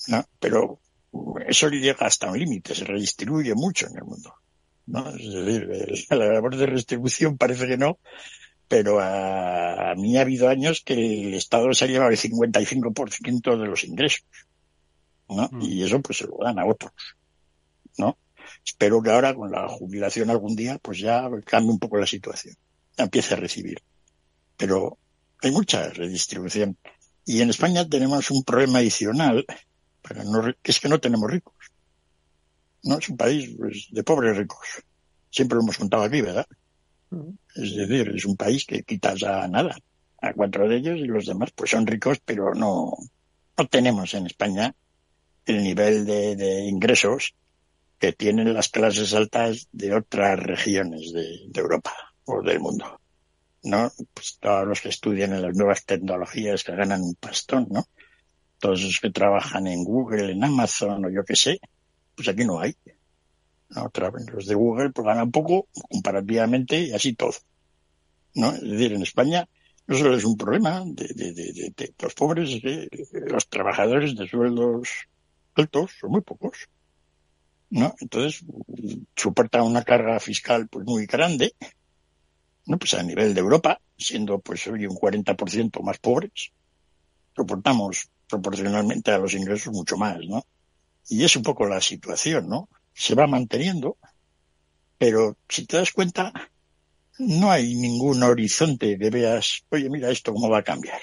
¿no? 0.09 0.25
Pero 0.39 0.81
eso 1.47 1.69
llega 1.69 2.07
hasta 2.07 2.31
un 2.31 2.39
límite, 2.39 2.75
se 2.75 2.85
redistribuye 2.85 3.55
mucho 3.55 3.87
en 3.87 3.97
el 3.97 4.05
mundo, 4.05 4.35
¿no? 4.87 5.09
Es 5.11 5.33
decir, 5.33 6.07
la 6.11 6.27
labor 6.33 6.57
de 6.57 6.67
redistribución 6.67 7.37
parece 7.37 7.67
que 7.67 7.77
no, 7.77 7.99
pero 8.69 9.01
a, 9.01 9.91
a, 9.91 9.95
mí 9.95 10.17
ha 10.17 10.23
habido 10.23 10.49
años 10.49 10.83
que 10.85 10.95
el 10.95 11.35
Estado 11.35 11.73
se 11.75 11.85
ha 11.85 11.89
llevado 11.89 12.11
el 12.11 12.19
55% 12.19 13.59
de 13.59 13.67
los 13.67 13.85
ingresos, 13.85 14.25
¿no? 15.29 15.49
Mm. 15.53 15.63
Y 15.63 15.83
eso 15.83 16.01
pues 16.01 16.19
se 16.19 16.27
lo 16.27 16.39
dan 16.43 16.59
a 16.59 16.67
otros, 16.67 16.93
¿no? 17.99 18.17
espero 18.65 19.03
que 19.03 19.11
ahora 19.11 19.35
con 19.35 19.51
la 19.51 19.69
jubilación 19.69 20.31
algún 20.31 20.55
día 20.55 20.79
pues 20.79 20.99
ya 20.99 21.29
cambie 21.45 21.73
un 21.73 21.79
poco 21.79 21.99
la 21.99 22.07
situación, 22.07 22.57
empiece 22.97 23.35
a 23.35 23.39
recibir. 23.39 23.83
Pero 24.57 24.99
hay 25.41 25.51
mucha 25.51 25.89
redistribución. 25.89 26.77
Y 27.25 27.41
en 27.41 27.51
España 27.51 27.89
tenemos 27.89 28.31
un 28.31 28.45
problema 28.45 28.79
adicional, 28.79 29.45
para 30.01 30.25
no, 30.25 30.43
que 30.63 30.71
es 30.71 30.81
que 30.81 30.89
no 30.89 31.01
tenemos 31.01 31.31
ricos. 31.31 31.55
No 32.83 32.99
es 32.99 33.09
un 33.09 33.17
país 33.17 33.55
pues, 33.57 33.89
de 33.91 34.03
pobres 34.03 34.37
ricos. 34.37 34.67
Siempre 35.31 35.57
lo 35.57 35.63
hemos 35.63 35.79
contado 35.79 36.03
aquí, 36.03 36.21
¿verdad? 36.21 36.47
Es 37.55 37.77
decir, 37.77 38.13
es 38.15 38.25
un 38.25 38.37
país 38.37 38.65
que 38.65 38.83
quitas 38.83 39.23
a 39.23 39.47
nada, 39.49 39.77
a 40.21 40.33
cuatro 40.33 40.69
de 40.69 40.77
ellos 40.77 40.99
y 40.99 41.05
los 41.05 41.27
demás 41.27 41.51
pues 41.55 41.71
son 41.71 41.87
ricos, 41.87 42.19
pero 42.25 42.55
no, 42.55 42.97
no 43.59 43.67
tenemos 43.67 44.15
en 44.15 44.27
España 44.27 44.75
el 45.47 45.63
nivel 45.63 46.07
de, 46.07 46.37
de 46.37 46.65
ingresos 46.65 47.35
que 48.03 48.13
tienen 48.13 48.53
las 48.53 48.69
clases 48.69 49.15
altas 49.15 49.69
de 49.71 49.95
otras 49.95 50.37
regiones 50.37 51.13
de, 51.13 51.49
Europa 51.55 51.95
o 52.25 52.43
del 52.43 52.59
mundo. 52.59 53.01
¿no? 53.63 53.93
Pues 54.13 54.39
todos 54.41 54.67
los 54.67 54.81
que 54.81 54.89
estudian 54.89 55.33
en 55.33 55.43
las 55.43 55.55
nuevas 55.55 55.85
tecnologías 55.85 56.65
que 56.65 56.75
ganan 56.75 57.01
un 57.01 57.15
pastón, 57.15 57.69
¿no? 57.71 57.87
Todos 58.59 58.83
los 58.83 58.99
que 58.99 59.11
trabajan 59.11 59.69
en 59.69 59.85
Google, 59.85 60.33
en 60.33 60.43
Amazon 60.43 61.05
o 61.05 61.11
yo 61.11 61.25
qué 61.25 61.37
sé, 61.37 61.61
pues 62.17 62.27
aquí 62.27 62.45
no 62.45 62.59
hay. 62.59 62.75
¿No? 63.75 63.91
Los 64.33 64.47
de 64.47 64.55
Google 64.55 64.91
pues 64.91 65.07
ganan 65.07 65.31
poco 65.31 65.69
comparativamente 65.91 66.81
y 66.81 66.93
así 66.93 67.15
todo. 67.15 67.35
¿no? 68.35 68.53
Es 68.53 68.63
decir, 68.63 68.93
en 68.93 69.03
España 69.03 69.49
no 69.87 69.97
solo 69.97 70.17
es 70.17 70.25
un 70.25 70.37
problema 70.37 70.83
de, 70.87 71.09
de, 71.15 71.33
de, 71.33 71.73
de 71.77 71.95
los 72.01 72.15
pobres, 72.15 72.61
los 73.13 73.49
trabajadores 73.49 74.17
de 74.17 74.29
sueldos 74.29 74.89
altos 75.55 75.93
son 76.01 76.13
muy 76.13 76.21
pocos. 76.21 76.69
¿no? 77.71 77.95
Entonces, 78.01 78.45
soporta 79.17 79.63
una 79.63 79.83
carga 79.83 80.21
fiscal 80.21 80.69
pues 80.69 80.85
muy 80.85 81.07
grande, 81.07 81.55
¿no? 82.67 82.79
Pues 82.79 82.93
a 82.95 83.03
nivel 83.03 83.33
de 83.33 83.41
Europa, 83.41 83.81
siendo 83.97 84.41
pues 84.41 84.67
hoy 84.67 84.87
un 84.87 84.95
40% 84.95 85.83
más 85.83 85.99
pobres, 85.99 86.53
soportamos 87.35 88.11
proporcionalmente 88.29 89.11
a 89.11 89.19
los 89.19 89.33
ingresos 89.33 89.73
mucho 89.73 89.97
más, 89.97 90.19
¿no? 90.27 90.45
Y 91.09 91.25
es 91.25 91.35
un 91.35 91.43
poco 91.43 91.67
la 91.67 91.81
situación, 91.81 92.47
¿no? 92.47 92.69
Se 92.95 93.15
va 93.15 93.27
manteniendo, 93.27 93.97
pero 94.99 95.37
si 95.49 95.67
te 95.67 95.79
das 95.79 95.93
cuenta, 95.93 96.33
no 97.19 97.51
hay 97.51 97.75
ningún 97.75 98.23
horizonte 98.23 98.99
que 98.99 99.11
veas, 99.11 99.65
oye, 99.71 99.89
mira 99.91 100.11
esto 100.11 100.33
cómo 100.33 100.49
va 100.49 100.59
a 100.59 100.65
cambiar. 100.65 101.01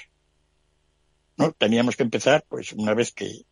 ¿No? 1.36 1.52
Teníamos 1.52 1.96
que 1.96 2.02
empezar, 2.02 2.44
pues, 2.48 2.72
una 2.72 2.94
vez 2.94 3.12
que 3.12 3.44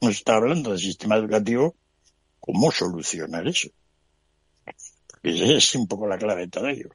nos 0.00 0.12
está 0.12 0.36
hablando 0.36 0.70
del 0.70 0.78
sistema 0.78 1.16
educativo, 1.16 1.76
cómo 2.40 2.70
solucionar 2.72 3.46
eso. 3.46 3.68
Porque 5.08 5.56
es 5.56 5.74
un 5.74 5.86
poco 5.86 6.06
la 6.06 6.18
clave 6.18 6.42
de 6.42 6.48
todo 6.48 6.68
ello. 6.68 6.88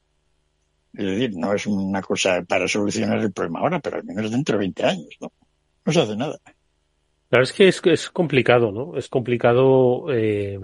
Es 0.93 1.05
decir, 1.05 1.31
no 1.35 1.53
es 1.53 1.67
una 1.67 2.01
cosa 2.01 2.41
para 2.43 2.67
solucionar 2.67 3.19
el 3.19 3.31
problema 3.33 3.59
ahora, 3.59 3.79
pero 3.79 3.97
al 3.97 4.05
menos 4.05 4.31
dentro 4.31 4.53
de 4.53 4.59
20 4.59 4.83
años, 4.85 5.09
¿no? 5.19 5.31
No 5.85 5.93
se 5.93 6.01
hace 6.01 6.15
nada. 6.15 6.39
Claro, 7.29 7.43
es 7.43 7.53
que 7.53 7.67
es, 7.67 7.81
es 7.85 8.09
complicado, 8.09 8.71
¿no? 8.71 8.95
Es 8.97 9.09
complicado 9.09 10.05
eh, 10.11 10.59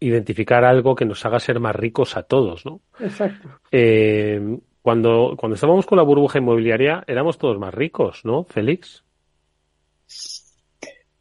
identificar 0.00 0.64
algo 0.64 0.94
que 0.94 1.04
nos 1.04 1.24
haga 1.24 1.38
ser 1.40 1.60
más 1.60 1.76
ricos 1.76 2.16
a 2.16 2.22
todos, 2.22 2.64
¿no? 2.66 2.80
Exacto. 2.98 3.48
Eh, 3.70 4.58
cuando, 4.80 5.34
cuando 5.38 5.54
estábamos 5.54 5.86
con 5.86 5.96
la 5.96 6.02
burbuja 6.02 6.38
inmobiliaria 6.38 7.04
éramos 7.06 7.38
todos 7.38 7.58
más 7.58 7.72
ricos, 7.72 8.24
¿no, 8.24 8.44
Félix? 8.44 9.04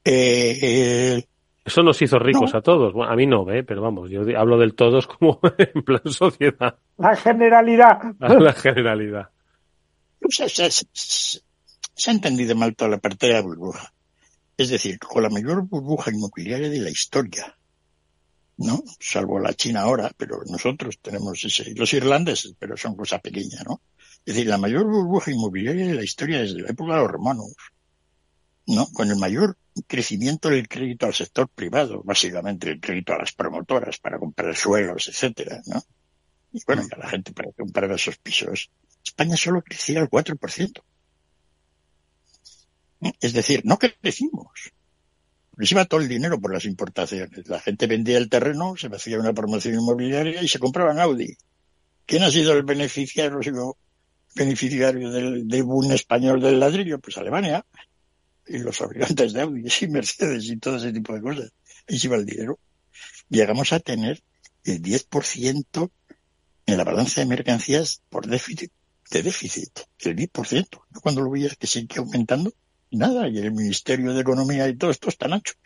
Eh, 0.04 1.24
Eso 1.64 1.84
nos 1.84 2.02
hizo 2.02 2.18
ricos 2.18 2.54
no. 2.54 2.60
a 2.60 2.62
todos. 2.62 2.94
Bueno, 2.94 3.12
a 3.12 3.16
mí 3.16 3.28
no, 3.28 3.50
¿eh? 3.52 3.64
pero 3.64 3.82
vamos, 3.82 4.10
yo 4.10 4.22
hablo 4.38 4.58
del 4.58 4.74
todos 4.74 5.06
como 5.06 5.40
en 5.58 5.84
plan 5.84 6.02
sociedad, 6.06 6.76
La 6.98 7.16
generalidad. 7.16 8.00
la 8.20 8.54
generalidad. 8.54 9.30
Se, 11.96 12.10
ha 12.10 12.14
entendido 12.14 12.56
mal 12.56 12.76
toda 12.76 12.92
la 12.92 12.98
parte 12.98 13.28
de 13.28 13.34
la 13.34 13.42
burbuja. 13.42 13.94
Es 14.58 14.70
decir, 14.70 15.00
con 15.00 15.24
la 15.24 15.30
mayor 15.30 15.64
burbuja 15.64 16.12
inmobiliaria 16.12 16.70
de 16.70 16.80
la 16.80 16.90
historia. 16.90 17.58
¿No? 18.58 18.84
Salvo 19.00 19.40
la 19.40 19.54
China 19.54 19.82
ahora, 19.82 20.12
pero 20.16 20.42
nosotros 20.46 21.00
tenemos 21.02 21.44
ese, 21.44 21.74
los 21.74 21.94
irlandeses, 21.94 22.54
pero 22.60 22.78
son 22.78 22.96
cosa 22.96 23.18
pequeña, 23.18 23.64
¿no? 23.64 23.82
Es 24.24 24.36
decir, 24.36 24.48
la 24.48 24.60
mayor 24.60 24.86
burbuja 24.86 25.32
inmobiliaria 25.32 25.88
de 25.88 25.96
la 25.96 26.04
historia 26.04 26.42
desde 26.42 26.62
la 26.62 26.70
época 26.70 26.94
de 26.94 27.00
los 27.02 27.12
romanos. 27.12 27.54
¿No? 28.68 28.88
Con 28.94 29.10
el 29.10 29.18
mayor 29.18 29.58
crecimiento 29.88 30.50
del 30.50 30.68
crédito 30.68 31.08
al 31.08 31.14
sector 31.14 31.50
privado, 31.50 32.04
básicamente 32.04 32.70
el 32.70 32.80
crédito 32.80 33.14
a 33.14 33.18
las 33.18 33.32
promotoras 33.32 33.98
para 33.98 34.20
comprar 34.20 34.56
suelos, 34.56 35.08
etcétera, 35.08 35.62
¿no? 35.66 35.84
Y 36.54 36.62
bueno, 36.66 36.84
y 36.84 36.94
a 36.94 36.98
la 36.98 37.10
gente 37.10 37.32
para 37.34 37.52
comprar 37.54 37.92
esos 37.92 38.18
pisos. 38.18 38.70
España 39.04 39.38
solo 39.38 39.62
crecía 39.62 40.02
al 40.02 40.10
4%. 40.10 40.84
Es 43.20 43.34
decir, 43.34 43.62
no 43.64 43.80
crecimos. 43.80 44.72
Les 45.58 45.72
iba 45.72 45.86
todo 45.86 46.02
el 46.02 46.08
dinero 46.08 46.40
por 46.40 46.54
las 46.54 46.66
importaciones. 46.66 47.48
La 47.48 47.60
gente 47.60 47.88
vendía 47.88 48.18
el 48.18 48.30
terreno, 48.30 48.76
se 48.78 48.88
hacía 48.88 49.20
una 49.20 49.34
promoción 49.34 49.76
inmobiliaria 49.76 50.42
y 50.42 50.48
se 50.48 50.60
compraban 50.60 51.00
Audi. 51.00 51.36
¿Quién 52.06 52.24
ha 52.24 52.32
sido 52.32 52.54
el 52.54 52.64
beneficiario, 52.64 53.78
beneficiario 54.36 55.12
del, 55.12 55.48
de 55.48 55.62
un 55.62 55.92
español 55.92 56.42
del 56.42 56.60
ladrillo? 56.60 57.00
Pues 57.00 57.18
Alemania. 57.18 57.66
Y 58.48 58.58
los 58.60 58.78
fabricantes 58.78 59.34
de 59.34 59.42
Audi 59.42 59.66
y 59.82 59.88
Mercedes 59.88 60.46
y 60.46 60.58
todo 60.58 60.78
ese 60.78 60.92
tipo 60.92 61.14
de 61.14 61.22
cosas. 61.22 61.52
Ahí 61.88 62.00
se 62.00 62.08
iba 62.08 62.18
el 62.18 62.26
dinero. 62.26 62.60
Llegamos 63.30 63.72
a 63.74 63.80
tener 63.80 64.22
el 64.64 64.82
10% 64.82 65.92
en 66.66 66.78
la 66.78 66.84
balanza 66.84 67.22
de 67.22 67.28
mercancías 67.28 68.02
por 68.10 68.28
déficit, 68.28 68.72
de 69.10 69.24
déficit. 69.24 69.80
El 70.00 70.16
10%. 70.16 70.68
Cuando 71.02 71.22
lo 71.22 71.32
veías 71.32 71.56
que 71.56 71.68
sigue 71.68 72.00
aumentando, 72.00 72.54
nada. 72.98 73.28
Y 73.28 73.38
el 73.38 73.52
Ministerio 73.52 74.14
de 74.14 74.22
Economía 74.22 74.68
y 74.68 74.76
todo 74.76 74.92
esto 74.92 75.10
están 75.10 75.34
anchos. 75.34 75.58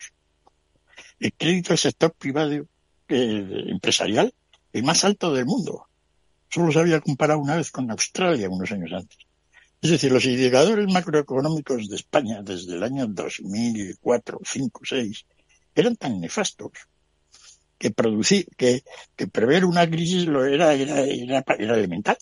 El 1.18 1.32
crédito 1.32 1.70
del 1.70 1.78
sector 1.78 2.12
privado 2.12 2.66
empresarial, 3.08 4.32
el 4.72 4.82
más 4.82 5.04
alto 5.04 5.32
del 5.32 5.46
mundo. 5.46 5.86
Solo 6.48 6.72
se 6.72 6.80
había 6.80 7.00
comparado 7.00 7.40
una 7.40 7.56
vez 7.56 7.70
con 7.70 7.90
Australia 7.90 8.48
unos 8.48 8.70
años 8.72 8.92
antes. 8.92 9.18
Es 9.80 9.90
decir, 9.90 10.10
los 10.10 10.24
indicadores 10.24 10.90
macroeconómicos 10.92 11.88
de 11.88 11.96
España 11.96 12.42
desde 12.42 12.74
el 12.74 12.82
año 12.82 13.06
2004, 13.06 14.40
5, 14.44 14.80
6 14.84 15.26
eran 15.74 15.96
tan 15.96 16.20
nefastos 16.20 16.72
que 17.78 17.90
producir, 17.90 18.48
que, 18.56 18.82
que 19.14 19.26
prever 19.26 19.64
una 19.66 19.88
crisis 19.88 20.26
lo 20.26 20.44
era, 20.44 20.72
era, 20.74 21.00
era, 21.00 21.44
era 21.58 21.76
elemental. 21.76 22.16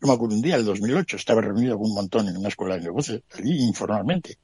Yo 0.00 0.08
me 0.08 0.14
acuerdo 0.14 0.34
un 0.34 0.42
día, 0.42 0.56
el 0.56 0.64
2008, 0.64 1.16
estaba 1.16 1.42
reunido 1.42 1.76
con 1.76 1.88
un 1.88 1.94
montón 1.94 2.28
en 2.28 2.36
una 2.36 2.48
escuela 2.48 2.76
de 2.76 2.82
negocios, 2.82 3.22
allí 3.34 3.62
informalmente, 3.62 4.38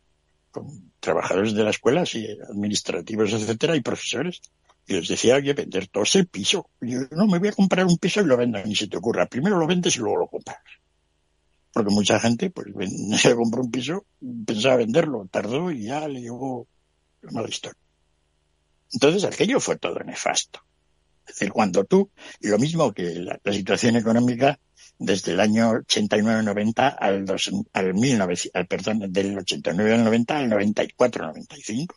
con 0.51 0.93
trabajadores 1.01 1.55
de 1.55 1.65
la 1.65 1.71
escuela, 1.71 2.03
así, 2.03 2.27
administrativos, 2.51 3.33
etcétera, 3.33 3.75
y 3.75 3.81
profesores. 3.81 4.43
Y 4.87 4.95
les 4.95 5.09
decía, 5.09 5.37
oye, 5.37 5.55
vender 5.55 5.89
todo 5.89 6.03
ese 6.03 6.25
piso. 6.25 6.69
Y 6.83 6.93
yo, 6.93 7.01
no, 7.13 7.27
me 7.27 7.39
voy 7.39 7.49
a 7.49 7.53
comprar 7.53 7.87
un 7.87 7.97
piso 7.97 8.21
y 8.21 8.27
lo 8.27 8.37
vendo, 8.37 8.63
ni 8.65 8.77
se 8.77 8.87
te 8.87 8.99
ocurra. 8.99 9.27
Primero 9.27 9.59
lo 9.59 9.67
vendes 9.67 9.97
y 9.97 10.01
luego 10.01 10.19
lo 10.19 10.27
compras. 10.27 10.59
Porque 11.73 11.91
mucha 11.91 12.21
gente, 12.21 12.51
pues, 12.51 12.67
se 13.21 13.35
compró 13.35 13.63
un 13.63 13.71
piso, 13.71 14.05
pensaba 14.47 14.77
venderlo, 14.77 15.27
tardó 15.31 15.71
y 15.71 15.85
ya 15.85 16.07
le 16.07 16.21
llevó 16.21 16.69
mala 17.31 17.49
historia. 17.49 17.79
Entonces 18.93 19.25
aquello 19.25 19.59
fue 19.59 19.77
todo 19.77 19.99
nefasto. 20.01 20.61
Es 21.27 21.35
decir, 21.35 21.51
cuando 21.51 21.85
tú, 21.85 22.11
y 22.41 22.49
lo 22.49 22.59
mismo 22.59 22.93
que 22.93 23.15
la 23.15 23.53
situación 23.53 23.97
económica 23.97 24.61
desde 24.99 25.33
el 25.33 25.41
año 25.41 25.73
89-90 25.73 26.97
al, 26.99 27.27
al 27.73 27.95
1900, 27.95 28.51
al, 28.55 28.67
perdón, 28.67 29.13
del 29.13 29.39
89 29.39 29.95
al 29.95 30.05
90 30.05 30.39
al 30.39 30.51
94-95. 30.51 31.95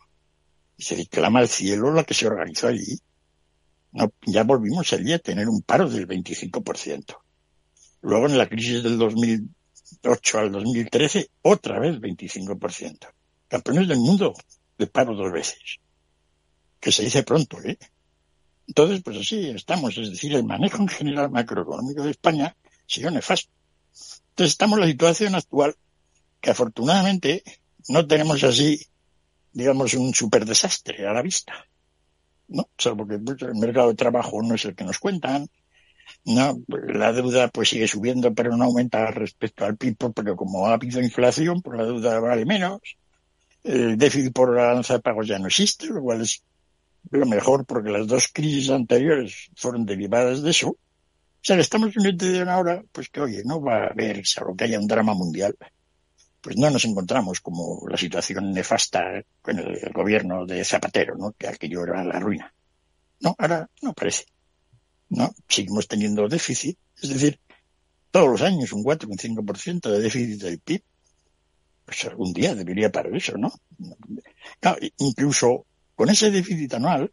Y 0.76 0.82
se 0.82 1.06
clama 1.06 1.40
al 1.40 1.48
cielo 1.48 1.92
la 1.92 2.04
que 2.04 2.14
se 2.14 2.26
organizó 2.26 2.68
allí. 2.68 2.98
No, 3.92 4.12
ya 4.26 4.44
volvimos 4.44 4.92
allí 4.92 5.12
a 5.12 5.18
tener 5.18 5.48
un 5.48 5.62
paro 5.62 5.88
del 5.88 6.06
25%. 6.06 7.16
Luego 8.02 8.26
en 8.26 8.38
la 8.38 8.48
crisis 8.48 8.82
del 8.82 8.98
2008 8.98 10.38
al 10.38 10.52
2013, 10.52 11.30
otra 11.42 11.78
vez 11.78 11.96
25%. 11.96 13.08
Campeones 13.48 13.88
del 13.88 13.98
mundo 13.98 14.34
de 14.78 14.86
paro 14.86 15.14
dos 15.14 15.32
veces. 15.32 15.78
Que 16.78 16.92
se 16.92 17.02
dice 17.02 17.24
pronto, 17.24 17.58
¿eh? 17.62 17.78
Entonces, 18.66 19.02
pues 19.02 19.18
así 19.18 19.50
estamos. 19.50 19.98
Es 19.98 20.10
decir, 20.10 20.32
el 20.34 20.44
manejo 20.44 20.78
en 20.80 20.88
general 20.88 21.30
macroeconómico 21.30 22.04
de 22.04 22.12
España 22.12 22.56
ha 22.90 22.94
sido 22.94 23.10
nefasto. 23.10 23.50
Entonces 24.30 24.52
estamos 24.52 24.78
en 24.78 24.84
la 24.84 24.90
situación 24.90 25.34
actual 25.34 25.76
que 26.40 26.50
afortunadamente 26.50 27.42
no 27.88 28.06
tenemos 28.06 28.42
así, 28.44 28.86
digamos, 29.52 29.94
un 29.94 30.14
super 30.14 30.44
desastre 30.44 31.06
a 31.06 31.12
la 31.12 31.22
vista. 31.22 31.52
¿no? 32.48 32.68
Salvo 32.76 33.06
que 33.06 33.18
pues, 33.18 33.40
el 33.42 33.54
mercado 33.54 33.88
de 33.88 33.94
trabajo 33.94 34.42
no 34.42 34.54
es 34.54 34.64
el 34.64 34.74
que 34.74 34.84
nos 34.84 34.98
cuentan. 34.98 35.48
No, 36.24 36.58
la 36.66 37.12
deuda 37.12 37.48
pues 37.48 37.68
sigue 37.68 37.86
subiendo, 37.86 38.34
pero 38.34 38.56
no 38.56 38.64
aumenta 38.64 39.10
respecto 39.10 39.64
al 39.64 39.76
PIB, 39.76 40.12
pero 40.12 40.34
como 40.34 40.66
ha 40.66 40.74
habido 40.74 41.00
inflación, 41.00 41.62
pues 41.62 41.78
la 41.78 41.86
deuda 41.86 42.18
vale 42.18 42.44
menos. 42.44 42.80
El 43.62 43.96
déficit 43.96 44.32
por 44.32 44.54
la 44.54 44.66
balanza 44.66 44.94
de 44.94 45.00
pagos 45.00 45.28
ya 45.28 45.38
no 45.38 45.46
existe, 45.46 45.86
lo 45.86 46.00
cual 46.02 46.22
es 46.22 46.42
lo 47.10 47.26
mejor 47.26 47.64
porque 47.64 47.90
las 47.90 48.06
dos 48.06 48.28
crisis 48.32 48.70
anteriores 48.70 49.50
fueron 49.54 49.86
derivadas 49.86 50.42
de 50.42 50.50
eso. 50.50 50.76
O 51.40 51.42
sea, 51.42 51.58
estamos 51.58 51.94
en 51.96 52.42
una 52.42 52.54
ahora, 52.54 52.82
pues 52.92 53.08
que 53.08 53.20
oye, 53.22 53.42
no 53.44 53.62
va 53.62 53.84
a 53.84 53.86
haber, 53.86 54.26
salvo 54.26 54.54
que 54.54 54.64
haya 54.64 54.78
un 54.78 54.86
drama 54.86 55.14
mundial, 55.14 55.56
pues 56.40 56.56
no 56.56 56.68
nos 56.70 56.84
encontramos 56.84 57.40
como 57.40 57.86
la 57.88 57.96
situación 57.96 58.52
nefasta 58.52 59.22
con 59.40 59.58
el 59.58 59.90
gobierno 59.92 60.44
de 60.44 60.64
Zapatero, 60.64 61.16
¿no? 61.16 61.32
Que 61.32 61.48
aquello 61.48 61.84
era 61.84 62.04
la 62.04 62.20
ruina. 62.20 62.52
No, 63.20 63.34
ahora 63.38 63.68
no 63.80 63.94
parece. 63.94 64.26
No, 65.08 65.34
seguimos 65.48 65.88
teniendo 65.88 66.28
déficit. 66.28 66.78
Es 67.00 67.08
decir, 67.08 67.40
todos 68.10 68.28
los 68.28 68.42
años 68.42 68.72
un 68.72 68.82
4, 68.82 69.08
un 69.08 69.16
5% 69.16 69.90
de 69.90 70.00
déficit 70.00 70.42
del 70.42 70.60
PIB. 70.60 70.82
Pues 71.84 72.04
algún 72.04 72.32
día 72.32 72.54
debería 72.54 72.92
parar 72.92 73.14
eso, 73.16 73.36
¿no? 73.36 73.52
Claro, 74.60 74.78
incluso 74.98 75.66
con 75.94 76.08
ese 76.08 76.30
déficit 76.30 76.74
anual, 76.74 77.10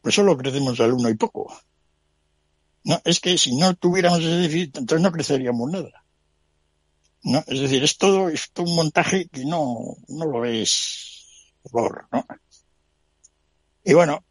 pues 0.00 0.14
solo 0.14 0.36
crecemos 0.36 0.78
al 0.80 0.92
uno 0.92 1.08
y 1.08 1.14
poco. 1.14 1.52
No, 2.84 3.00
es 3.04 3.20
que 3.20 3.36
si 3.36 3.56
no 3.56 3.74
tuviéramos 3.74 4.20
ese 4.20 4.36
déficit, 4.36 4.78
entonces 4.78 5.02
no 5.02 5.12
creceríamos 5.12 5.70
nada. 5.70 6.04
No, 7.22 7.44
es 7.46 7.60
decir, 7.60 7.82
es 7.84 7.98
todo, 7.98 8.28
es 8.30 8.50
un 8.58 8.74
montaje 8.74 9.28
que 9.28 9.44
no, 9.44 9.96
no 10.08 10.24
lo 10.24 10.40
ves 10.40 11.52
por, 11.70 12.06
¿no? 12.10 12.24
Y 13.84 13.92
bueno, 13.92 14.24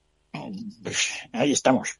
pues 0.83 1.09
ahí 1.33 1.51
estamos. 1.51 1.99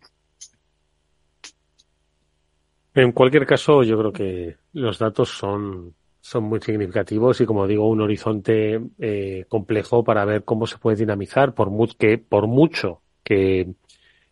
En 2.96 3.12
cualquier 3.12 3.46
caso, 3.46 3.84
yo 3.84 3.98
creo 4.00 4.12
que 4.12 4.58
los 4.74 4.98
datos 4.98 5.30
son 5.30 5.96
son 6.22 6.44
muy 6.44 6.60
significativos 6.62 7.42
y, 7.42 7.46
como 7.46 7.66
digo, 7.66 7.90
un 7.90 8.02
horizonte 8.02 8.80
eh, 9.00 9.46
complejo 9.48 10.04
para 10.04 10.26
ver 10.26 10.44
cómo 10.44 10.68
se 10.68 10.78
puede 10.78 10.98
dinamizar, 10.98 11.54
por, 11.54 11.72
que, 11.98 12.18
por 12.18 12.48
mucho 12.48 13.02
que 13.24 13.74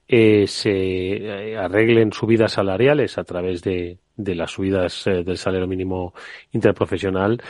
eh, 0.08 0.48
se 0.48 0.72
eh, 0.72 1.58
arreglen 1.58 2.14
subidas 2.14 2.54
salariales 2.54 3.18
a 3.18 3.24
través 3.24 3.62
de, 3.62 4.00
de 4.16 4.36
las 4.36 4.52
subidas 4.52 5.06
del 5.06 5.38
salario 5.38 5.68
mínimo 5.68 6.14
interprofesional, 6.52 7.42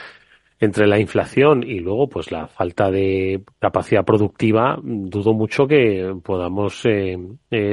entre 0.60 0.88
la 0.88 1.00
inflación 1.00 1.64
y 1.64 1.80
luego 1.80 2.10
pues 2.10 2.32
la 2.32 2.48
falta 2.48 2.90
de 2.90 3.44
capacidad 3.60 4.04
productiva, 4.04 4.80
dudo 4.82 5.34
mucho 5.34 5.68
que 5.68 6.16
podamos 6.24 6.84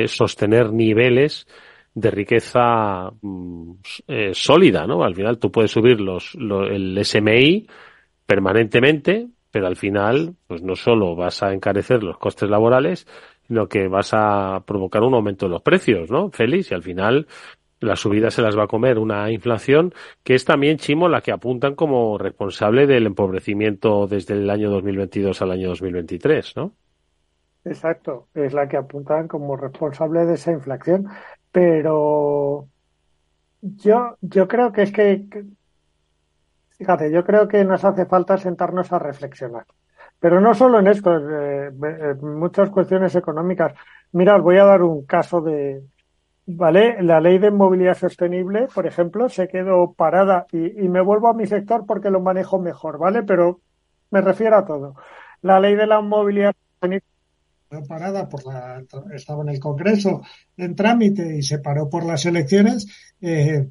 sostener 0.07 0.71
niveles 0.71 1.47
de 1.95 2.11
riqueza 2.11 3.11
mm, 3.23 3.73
eh, 4.09 4.31
sólida, 4.35 4.87
¿no? 4.87 5.05
Al 5.05 5.15
final 5.15 5.39
tú 5.39 5.51
puedes 5.51 5.71
subir 5.71 6.01
los, 6.01 6.35
el 6.35 7.05
SMI 7.05 7.67
permanentemente, 8.27 9.29
pero 9.51 9.69
al 9.69 9.77
final, 9.77 10.35
pues 10.49 10.63
no 10.63 10.75
solo 10.75 11.15
vas 11.15 11.43
a 11.43 11.53
encarecer 11.53 12.03
los 12.03 12.19
costes 12.19 12.51
laborales, 12.51 13.07
sino 13.47 13.69
que 13.69 13.89
vas 13.89 14.11
a 14.13 14.63
provocar 14.67 15.03
un 15.03 15.15
aumento 15.15 15.47
de 15.47 15.53
los 15.53 15.63
precios, 15.63 16.11
¿no? 16.11 16.31
Félix, 16.31 16.71
y 16.71 16.75
al 16.75 16.83
final 16.83 17.27
la 17.81 17.97
subida 17.97 18.31
se 18.31 18.43
las 18.43 18.57
va 18.57 18.65
a 18.65 18.69
comer 18.69 18.99
una 18.99 19.31
inflación 19.31 19.93
que 20.23 20.35
es 20.35 20.45
también, 20.45 20.79
Chimo, 20.79 21.09
la 21.09 21.21
que 21.21 21.33
apuntan 21.33 21.75
como 21.75 22.19
responsable 22.19 22.87
del 22.87 23.07
empobrecimiento 23.07 24.07
desde 24.07 24.35
el 24.35 24.49
año 24.49 24.71
2022 24.71 25.43
al 25.43 25.51
año 25.51 25.69
2023, 25.69 26.57
¿no? 26.57 26.73
Exacto, 27.65 28.29
es 28.35 28.53
la 28.53 28.69
que 28.69 28.77
apuntan 28.77 29.27
como 29.27 29.57
responsable 29.57 30.27
de 30.27 30.35
esa 30.35 30.53
inflación. 30.53 31.09
Pero 31.51 32.69
yo, 33.63 34.17
yo 34.21 34.49
creo 34.49 34.73
que 34.73 34.83
es 34.83 34.93
que, 34.93 35.27
fíjate, 36.77 37.11
yo 37.11 37.25
creo 37.25 37.49
que 37.49 37.65
nos 37.65 37.85
hace 37.85 38.05
falta 38.05 38.37
sentarnos 38.37 38.93
a 38.93 38.99
reflexionar. 38.99 39.65
Pero 40.25 40.41
no 40.41 40.55
solo 40.55 40.81
en 40.81 40.87
esto, 40.87 41.19
eh, 41.19 41.67
eh, 41.69 42.15
muchas 42.23 42.71
cuestiones 42.71 43.15
económicas. 43.15 43.75
Mirad, 44.13 44.41
voy 44.41 44.57
a 44.57 44.65
dar 44.65 44.81
un 44.81 45.05
caso 45.05 45.43
de, 45.43 45.85
¿vale? 46.47 47.03
La 47.03 47.21
ley 47.21 47.37
de 47.37 47.51
movilidad 47.51 47.95
sostenible, 47.95 48.69
por 48.75 48.87
ejemplo, 48.87 49.29
se 49.29 49.49
quedó 49.49 49.93
parada 49.93 50.47
y, 50.51 50.83
y, 50.83 50.89
me 50.89 51.03
vuelvo 51.03 51.29
a 51.29 51.35
mi 51.35 51.47
sector 51.47 51.85
porque 51.85 52.09
lo 52.09 52.21
manejo 52.21 52.59
mejor, 52.59 52.97
¿vale? 52.97 53.23
Pero 53.23 53.61
me 54.11 54.23
refiero 54.23 54.57
a 54.57 54.65
todo. 54.65 54.95
La 55.43 55.61
ley 55.61 55.75
de 55.75 55.87
la 55.87 56.01
movilidad 56.01 56.55
sostenible 56.71 57.07
parada 57.87 58.27
por 58.27 58.47
la, 58.47 58.83
estaba 59.15 59.43
en 59.43 59.51
el 59.51 59.61
Congreso 59.61 60.23
en 60.57 60.75
trámite 60.75 61.37
y 61.37 61.43
se 61.43 61.59
paró 61.59 61.91
por 61.91 62.07
las 62.07 62.25
elecciones, 62.25 62.87
eh, 63.21 63.69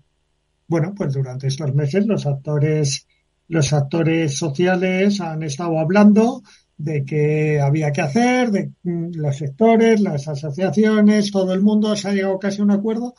bueno, 0.67 0.93
pues 0.95 1.13
durante 1.13 1.47
estos 1.47 1.73
meses 1.73 2.05
los 2.05 2.27
actores, 2.27 3.07
los 3.53 3.71
actores 3.71 4.35
sociales 4.35 5.21
han 5.21 5.43
estado 5.43 5.79
hablando 5.79 6.41
de 6.75 7.05
qué 7.05 7.61
había 7.61 7.91
que 7.91 8.01
hacer, 8.01 8.49
de 8.49 8.71
mm, 8.81 9.11
los 9.13 9.37
sectores, 9.37 10.01
las 10.01 10.27
asociaciones, 10.27 11.31
todo 11.31 11.53
el 11.53 11.61
mundo 11.61 11.95
se 11.95 12.09
ha 12.09 12.13
llegado 12.13 12.39
casi 12.39 12.61
a 12.61 12.63
un 12.63 12.71
acuerdo. 12.71 13.13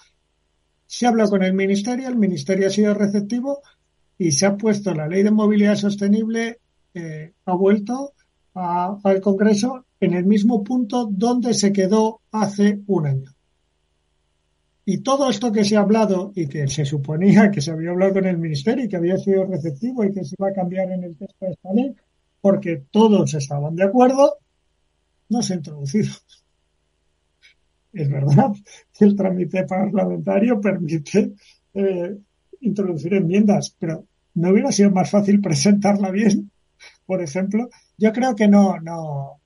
Se 0.87 1.07
ha 1.07 1.11
hablado 1.11 1.31
con 1.31 1.43
el 1.45 1.55
Ministerio, 1.55 2.09
el 2.09 2.17
Ministerio 2.17 2.67
ha 2.67 2.71
sido 2.71 2.95
receptivo 2.95 3.63
y 4.19 4.33
se 4.33 4.47
ha 4.47 4.57
puesto 4.57 4.93
la 4.93 5.07
ley 5.07 5.23
de 5.23 5.31
movilidad 5.31 5.77
sostenible, 5.77 6.59
eh, 6.93 7.33
ha 7.47 7.55
vuelto 7.55 8.13
al 8.55 9.21
Congreso 9.21 9.87
en 10.01 10.15
el 10.15 10.25
mismo 10.27 10.63
punto 10.63 11.09
donde 11.11 11.55
se 11.55 11.73
quedó 11.73 12.21
hace 12.33 12.81
un 12.87 13.07
año. 13.07 13.34
Y 14.87 14.99
todo 14.99 15.31
esto 15.31 15.51
que 15.51 15.65
se 15.65 15.77
ha 15.77 15.81
hablado 15.81 16.33
y 16.35 16.47
que 16.47 16.69
se 16.69 16.85
suponía 16.85 17.51
que 17.51 17.63
se 17.63 17.71
había 17.71 17.91
hablado 17.91 18.15
con 18.15 18.27
el 18.27 18.39
Ministerio 18.39 18.85
y 18.85 18.89
que 18.89 18.97
había 18.97 19.17
sido 19.17 19.47
receptivo 19.47 20.05
y 20.05 20.13
que 20.13 20.25
se 20.25 20.35
iba 20.39 20.49
a 20.49 20.53
cambiar 20.53 20.91
en 20.93 21.05
el 21.05 21.17
texto 21.17 21.47
de 21.47 21.53
esta 21.53 21.73
ley, 21.73 21.95
porque 22.41 22.85
todos 22.91 23.33
estaban 23.33 23.75
de 23.77 23.85
acuerdo, 23.85 24.39
no 25.31 25.43
se 25.43 25.55
ha 25.55 25.57
introducido. 25.57 26.13
Es 27.93 28.11
verdad 28.11 28.51
que 28.93 29.05
el 29.05 29.15
trámite 29.15 29.65
parlamentario 29.65 30.61
permite 30.61 31.33
eh, 31.73 32.19
introducir 32.61 33.15
enmiendas, 33.15 33.75
pero 33.79 34.05
¿no 34.35 34.51
hubiera 34.51 34.73
sido 34.73 34.91
más 34.91 35.11
fácil 35.11 35.41
presentarla 35.41 36.11
bien? 36.11 36.51
Por 37.07 37.23
ejemplo, 37.23 37.69
yo 37.97 38.13
creo 38.13 38.35
que 38.35 38.49
no, 38.49 38.81
no, 38.81 39.41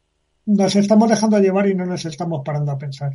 nos 0.47 0.76
estamos 0.76 1.11
dejando 1.11 1.39
llevar 1.39 1.68
y 1.68 1.74
no 1.74 1.84
nos 1.84 2.07
estamos 2.07 2.43
parando 2.45 2.72
a 2.72 2.78
pensar. 2.78 3.12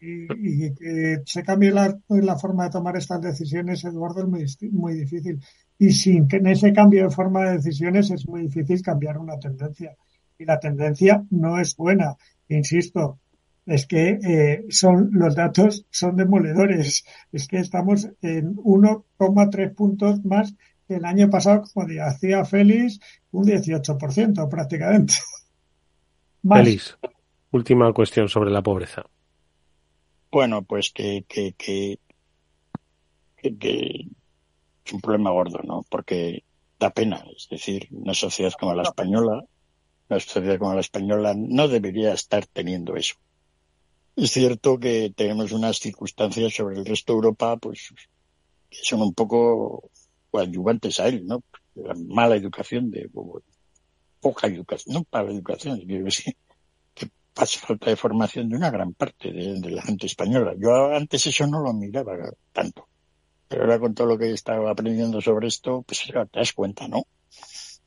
Y, 0.00 0.72
que 0.74 1.22
se 1.26 1.42
cambie 1.42 1.70
la, 1.70 1.98
la, 2.08 2.38
forma 2.38 2.64
de 2.64 2.70
tomar 2.70 2.96
estas 2.96 3.20
decisiones, 3.20 3.84
Eduardo, 3.84 4.22
es 4.36 4.60
muy, 4.62 4.70
muy 4.70 4.94
difícil. 4.94 5.40
Y 5.78 5.90
sin 5.90 6.26
que 6.26 6.36
en 6.36 6.46
ese 6.46 6.72
cambio 6.72 7.04
de 7.04 7.10
forma 7.10 7.44
de 7.44 7.56
decisiones 7.56 8.10
es 8.10 8.26
muy 8.26 8.42
difícil 8.42 8.82
cambiar 8.82 9.18
una 9.18 9.38
tendencia. 9.38 9.94
Y 10.38 10.44
la 10.46 10.58
tendencia 10.58 11.22
no 11.30 11.60
es 11.60 11.76
buena. 11.76 12.16
Insisto, 12.48 13.18
es 13.66 13.86
que 13.86 14.18
eh, 14.22 14.64
son 14.70 15.10
los 15.12 15.34
datos 15.34 15.86
son 15.90 16.16
demoledores. 16.16 17.04
Es 17.30 17.46
que 17.46 17.58
estamos 17.58 18.08
en 18.22 18.56
1,3 18.56 19.74
puntos 19.74 20.24
más 20.24 20.54
que 20.88 20.96
el 20.96 21.04
año 21.04 21.30
pasado, 21.30 21.62
como 21.72 21.86
decía 21.86 22.44
Félix, 22.44 23.00
un 23.32 23.46
18% 23.46 24.48
prácticamente. 24.48 25.14
Félix, 26.42 26.98
última 27.50 27.92
cuestión 27.92 28.28
sobre 28.28 28.50
la 28.50 28.62
pobreza. 28.62 29.04
Bueno, 30.30 30.62
pues 30.62 30.92
que, 30.92 31.24
que, 31.28 31.54
que, 31.54 31.98
que, 33.36 34.06
es 34.84 34.92
un 34.92 35.00
problema 35.00 35.30
gordo, 35.30 35.60
¿no? 35.64 35.84
Porque 35.88 36.44
da 36.78 36.90
pena. 36.90 37.24
Es 37.36 37.48
decir, 37.48 37.88
una 37.90 38.14
sociedad 38.14 38.52
como 38.58 38.74
la 38.74 38.82
española, 38.84 39.44
una 40.08 40.20
sociedad 40.20 40.58
como 40.58 40.74
la 40.74 40.80
española 40.80 41.34
no 41.36 41.66
debería 41.68 42.12
estar 42.12 42.46
teniendo 42.46 42.94
eso. 42.96 43.16
Es 44.16 44.30
cierto 44.30 44.78
que 44.78 45.12
tenemos 45.14 45.52
unas 45.52 45.78
circunstancias 45.78 46.54
sobre 46.54 46.78
el 46.78 46.86
resto 46.86 47.12
de 47.12 47.16
Europa, 47.16 47.56
pues, 47.56 47.92
que 48.68 48.78
son 48.82 49.02
un 49.02 49.14
poco 49.14 49.90
coadyuvantes 50.30 51.00
a 51.00 51.08
él, 51.08 51.26
¿no? 51.26 51.42
La 51.74 51.94
mala 51.94 52.36
educación 52.36 52.90
de 52.90 53.10
poca 54.20 54.46
educación, 54.46 54.94
no 54.94 55.04
para 55.04 55.24
la 55.24 55.32
educación, 55.32 55.80
quiero 55.80 56.04
decir, 56.04 56.36
pasa 57.40 57.66
falta 57.66 57.88
de 57.88 57.96
formación 57.96 58.50
de 58.50 58.56
una 58.56 58.70
gran 58.70 58.92
parte 58.92 59.32
de, 59.32 59.70
la 59.70 59.80
gente 59.80 60.04
española. 60.04 60.52
Yo 60.58 60.92
antes 60.92 61.26
eso 61.26 61.46
no 61.46 61.60
lo 61.60 61.72
miraba 61.72 62.12
tanto, 62.52 62.86
pero 63.48 63.62
ahora 63.62 63.78
con 63.78 63.94
todo 63.94 64.08
lo 64.08 64.18
que 64.18 64.26
he 64.26 64.34
estado 64.34 64.68
aprendiendo 64.68 65.22
sobre 65.22 65.48
esto, 65.48 65.80
pues 65.80 66.04
te 66.06 66.38
das 66.38 66.52
cuenta, 66.52 66.86
¿no? 66.86 67.06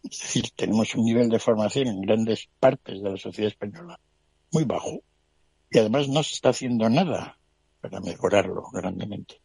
Es 0.03 0.19
decir, 0.21 0.49
tenemos 0.55 0.95
un 0.95 1.05
nivel 1.05 1.29
de 1.29 1.37
formación 1.37 1.87
en 1.87 2.01
grandes 2.01 2.49
partes 2.59 2.99
de 3.03 3.11
la 3.11 3.17
sociedad 3.17 3.51
española 3.51 3.99
muy 4.51 4.63
bajo 4.63 5.01
y 5.69 5.77
además 5.77 6.09
no 6.09 6.23
se 6.23 6.33
está 6.33 6.49
haciendo 6.49 6.89
nada 6.89 7.37
para 7.79 7.99
mejorarlo 7.99 8.63
grandemente. 8.73 9.39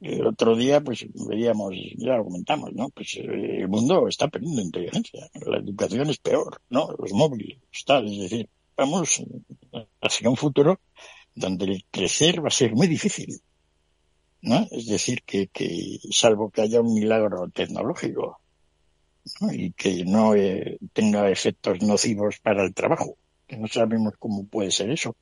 El 0.00 0.24
otro 0.24 0.54
día, 0.54 0.80
pues 0.80 1.04
veíamos, 1.28 1.74
ya 1.96 2.16
lo 2.16 2.24
comentamos, 2.24 2.72
¿no? 2.74 2.90
Pues 2.90 3.16
eh, 3.16 3.62
el 3.62 3.68
mundo 3.68 4.06
está 4.06 4.28
perdiendo 4.28 4.62
inteligencia. 4.62 5.28
La 5.34 5.58
educación 5.58 6.10
es 6.10 6.18
peor, 6.18 6.60
¿no? 6.70 6.90
Los 6.98 7.12
móviles, 7.12 7.58
tal. 7.86 8.06
Es 8.06 8.20
decir, 8.20 8.48
vamos 8.76 9.22
hacia 10.00 10.30
un 10.30 10.36
futuro 10.36 10.80
donde 11.34 11.66
el 11.66 11.84
crecer 11.90 12.42
va 12.42 12.48
a 12.48 12.50
ser 12.50 12.74
muy 12.74 12.86
difícil, 12.86 13.40
¿no? 14.42 14.66
Es 14.70 14.86
decir, 14.86 15.22
que, 15.24 15.48
que 15.48 15.98
salvo 16.10 16.50
que 16.50 16.62
haya 16.62 16.80
un 16.80 16.94
milagro 16.94 17.48
tecnológico 17.50 18.40
¿no? 19.40 19.52
y 19.52 19.72
que 19.72 20.04
no 20.04 20.34
eh, 20.34 20.78
tenga 20.92 21.30
efectos 21.30 21.82
nocivos 21.82 22.38
para 22.40 22.64
el 22.64 22.74
trabajo, 22.74 23.18
que 23.46 23.56
no 23.56 23.68
sabemos 23.68 24.14
cómo 24.18 24.46
puede 24.46 24.70
ser 24.70 24.90
eso. 24.90 25.16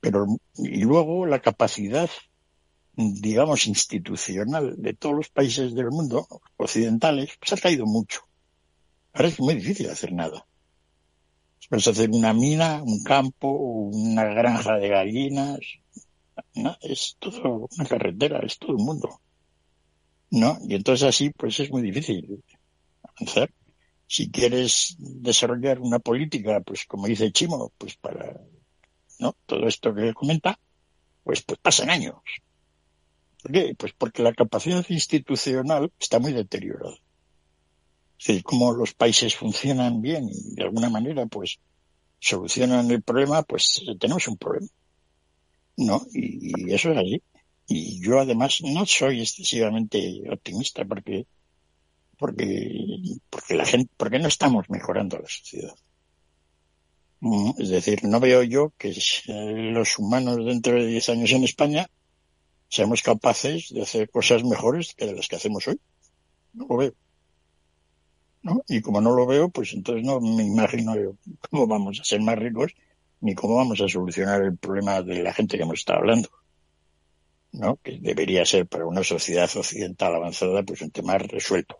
Pero, 0.00 0.26
y 0.56 0.82
luego 0.82 1.26
la 1.26 1.40
capacidad, 1.40 2.08
digamos, 2.94 3.66
institucional 3.66 4.80
de 4.80 4.94
todos 4.94 5.16
los 5.16 5.28
países 5.28 5.74
del 5.74 5.90
mundo 5.90 6.28
occidentales, 6.56 7.30
pues 7.40 7.52
ha 7.52 7.56
caído 7.60 7.84
mucho. 7.84 8.20
Ahora 9.12 9.28
es 9.28 9.40
muy 9.40 9.54
difícil 9.54 9.90
hacer 9.90 10.12
nada. 10.12 10.46
Puedes 11.68 11.86
hacer 11.86 12.10
una 12.10 12.32
mina, 12.32 12.82
un 12.82 13.02
campo, 13.02 13.48
una 13.50 14.24
granja 14.24 14.76
de 14.76 14.88
gallinas, 14.88 15.60
¿no? 16.54 16.76
es 16.80 17.16
todo 17.18 17.68
una 17.76 17.84
carretera, 17.86 18.40
es 18.40 18.58
todo 18.58 18.72
el 18.72 18.78
mundo. 18.78 19.20
¿No? 20.30 20.58
Y 20.62 20.74
entonces 20.74 21.08
así, 21.08 21.30
pues 21.30 21.58
es 21.60 21.70
muy 21.70 21.82
difícil 21.82 22.42
avanzar. 23.02 23.50
Si 24.06 24.30
quieres 24.30 24.96
desarrollar 24.98 25.80
una 25.80 25.98
política, 25.98 26.60
pues 26.60 26.86
como 26.86 27.06
dice 27.06 27.32
Chimo, 27.32 27.72
pues 27.76 27.96
para 27.96 28.40
¿no? 29.18 29.36
todo 29.46 29.66
esto 29.66 29.94
que 29.94 30.14
comenta, 30.14 30.58
pues, 31.24 31.42
pues 31.42 31.58
pasan 31.60 31.90
años. 31.90 32.16
¿Por 33.42 33.52
qué? 33.52 33.74
Pues 33.76 33.92
porque 33.92 34.22
la 34.22 34.32
capacidad 34.32 34.84
institucional 34.88 35.92
está 35.98 36.18
muy 36.18 36.32
deteriorada. 36.32 36.96
Es 38.18 38.26
decir, 38.26 38.42
como 38.42 38.72
los 38.72 38.94
países 38.94 39.36
funcionan 39.36 40.02
bien 40.02 40.28
y 40.28 40.54
de 40.54 40.64
alguna 40.64 40.90
manera 40.90 41.26
pues 41.26 41.58
solucionan 42.18 42.90
el 42.90 43.02
problema, 43.02 43.42
pues 43.42 43.82
tenemos 43.98 44.26
un 44.26 44.36
problema. 44.36 44.68
¿No? 45.76 46.04
Y, 46.12 46.72
eso 46.72 46.90
es 46.90 46.98
así. 46.98 47.22
Y 47.68 48.00
yo 48.00 48.18
además 48.18 48.60
no 48.62 48.84
soy 48.86 49.20
excesivamente 49.20 50.22
optimista 50.30 50.84
porque 50.84 51.26
porque 52.18 52.98
porque 53.30 53.54
la 53.54 53.64
gente 53.64 53.92
porque 53.96 54.18
no 54.18 54.26
estamos 54.26 54.68
mejorando 54.68 55.18
la 55.18 55.28
sociedad. 55.28 55.74
Mm, 57.20 57.50
es 57.58 57.68
decir, 57.68 58.04
no 58.04 58.18
veo 58.20 58.42
yo 58.42 58.72
que 58.78 58.94
los 59.28 59.98
humanos 59.98 60.44
dentro 60.44 60.74
de 60.74 60.86
10 60.86 61.08
años 61.10 61.32
en 61.32 61.44
España 61.44 61.88
seamos 62.68 63.02
capaces 63.02 63.68
de 63.70 63.82
hacer 63.82 64.10
cosas 64.10 64.44
mejores 64.44 64.94
que 64.94 65.12
las 65.12 65.28
que 65.28 65.36
hacemos 65.36 65.68
hoy. 65.68 65.80
No 66.52 66.66
lo 66.68 66.76
veo. 66.76 66.94
¿No? 68.42 68.62
Y 68.68 68.80
como 68.80 69.00
no 69.00 69.14
lo 69.14 69.26
veo, 69.26 69.48
pues 69.48 69.72
entonces 69.74 70.04
no 70.04 70.20
me 70.20 70.44
imagino 70.44 70.94
cómo 71.50 71.66
vamos 71.66 72.00
a 72.00 72.04
ser 72.04 72.20
más 72.20 72.38
ricos 72.38 72.72
ni 73.20 73.34
cómo 73.34 73.56
vamos 73.56 73.80
a 73.80 73.88
solucionar 73.88 74.42
el 74.42 74.56
problema 74.56 75.02
de 75.02 75.22
la 75.22 75.32
gente 75.32 75.56
que 75.56 75.64
hemos 75.64 75.80
estado 75.80 75.98
hablando. 75.98 76.28
¿no? 77.52 77.76
Que 77.76 77.98
debería 77.98 78.44
ser 78.44 78.66
para 78.66 78.86
una 78.86 79.02
sociedad 79.02 79.50
occidental 79.56 80.14
avanzada 80.14 80.62
pues 80.62 80.82
un 80.82 80.90
tema 80.90 81.18
resuelto. 81.18 81.78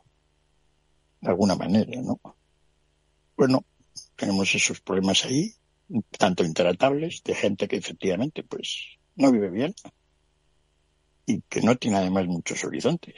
De 1.20 1.28
alguna 1.28 1.56
manera, 1.56 2.00
¿no? 2.00 2.20
Bueno, 3.36 3.64
tenemos 4.16 4.54
esos 4.54 4.80
problemas 4.80 5.24
ahí, 5.24 5.54
tanto 6.16 6.44
intratables, 6.44 7.22
de 7.24 7.34
gente 7.34 7.68
que 7.68 7.76
efectivamente 7.76 8.42
pues 8.42 8.98
no 9.16 9.32
vive 9.32 9.50
bien 9.50 9.74
y 11.26 11.42
que 11.42 11.60
no 11.60 11.76
tiene 11.76 11.98
además 11.98 12.26
muchos 12.26 12.64
horizontes. 12.64 13.14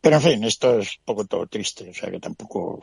Pero 0.00 0.16
en 0.16 0.22
fin, 0.22 0.44
esto 0.44 0.78
es 0.78 0.98
un 0.98 1.04
poco 1.04 1.24
todo 1.26 1.46
triste, 1.46 1.90
o 1.90 1.94
sea 1.94 2.10
que 2.10 2.20
tampoco. 2.20 2.80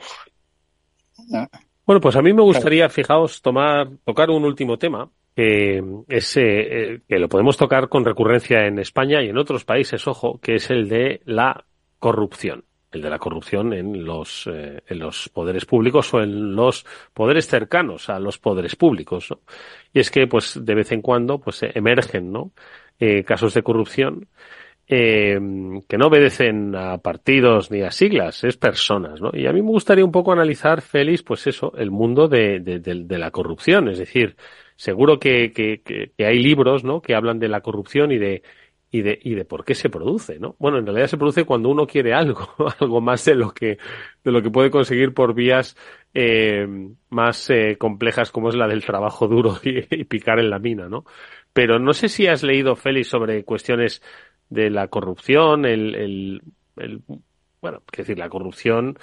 Bueno, 1.86 2.00
pues 2.00 2.16
a 2.16 2.22
mí 2.22 2.32
me 2.32 2.42
gustaría, 2.42 2.88
fijaos, 2.88 3.40
tomar, 3.40 3.88
tocar 4.04 4.30
un 4.30 4.44
último 4.44 4.78
tema, 4.78 5.08
que 5.34 5.82
es 6.08 6.36
eh, 6.36 7.00
que 7.08 7.18
lo 7.18 7.28
podemos 7.28 7.56
tocar 7.56 7.88
con 7.88 8.04
recurrencia 8.04 8.66
en 8.66 8.78
España 8.78 9.22
y 9.22 9.28
en 9.28 9.38
otros 9.38 9.64
países, 9.64 10.06
ojo, 10.06 10.38
que 10.40 10.56
es 10.56 10.70
el 10.70 10.88
de 10.88 11.22
la 11.24 11.64
corrupción 11.98 12.64
el 12.96 13.02
de 13.02 13.10
la 13.10 13.18
corrupción 13.18 13.72
en 13.72 14.04
los, 14.04 14.46
eh, 14.46 14.82
en 14.86 14.98
los 14.98 15.28
poderes 15.28 15.64
públicos 15.64 16.12
o 16.14 16.20
en 16.20 16.54
los 16.54 16.84
poderes 17.12 17.46
cercanos 17.46 18.08
a 18.08 18.18
los 18.18 18.38
poderes 18.38 18.76
públicos. 18.76 19.30
¿no? 19.30 19.40
Y 19.92 20.00
es 20.00 20.10
que, 20.10 20.26
pues, 20.26 20.58
de 20.62 20.74
vez 20.74 20.92
en 20.92 21.02
cuando, 21.02 21.38
pues, 21.38 21.60
emergen, 21.62 22.32
¿no? 22.32 22.52
Eh, 22.98 23.24
casos 23.24 23.52
de 23.52 23.62
corrupción 23.62 24.26
eh, 24.88 25.38
que 25.88 25.98
no 25.98 26.06
obedecen 26.06 26.74
a 26.76 26.98
partidos 26.98 27.70
ni 27.70 27.82
a 27.82 27.90
siglas, 27.90 28.44
es 28.44 28.56
personas, 28.56 29.20
¿no? 29.20 29.30
Y 29.32 29.46
a 29.46 29.52
mí 29.52 29.60
me 29.60 29.70
gustaría 29.70 30.04
un 30.04 30.12
poco 30.12 30.32
analizar, 30.32 30.80
Félix, 30.80 31.22
pues 31.22 31.46
eso, 31.48 31.72
el 31.76 31.90
mundo 31.90 32.28
de, 32.28 32.60
de, 32.60 32.78
de, 32.78 33.18
la 33.18 33.32
corrupción. 33.32 33.88
Es 33.88 33.98
decir, 33.98 34.36
seguro 34.76 35.18
que, 35.18 35.52
que, 35.52 35.82
que, 35.82 36.24
hay 36.24 36.38
libros, 36.38 36.84
¿no? 36.84 37.02
Que 37.02 37.16
hablan 37.16 37.40
de 37.40 37.48
la 37.48 37.62
corrupción 37.62 38.12
y 38.12 38.18
de, 38.18 38.42
y 38.90 39.02
de, 39.02 39.18
y 39.20 39.34
de 39.34 39.44
por 39.44 39.64
qué 39.64 39.74
se 39.74 39.90
produce, 39.90 40.38
¿no? 40.38 40.54
Bueno, 40.60 40.78
en 40.78 40.86
realidad 40.86 41.08
se 41.08 41.18
produce 41.18 41.44
cuando 41.44 41.68
uno 41.68 41.86
quiere 41.86 42.14
algo, 42.14 42.48
algo 42.80 43.00
más 43.00 43.24
de 43.24 43.34
lo 43.34 43.50
que, 43.52 43.78
de 44.22 44.30
lo 44.30 44.40
que 44.40 44.50
puede 44.50 44.70
conseguir 44.70 45.12
por 45.14 45.34
vías 45.34 45.76
eh, 46.14 46.66
más 47.10 47.50
eh, 47.50 47.76
complejas 47.76 48.30
como 48.30 48.50
es 48.50 48.54
la 48.54 48.68
del 48.68 48.84
trabajo 48.84 49.26
duro 49.26 49.58
y, 49.64 50.04
picar 50.04 50.38
en 50.38 50.50
la 50.50 50.60
mina, 50.60 50.88
¿no? 50.88 51.04
Pero 51.52 51.78
no 51.78 51.92
sé 51.92 52.08
si 52.08 52.26
has 52.28 52.42
leído, 52.42 52.76
Félix, 52.76 53.08
sobre 53.08 53.44
cuestiones 53.44 54.02
de 54.48 54.70
la 54.70 54.88
corrupción, 54.88 55.64
el, 55.64 56.42
el, 56.76 57.02
bueno, 57.60 57.82
es 57.92 57.98
decir, 57.98 58.18
la 58.18 58.28
corrupción 58.28 58.98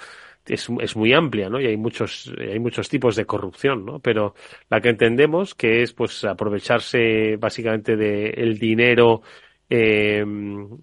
es, 0.46 0.68
es, 0.80 0.96
muy 0.96 1.12
amplia, 1.12 1.48
¿no? 1.48 1.60
Y 1.60 1.66
hay 1.66 1.76
muchos, 1.76 2.32
hay 2.38 2.58
muchos 2.58 2.88
tipos 2.88 3.16
de 3.16 3.26
corrupción, 3.26 3.84
¿no? 3.84 3.98
Pero 4.00 4.34
la 4.70 4.80
que 4.80 4.90
entendemos 4.90 5.54
que 5.54 5.82
es, 5.82 5.92
pues, 5.92 6.24
aprovecharse 6.24 7.36
básicamente 7.36 7.96
del 7.96 8.38
el 8.38 8.58
dinero 8.58 9.22
eh, 9.70 10.24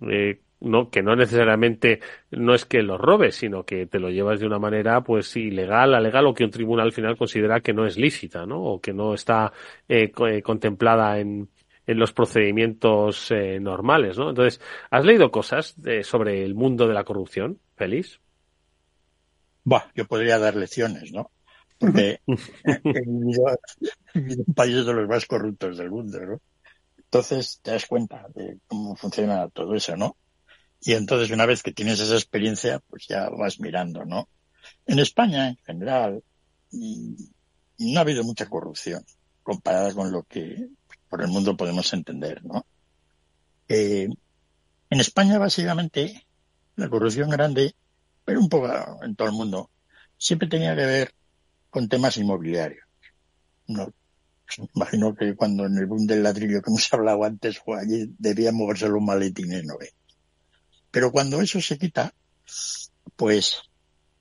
eh, 0.09 0.39
no, 0.61 0.89
que 0.89 1.01
no 1.01 1.15
necesariamente 1.15 1.99
no 2.31 2.53
es 2.53 2.65
que 2.65 2.83
lo 2.83 2.97
robes, 2.97 3.35
sino 3.35 3.63
que 3.65 3.87
te 3.87 3.99
lo 3.99 4.09
llevas 4.09 4.39
de 4.39 4.45
una 4.45 4.59
manera 4.59 5.01
pues 5.01 5.35
ilegal, 5.35 5.93
alegal 5.95 6.27
o 6.27 6.33
que 6.33 6.43
un 6.43 6.51
tribunal 6.51 6.87
al 6.87 6.93
final 6.93 7.17
considera 7.17 7.61
que 7.61 7.73
no 7.73 7.85
es 7.85 7.97
lícita, 7.97 8.45
¿no? 8.45 8.61
O 8.61 8.79
que 8.81 8.93
no 8.93 9.13
está 9.13 9.51
eh, 9.89 10.11
eh 10.27 10.41
contemplada 10.41 11.19
en, 11.19 11.49
en 11.91 11.99
los 11.99 12.13
procedimientos 12.13 13.31
eh, 13.31 13.59
normales, 13.59 14.17
¿no? 14.17 14.29
Entonces, 14.29 14.61
¿has 14.89 15.03
leído 15.03 15.31
cosas 15.31 15.75
sobre 16.03 16.43
el 16.45 16.55
mundo 16.55 16.87
de 16.87 16.93
la 16.93 17.03
corrupción, 17.03 17.59
Félix? 17.75 18.19
Buah, 19.63 19.91
yo 19.93 20.05
podría 20.05 20.39
dar 20.39 20.55
lecciones, 20.55 21.11
¿no? 21.11 21.31
Porque 21.77 22.21
he 22.63 23.01
vivido 23.05 23.45
en 24.13 24.45
países 24.53 24.85
de 24.85 24.93
los 24.93 25.07
más 25.07 25.25
corruptos 25.25 25.77
del 25.77 25.91
mundo, 25.91 26.19
¿no? 26.21 26.41
Entonces 26.97 27.59
te 27.61 27.71
das 27.71 27.85
cuenta 27.85 28.25
de 28.33 28.59
cómo 28.67 28.95
funciona 28.95 29.49
todo 29.49 29.75
eso, 29.75 29.97
¿no? 29.97 30.15
Y 30.79 30.93
entonces 30.93 31.29
una 31.29 31.45
vez 31.45 31.61
que 31.61 31.73
tienes 31.73 31.99
esa 31.99 32.15
experiencia, 32.15 32.79
pues 32.79 33.07
ya 33.07 33.29
vas 33.29 33.59
mirando, 33.59 34.05
¿no? 34.05 34.29
En 34.85 34.99
España, 34.99 35.49
en 35.49 35.57
general, 35.57 36.23
mm, 36.71 37.13
no 37.79 37.99
ha 37.99 38.01
habido 38.01 38.23
mucha 38.23 38.47
corrupción 38.47 39.03
comparada 39.43 39.93
con 39.93 40.11
lo 40.11 40.23
que 40.23 40.69
por 41.11 41.21
el 41.21 41.27
mundo 41.27 41.57
podemos 41.57 41.91
entender, 41.91 42.41
¿no? 42.45 42.65
Eh, 43.67 44.07
en 44.89 44.99
España, 45.01 45.37
básicamente, 45.37 46.25
la 46.77 46.89
corrupción 46.89 47.29
grande, 47.29 47.75
pero 48.23 48.39
un 48.39 48.47
poco 48.47 48.69
en 49.03 49.15
todo 49.17 49.27
el 49.27 49.33
mundo, 49.33 49.69
siempre 50.17 50.47
tenía 50.47 50.73
que 50.73 50.85
ver 50.85 51.13
con 51.69 51.89
temas 51.89 52.15
inmobiliarios. 52.15 52.85
No, 53.67 53.93
imagino 54.73 55.13
que 55.13 55.35
cuando 55.35 55.65
en 55.65 55.77
el 55.77 55.85
boom 55.85 56.07
del 56.07 56.23
ladrillo 56.23 56.61
que 56.61 56.69
hemos 56.69 56.87
hablado 56.93 57.25
antes, 57.25 57.61
allí 57.77 58.15
debía 58.17 58.53
moverse 58.53 58.87
los 58.87 59.01
maletines, 59.01 59.65
¿no? 59.65 59.75
Pero 60.91 61.11
cuando 61.11 61.41
eso 61.41 61.59
se 61.59 61.77
quita, 61.77 62.13
pues 63.17 63.57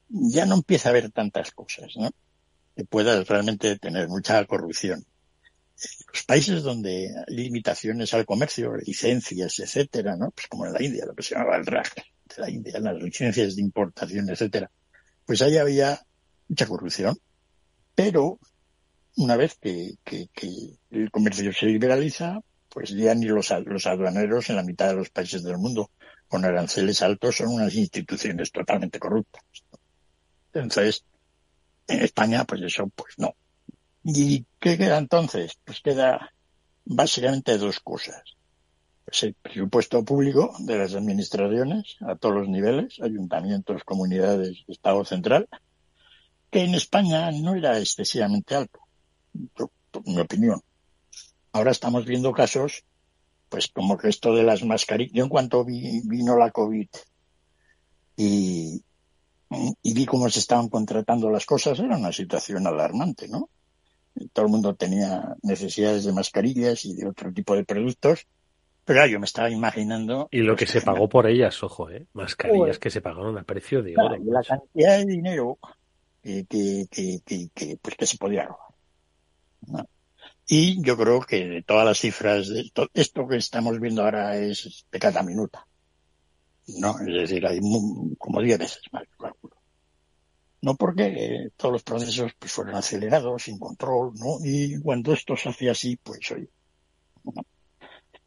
ya 0.08 0.44
no 0.44 0.56
empieza 0.56 0.88
a 0.88 0.90
haber 0.90 1.12
tantas 1.12 1.52
cosas, 1.52 1.92
¿no? 1.96 2.10
Que 2.74 2.84
pueda 2.84 3.22
realmente 3.22 3.78
tener 3.78 4.08
mucha 4.08 4.44
corrupción. 4.44 5.04
Los 6.12 6.24
países 6.24 6.62
donde 6.62 7.08
hay 7.28 7.34
limitaciones 7.34 8.12
al 8.14 8.26
comercio, 8.26 8.76
licencias, 8.76 9.58
etcétera, 9.58 10.16
¿no? 10.16 10.30
Pues 10.30 10.46
como 10.48 10.66
en 10.66 10.72
la 10.72 10.82
India, 10.82 11.06
lo 11.06 11.14
que 11.14 11.22
se 11.22 11.34
llamaba 11.34 11.56
el 11.56 11.66
RAC 11.66 11.94
de 11.94 12.42
la 12.42 12.50
India, 12.50 12.78
las 12.80 13.02
licencias 13.02 13.56
de 13.56 13.62
importación, 13.62 14.28
etcétera. 14.28 14.70
Pues 15.24 15.42
ahí 15.42 15.56
había 15.56 16.00
mucha 16.48 16.66
corrupción, 16.66 17.16
pero 17.94 18.38
una 19.16 19.36
vez 19.36 19.58
que, 19.60 19.94
el 20.90 21.10
comercio 21.10 21.52
se 21.52 21.66
liberaliza, 21.66 22.40
pues 22.68 22.90
ya 22.90 23.14
ni 23.14 23.26
los, 23.26 23.50
los 23.66 23.86
aduaneros 23.86 24.50
en 24.50 24.56
la 24.56 24.62
mitad 24.62 24.88
de 24.88 24.96
los 24.96 25.10
países 25.10 25.42
del 25.42 25.58
mundo 25.58 25.90
con 26.28 26.44
aranceles 26.44 27.02
altos 27.02 27.36
son 27.36 27.48
unas 27.48 27.74
instituciones 27.74 28.52
totalmente 28.52 29.00
corruptas. 29.00 29.42
Entonces, 30.52 31.04
en 31.88 32.02
España, 32.02 32.44
pues 32.44 32.62
eso, 32.62 32.86
pues 32.94 33.14
no. 33.18 33.34
¿Y 34.04 34.46
qué 34.60 34.78
queda 34.78 34.98
entonces? 34.98 35.58
Pues 35.64 35.80
queda 35.80 36.32
básicamente 36.84 37.58
dos 37.58 37.80
cosas. 37.80 38.22
El 39.22 39.34
presupuesto 39.34 40.04
público 40.04 40.54
de 40.60 40.78
las 40.78 40.94
administraciones 40.94 41.96
a 42.00 42.14
todos 42.14 42.36
los 42.36 42.48
niveles, 42.48 43.00
ayuntamientos, 43.02 43.82
comunidades, 43.82 44.62
Estado 44.68 45.04
central, 45.04 45.48
que 46.50 46.62
en 46.62 46.74
España 46.74 47.32
no 47.32 47.56
era 47.56 47.78
excesivamente 47.78 48.54
alto 48.54 48.80
mi 50.04 50.20
opinión. 50.20 50.60
Ahora 51.52 51.72
estamos 51.72 52.04
viendo 52.04 52.32
casos, 52.32 52.84
pues 53.48 53.68
como 53.68 53.96
que 53.98 54.08
esto 54.08 54.34
de 54.34 54.44
las 54.44 54.62
mascarillas, 54.62 55.12
yo 55.12 55.24
en 55.24 55.30
cuanto 55.30 55.64
vi, 55.64 56.00
vino 56.04 56.36
la 56.36 56.50
COVID 56.52 56.88
y 58.16 58.82
vi 59.82 60.06
cómo 60.06 60.30
se 60.30 60.38
estaban 60.38 60.68
contratando 60.68 61.30
las 61.30 61.46
cosas, 61.46 61.80
era 61.80 61.96
una 61.96 62.12
situación 62.12 62.66
alarmante, 62.66 63.26
¿no? 63.26 63.48
Todo 64.32 64.46
el 64.46 64.50
mundo 64.50 64.74
tenía 64.74 65.36
necesidades 65.42 66.04
de 66.04 66.12
mascarillas 66.12 66.84
y 66.84 66.94
de 66.94 67.08
otro 67.08 67.32
tipo 67.32 67.54
de 67.54 67.64
productos, 67.64 68.26
pero 68.84 69.06
yo 69.06 69.18
me 69.20 69.26
estaba 69.26 69.50
imaginando. 69.50 70.28
Y 70.30 70.40
lo 70.40 70.56
que 70.56 70.66
se 70.66 70.80
pagó 70.80 71.08
por 71.08 71.26
ellas, 71.26 71.62
ojo, 71.62 71.90
¿eh? 71.90 72.06
Mascarillas 72.12 72.78
que 72.78 72.90
se 72.90 73.00
pagaron 73.00 73.38
a 73.38 73.44
precio 73.44 73.82
de 73.82 73.94
oro. 73.96 74.16
la 74.24 74.42
cantidad 74.42 74.98
de 74.98 75.06
dinero 75.06 75.58
que, 76.22 76.46
que, 76.48 76.86
que, 77.24 77.48
que, 77.54 77.78
pues 77.80 77.96
que 77.96 78.06
se 78.06 78.18
podía 78.18 78.46
robar. 78.46 78.68
¿no? 79.66 79.88
Y 80.46 80.82
yo 80.82 80.96
creo 80.96 81.20
que 81.20 81.46
de 81.46 81.62
todas 81.62 81.86
las 81.86 81.98
cifras, 81.98 82.48
de 82.48 82.70
esto 82.94 83.28
que 83.28 83.36
estamos 83.36 83.78
viendo 83.78 84.02
ahora 84.02 84.36
es 84.36 84.84
de 84.90 84.98
cada 84.98 85.22
minuta. 85.22 85.64
No, 86.66 86.98
es 86.98 87.06
decir, 87.06 87.46
hay 87.46 87.60
como 88.18 88.40
10 88.40 88.58
veces 88.58 88.82
más, 88.90 89.04
cálculo. 89.16 89.56
No 90.62 90.74
porque 90.74 91.04
eh, 91.06 91.50
todos 91.56 91.72
los 91.72 91.82
procesos 91.82 92.32
pues, 92.38 92.52
fueron 92.52 92.74
acelerados, 92.74 93.44
sin 93.44 93.58
control, 93.58 94.12
¿no? 94.14 94.38
Y 94.44 94.78
cuando 94.80 95.12
esto 95.12 95.36
se 95.36 95.48
hace 95.48 95.70
así, 95.70 95.96
pues 95.96 96.30
oye. 96.30 96.50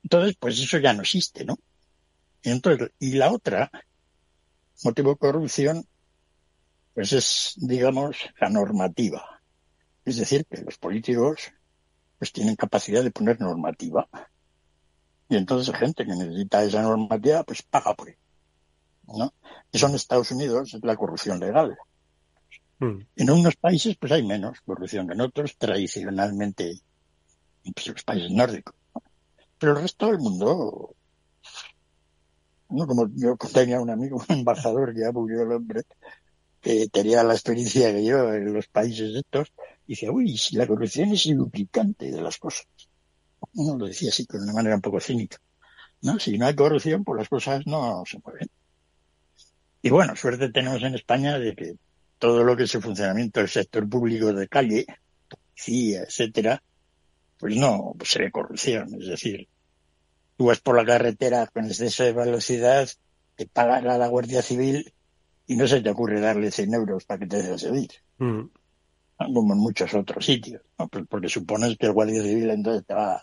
Entonces, 0.01 0.35
pues 0.39 0.59
eso 0.59 0.79
ya 0.79 0.93
no 0.93 1.01
existe, 1.01 1.45
¿no? 1.45 1.57
Y 2.41 2.49
entonces, 2.49 2.89
y 2.99 3.13
la 3.13 3.31
otra, 3.31 3.71
motivo 4.83 5.11
de 5.11 5.17
corrupción, 5.17 5.87
pues 6.93 7.13
es, 7.13 7.53
digamos, 7.57 8.17
la 8.39 8.49
normativa. 8.49 9.41
Es 10.05 10.17
decir, 10.17 10.45
que 10.45 10.61
los 10.61 10.77
políticos 10.77 11.51
pues 12.17 12.31
tienen 12.31 12.55
capacidad 12.55 13.03
de 13.03 13.11
poner 13.11 13.39
normativa. 13.39 14.07
Y 15.29 15.35
entonces 15.35 15.75
gente 15.75 16.05
que 16.05 16.15
necesita 16.15 16.63
esa 16.63 16.81
normativa, 16.81 17.43
pues 17.43 17.61
paga 17.63 17.93
por 17.93 18.09
ello. 18.09 18.19
¿no? 19.07 19.33
Eso 19.71 19.87
en 19.87 19.95
Estados 19.95 20.31
Unidos 20.31 20.73
es 20.73 20.83
la 20.83 20.95
corrupción 20.95 21.39
legal. 21.39 21.77
Mm. 22.83 23.05
En 23.15 23.29
unos 23.29 23.55
países 23.55 23.95
pues 23.97 24.11
hay 24.11 24.23
menos 24.23 24.59
corrupción 24.61 25.07
que 25.07 25.13
en 25.13 25.21
otros, 25.21 25.57
tradicionalmente, 25.57 26.81
pues, 27.73 27.87
los 27.87 28.03
países 28.03 28.31
nórdicos. 28.31 28.75
Pero 29.57 29.73
el 29.73 29.81
resto 29.83 30.07
del 30.07 30.19
mundo, 30.19 30.95
no 32.69 32.87
como 32.87 33.07
yo 33.15 33.37
tenía 33.53 33.79
un 33.79 33.89
amigo, 33.89 34.17
un 34.29 34.35
embajador 34.39 34.93
ya 34.95 35.11
murió 35.11 35.43
el 35.43 35.51
hombre, 35.53 35.83
que 36.59 36.87
tenía 36.89 37.23
la 37.23 37.33
experiencia 37.33 37.93
que 37.93 38.03
yo 38.03 38.33
en 38.33 38.53
los 38.53 38.67
países 38.67 39.15
estos, 39.15 39.53
y 39.87 39.93
decía, 39.93 40.11
uy, 40.11 40.37
si 40.37 40.55
la 40.55 40.67
corrupción 40.67 41.11
es 41.11 41.25
el 41.25 41.37
duplicante 41.37 42.11
de 42.11 42.21
las 42.21 42.37
cosas. 42.37 42.67
Uno 43.55 43.77
lo 43.77 43.87
decía 43.87 44.09
así, 44.09 44.25
con 44.25 44.41
una 44.41 44.53
manera 44.53 44.75
un 44.75 44.81
poco 44.81 44.99
cínica. 44.99 45.37
¿no? 46.01 46.19
Si 46.19 46.37
no 46.37 46.45
hay 46.47 46.55
corrupción, 46.55 47.03
pues 47.03 47.17
las 47.19 47.29
cosas 47.29 47.65
no 47.65 48.03
se 48.05 48.19
mueven. 48.23 48.49
Y 49.81 49.89
bueno, 49.89 50.15
suerte 50.15 50.49
tenemos 50.49 50.81
en 50.83 50.95
España 50.95 51.37
de 51.37 51.55
que 51.55 51.75
todo 52.23 52.45
lo 52.45 52.55
que 52.55 52.63
es 52.63 52.73
el 52.73 52.81
funcionamiento 52.81 53.41
del 53.41 53.49
sector 53.49 53.89
público 53.89 54.31
de 54.31 54.47
calle, 54.47 54.85
policía, 55.27 56.03
etcétera, 56.03 56.63
pues 57.37 57.57
no 57.57 57.95
se 58.01 58.19
ve 58.19 58.31
corrupción. 58.31 58.95
Es 58.97 59.07
decir, 59.07 59.49
tú 60.37 60.45
vas 60.45 60.61
por 60.61 60.77
la 60.77 60.85
carretera 60.85 61.47
con 61.47 61.65
exceso 61.65 62.05
de 62.05 62.13
velocidad, 62.13 62.87
te 63.35 63.45
pagan 63.45 63.89
a 63.89 63.97
la 63.97 64.07
Guardia 64.07 64.41
Civil 64.41 64.93
y 65.47 65.57
no 65.57 65.67
se 65.67 65.81
te 65.81 65.89
ocurre 65.89 66.21
darle 66.21 66.49
100 66.49 66.73
euros 66.73 67.03
para 67.03 67.19
que 67.19 67.27
te 67.27 67.43
deje 67.43 67.57
seguir. 67.57 67.91
Mm. 68.19 68.43
Como 69.17 69.53
en 69.53 69.59
muchos 69.59 69.93
otros 69.93 70.25
sitios, 70.25 70.61
¿no? 70.79 70.87
Pues 70.87 71.03
porque 71.09 71.27
supones 71.27 71.77
que 71.77 71.87
el 71.87 71.91
Guardia 71.91 72.23
Civil 72.23 72.51
entonces 72.51 72.85
te 72.85 72.93
va. 72.93 73.21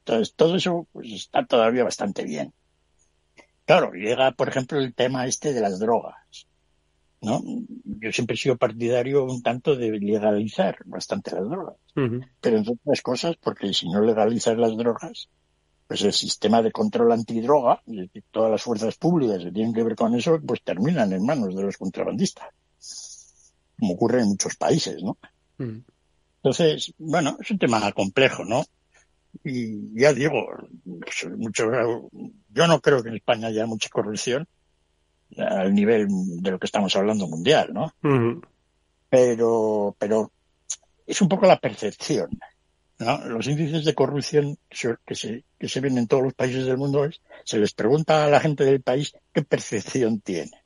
Entonces, 0.00 0.34
todo 0.34 0.56
eso 0.56 0.86
pues 0.92 1.10
está 1.10 1.46
todavía 1.46 1.84
bastante 1.84 2.24
bien. 2.24 2.52
Claro, 3.64 3.92
llega, 3.94 4.32
por 4.32 4.50
ejemplo, 4.50 4.78
el 4.78 4.92
tema 4.92 5.24
este 5.26 5.54
de 5.54 5.62
las 5.62 5.78
drogas. 5.78 6.46
¿No? 7.22 7.40
Yo 7.84 8.12
siempre 8.12 8.34
he 8.34 8.38
sido 8.38 8.56
partidario 8.56 9.24
un 9.24 9.42
tanto 9.42 9.76
de 9.76 9.92
legalizar 9.92 10.78
bastante 10.84 11.30
las 11.32 11.48
drogas. 11.48 11.76
Pero 11.94 12.58
entre 12.58 12.74
otras 12.74 13.00
cosas, 13.00 13.36
porque 13.40 13.72
si 13.72 13.88
no 13.88 14.00
legalizas 14.02 14.58
las 14.58 14.76
drogas, 14.76 15.28
pues 15.86 16.02
el 16.02 16.12
sistema 16.12 16.62
de 16.62 16.72
control 16.72 17.12
antidroga, 17.12 17.82
y 17.86 18.08
todas 18.30 18.50
las 18.50 18.62
fuerzas 18.62 18.96
públicas 18.96 19.44
que 19.44 19.52
tienen 19.52 19.72
que 19.72 19.84
ver 19.84 19.94
con 19.94 20.14
eso, 20.14 20.40
pues 20.44 20.62
terminan 20.62 21.12
en 21.12 21.24
manos 21.24 21.54
de 21.54 21.62
los 21.62 21.76
contrabandistas. 21.76 22.48
Como 23.78 23.94
ocurre 23.94 24.20
en 24.20 24.28
muchos 24.28 24.56
países, 24.56 25.02
¿no? 25.02 25.16
Entonces, 26.36 26.92
bueno, 26.98 27.36
es 27.40 27.50
un 27.50 27.58
tema 27.58 27.92
complejo, 27.92 28.44
¿no? 28.44 28.64
Y 29.44 29.98
ya 29.98 30.12
digo, 30.12 30.44
pues, 30.84 31.30
mucho, 31.36 31.70
yo 32.50 32.66
no 32.66 32.80
creo 32.80 33.02
que 33.02 33.08
en 33.10 33.16
España 33.16 33.48
haya 33.48 33.66
mucha 33.66 33.88
corrupción 33.88 34.46
al 35.36 35.74
nivel 35.74 36.08
de 36.08 36.50
lo 36.50 36.58
que 36.58 36.66
estamos 36.66 36.94
hablando 36.96 37.26
mundial, 37.28 37.72
¿no? 37.72 37.92
Pero, 39.08 39.94
pero 39.98 40.30
es 41.06 41.20
un 41.20 41.28
poco 41.28 41.46
la 41.46 41.58
percepción, 41.58 42.30
¿no? 42.98 43.26
Los 43.26 43.46
índices 43.46 43.84
de 43.84 43.94
corrupción 43.94 44.58
que 44.68 45.14
se, 45.14 45.44
que 45.58 45.68
se 45.68 45.80
ven 45.80 45.98
en 45.98 46.06
todos 46.06 46.22
los 46.22 46.34
países 46.34 46.66
del 46.66 46.78
mundo 46.78 47.04
es, 47.04 47.20
se 47.44 47.58
les 47.58 47.72
pregunta 47.74 48.24
a 48.24 48.28
la 48.28 48.40
gente 48.40 48.64
del 48.64 48.82
país 48.82 49.12
qué 49.32 49.42
percepción 49.42 50.20
tiene. 50.20 50.62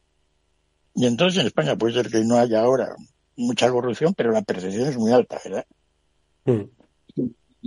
Y 0.95 1.07
entonces 1.07 1.41
en 1.41 1.47
España 1.47 1.77
puede 1.77 1.95
ser 1.95 2.11
que 2.11 2.25
no 2.25 2.37
haya 2.37 2.61
ahora 2.61 2.95
mucha 3.37 3.71
corrupción, 3.71 4.15
pero 4.15 4.33
la 4.33 4.43
percepción 4.43 4.89
es 4.89 4.97
muy 4.97 5.13
alta, 5.13 5.41
¿verdad? 5.45 5.67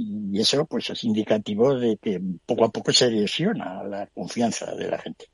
y 0.01 0.39
eso 0.39 0.65
pues 0.65 0.89
es 0.89 1.03
indicativo 1.03 1.77
de 1.77 1.97
que 1.97 2.21
poco 2.45 2.65
a 2.65 2.69
poco 2.69 2.93
se 2.93 3.09
lesiona 3.11 3.83
la 3.83 4.07
confianza 4.07 4.73
de 4.73 4.89
la 4.89 4.97
gente. 4.97 5.25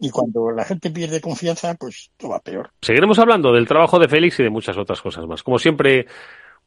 Y 0.00 0.10
cuando 0.10 0.50
la 0.50 0.64
gente 0.64 0.90
pierde 0.90 1.20
confianza, 1.20 1.74
pues 1.74 2.10
todo 2.16 2.32
va 2.32 2.40
peor. 2.40 2.70
Seguiremos 2.80 3.18
hablando 3.18 3.52
del 3.52 3.66
trabajo 3.66 3.98
de 3.98 4.08
Félix 4.08 4.40
y 4.40 4.42
de 4.42 4.50
muchas 4.50 4.76
otras 4.76 5.00
cosas 5.00 5.26
más. 5.26 5.42
Como 5.42 5.58
siempre, 5.58 6.06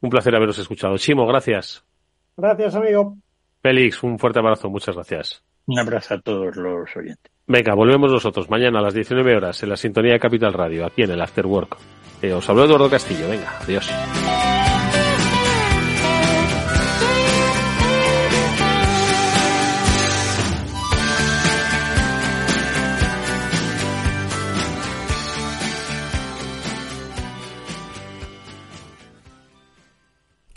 un 0.00 0.10
placer 0.10 0.34
haberos 0.34 0.58
escuchado. 0.58 0.96
Chimo, 0.96 1.26
gracias. 1.26 1.84
Gracias, 2.36 2.74
amigo. 2.74 3.16
Félix, 3.62 4.02
un 4.02 4.18
fuerte 4.18 4.38
abrazo. 4.38 4.70
Muchas 4.70 4.94
gracias. 4.94 5.42
Un 5.66 5.78
abrazo 5.78 6.14
a 6.14 6.20
todos 6.20 6.56
los 6.56 6.96
oyentes. 6.96 7.30
Venga, 7.46 7.74
volvemos 7.74 8.10
nosotros 8.10 8.48
mañana 8.48 8.78
a 8.78 8.82
las 8.82 8.94
19 8.94 9.36
horas 9.36 9.62
en 9.62 9.68
la 9.68 9.76
sintonía 9.76 10.12
de 10.12 10.20
Capital 10.20 10.52
Radio, 10.52 10.86
aquí 10.86 11.02
en 11.02 11.10
el 11.10 11.20
After 11.20 11.46
Work. 11.46 11.76
Eh, 12.22 12.32
os 12.32 12.48
habló 12.48 12.64
Eduardo 12.64 12.88
Castillo. 12.88 13.28
Venga, 13.28 13.58
adiós. 13.60 13.90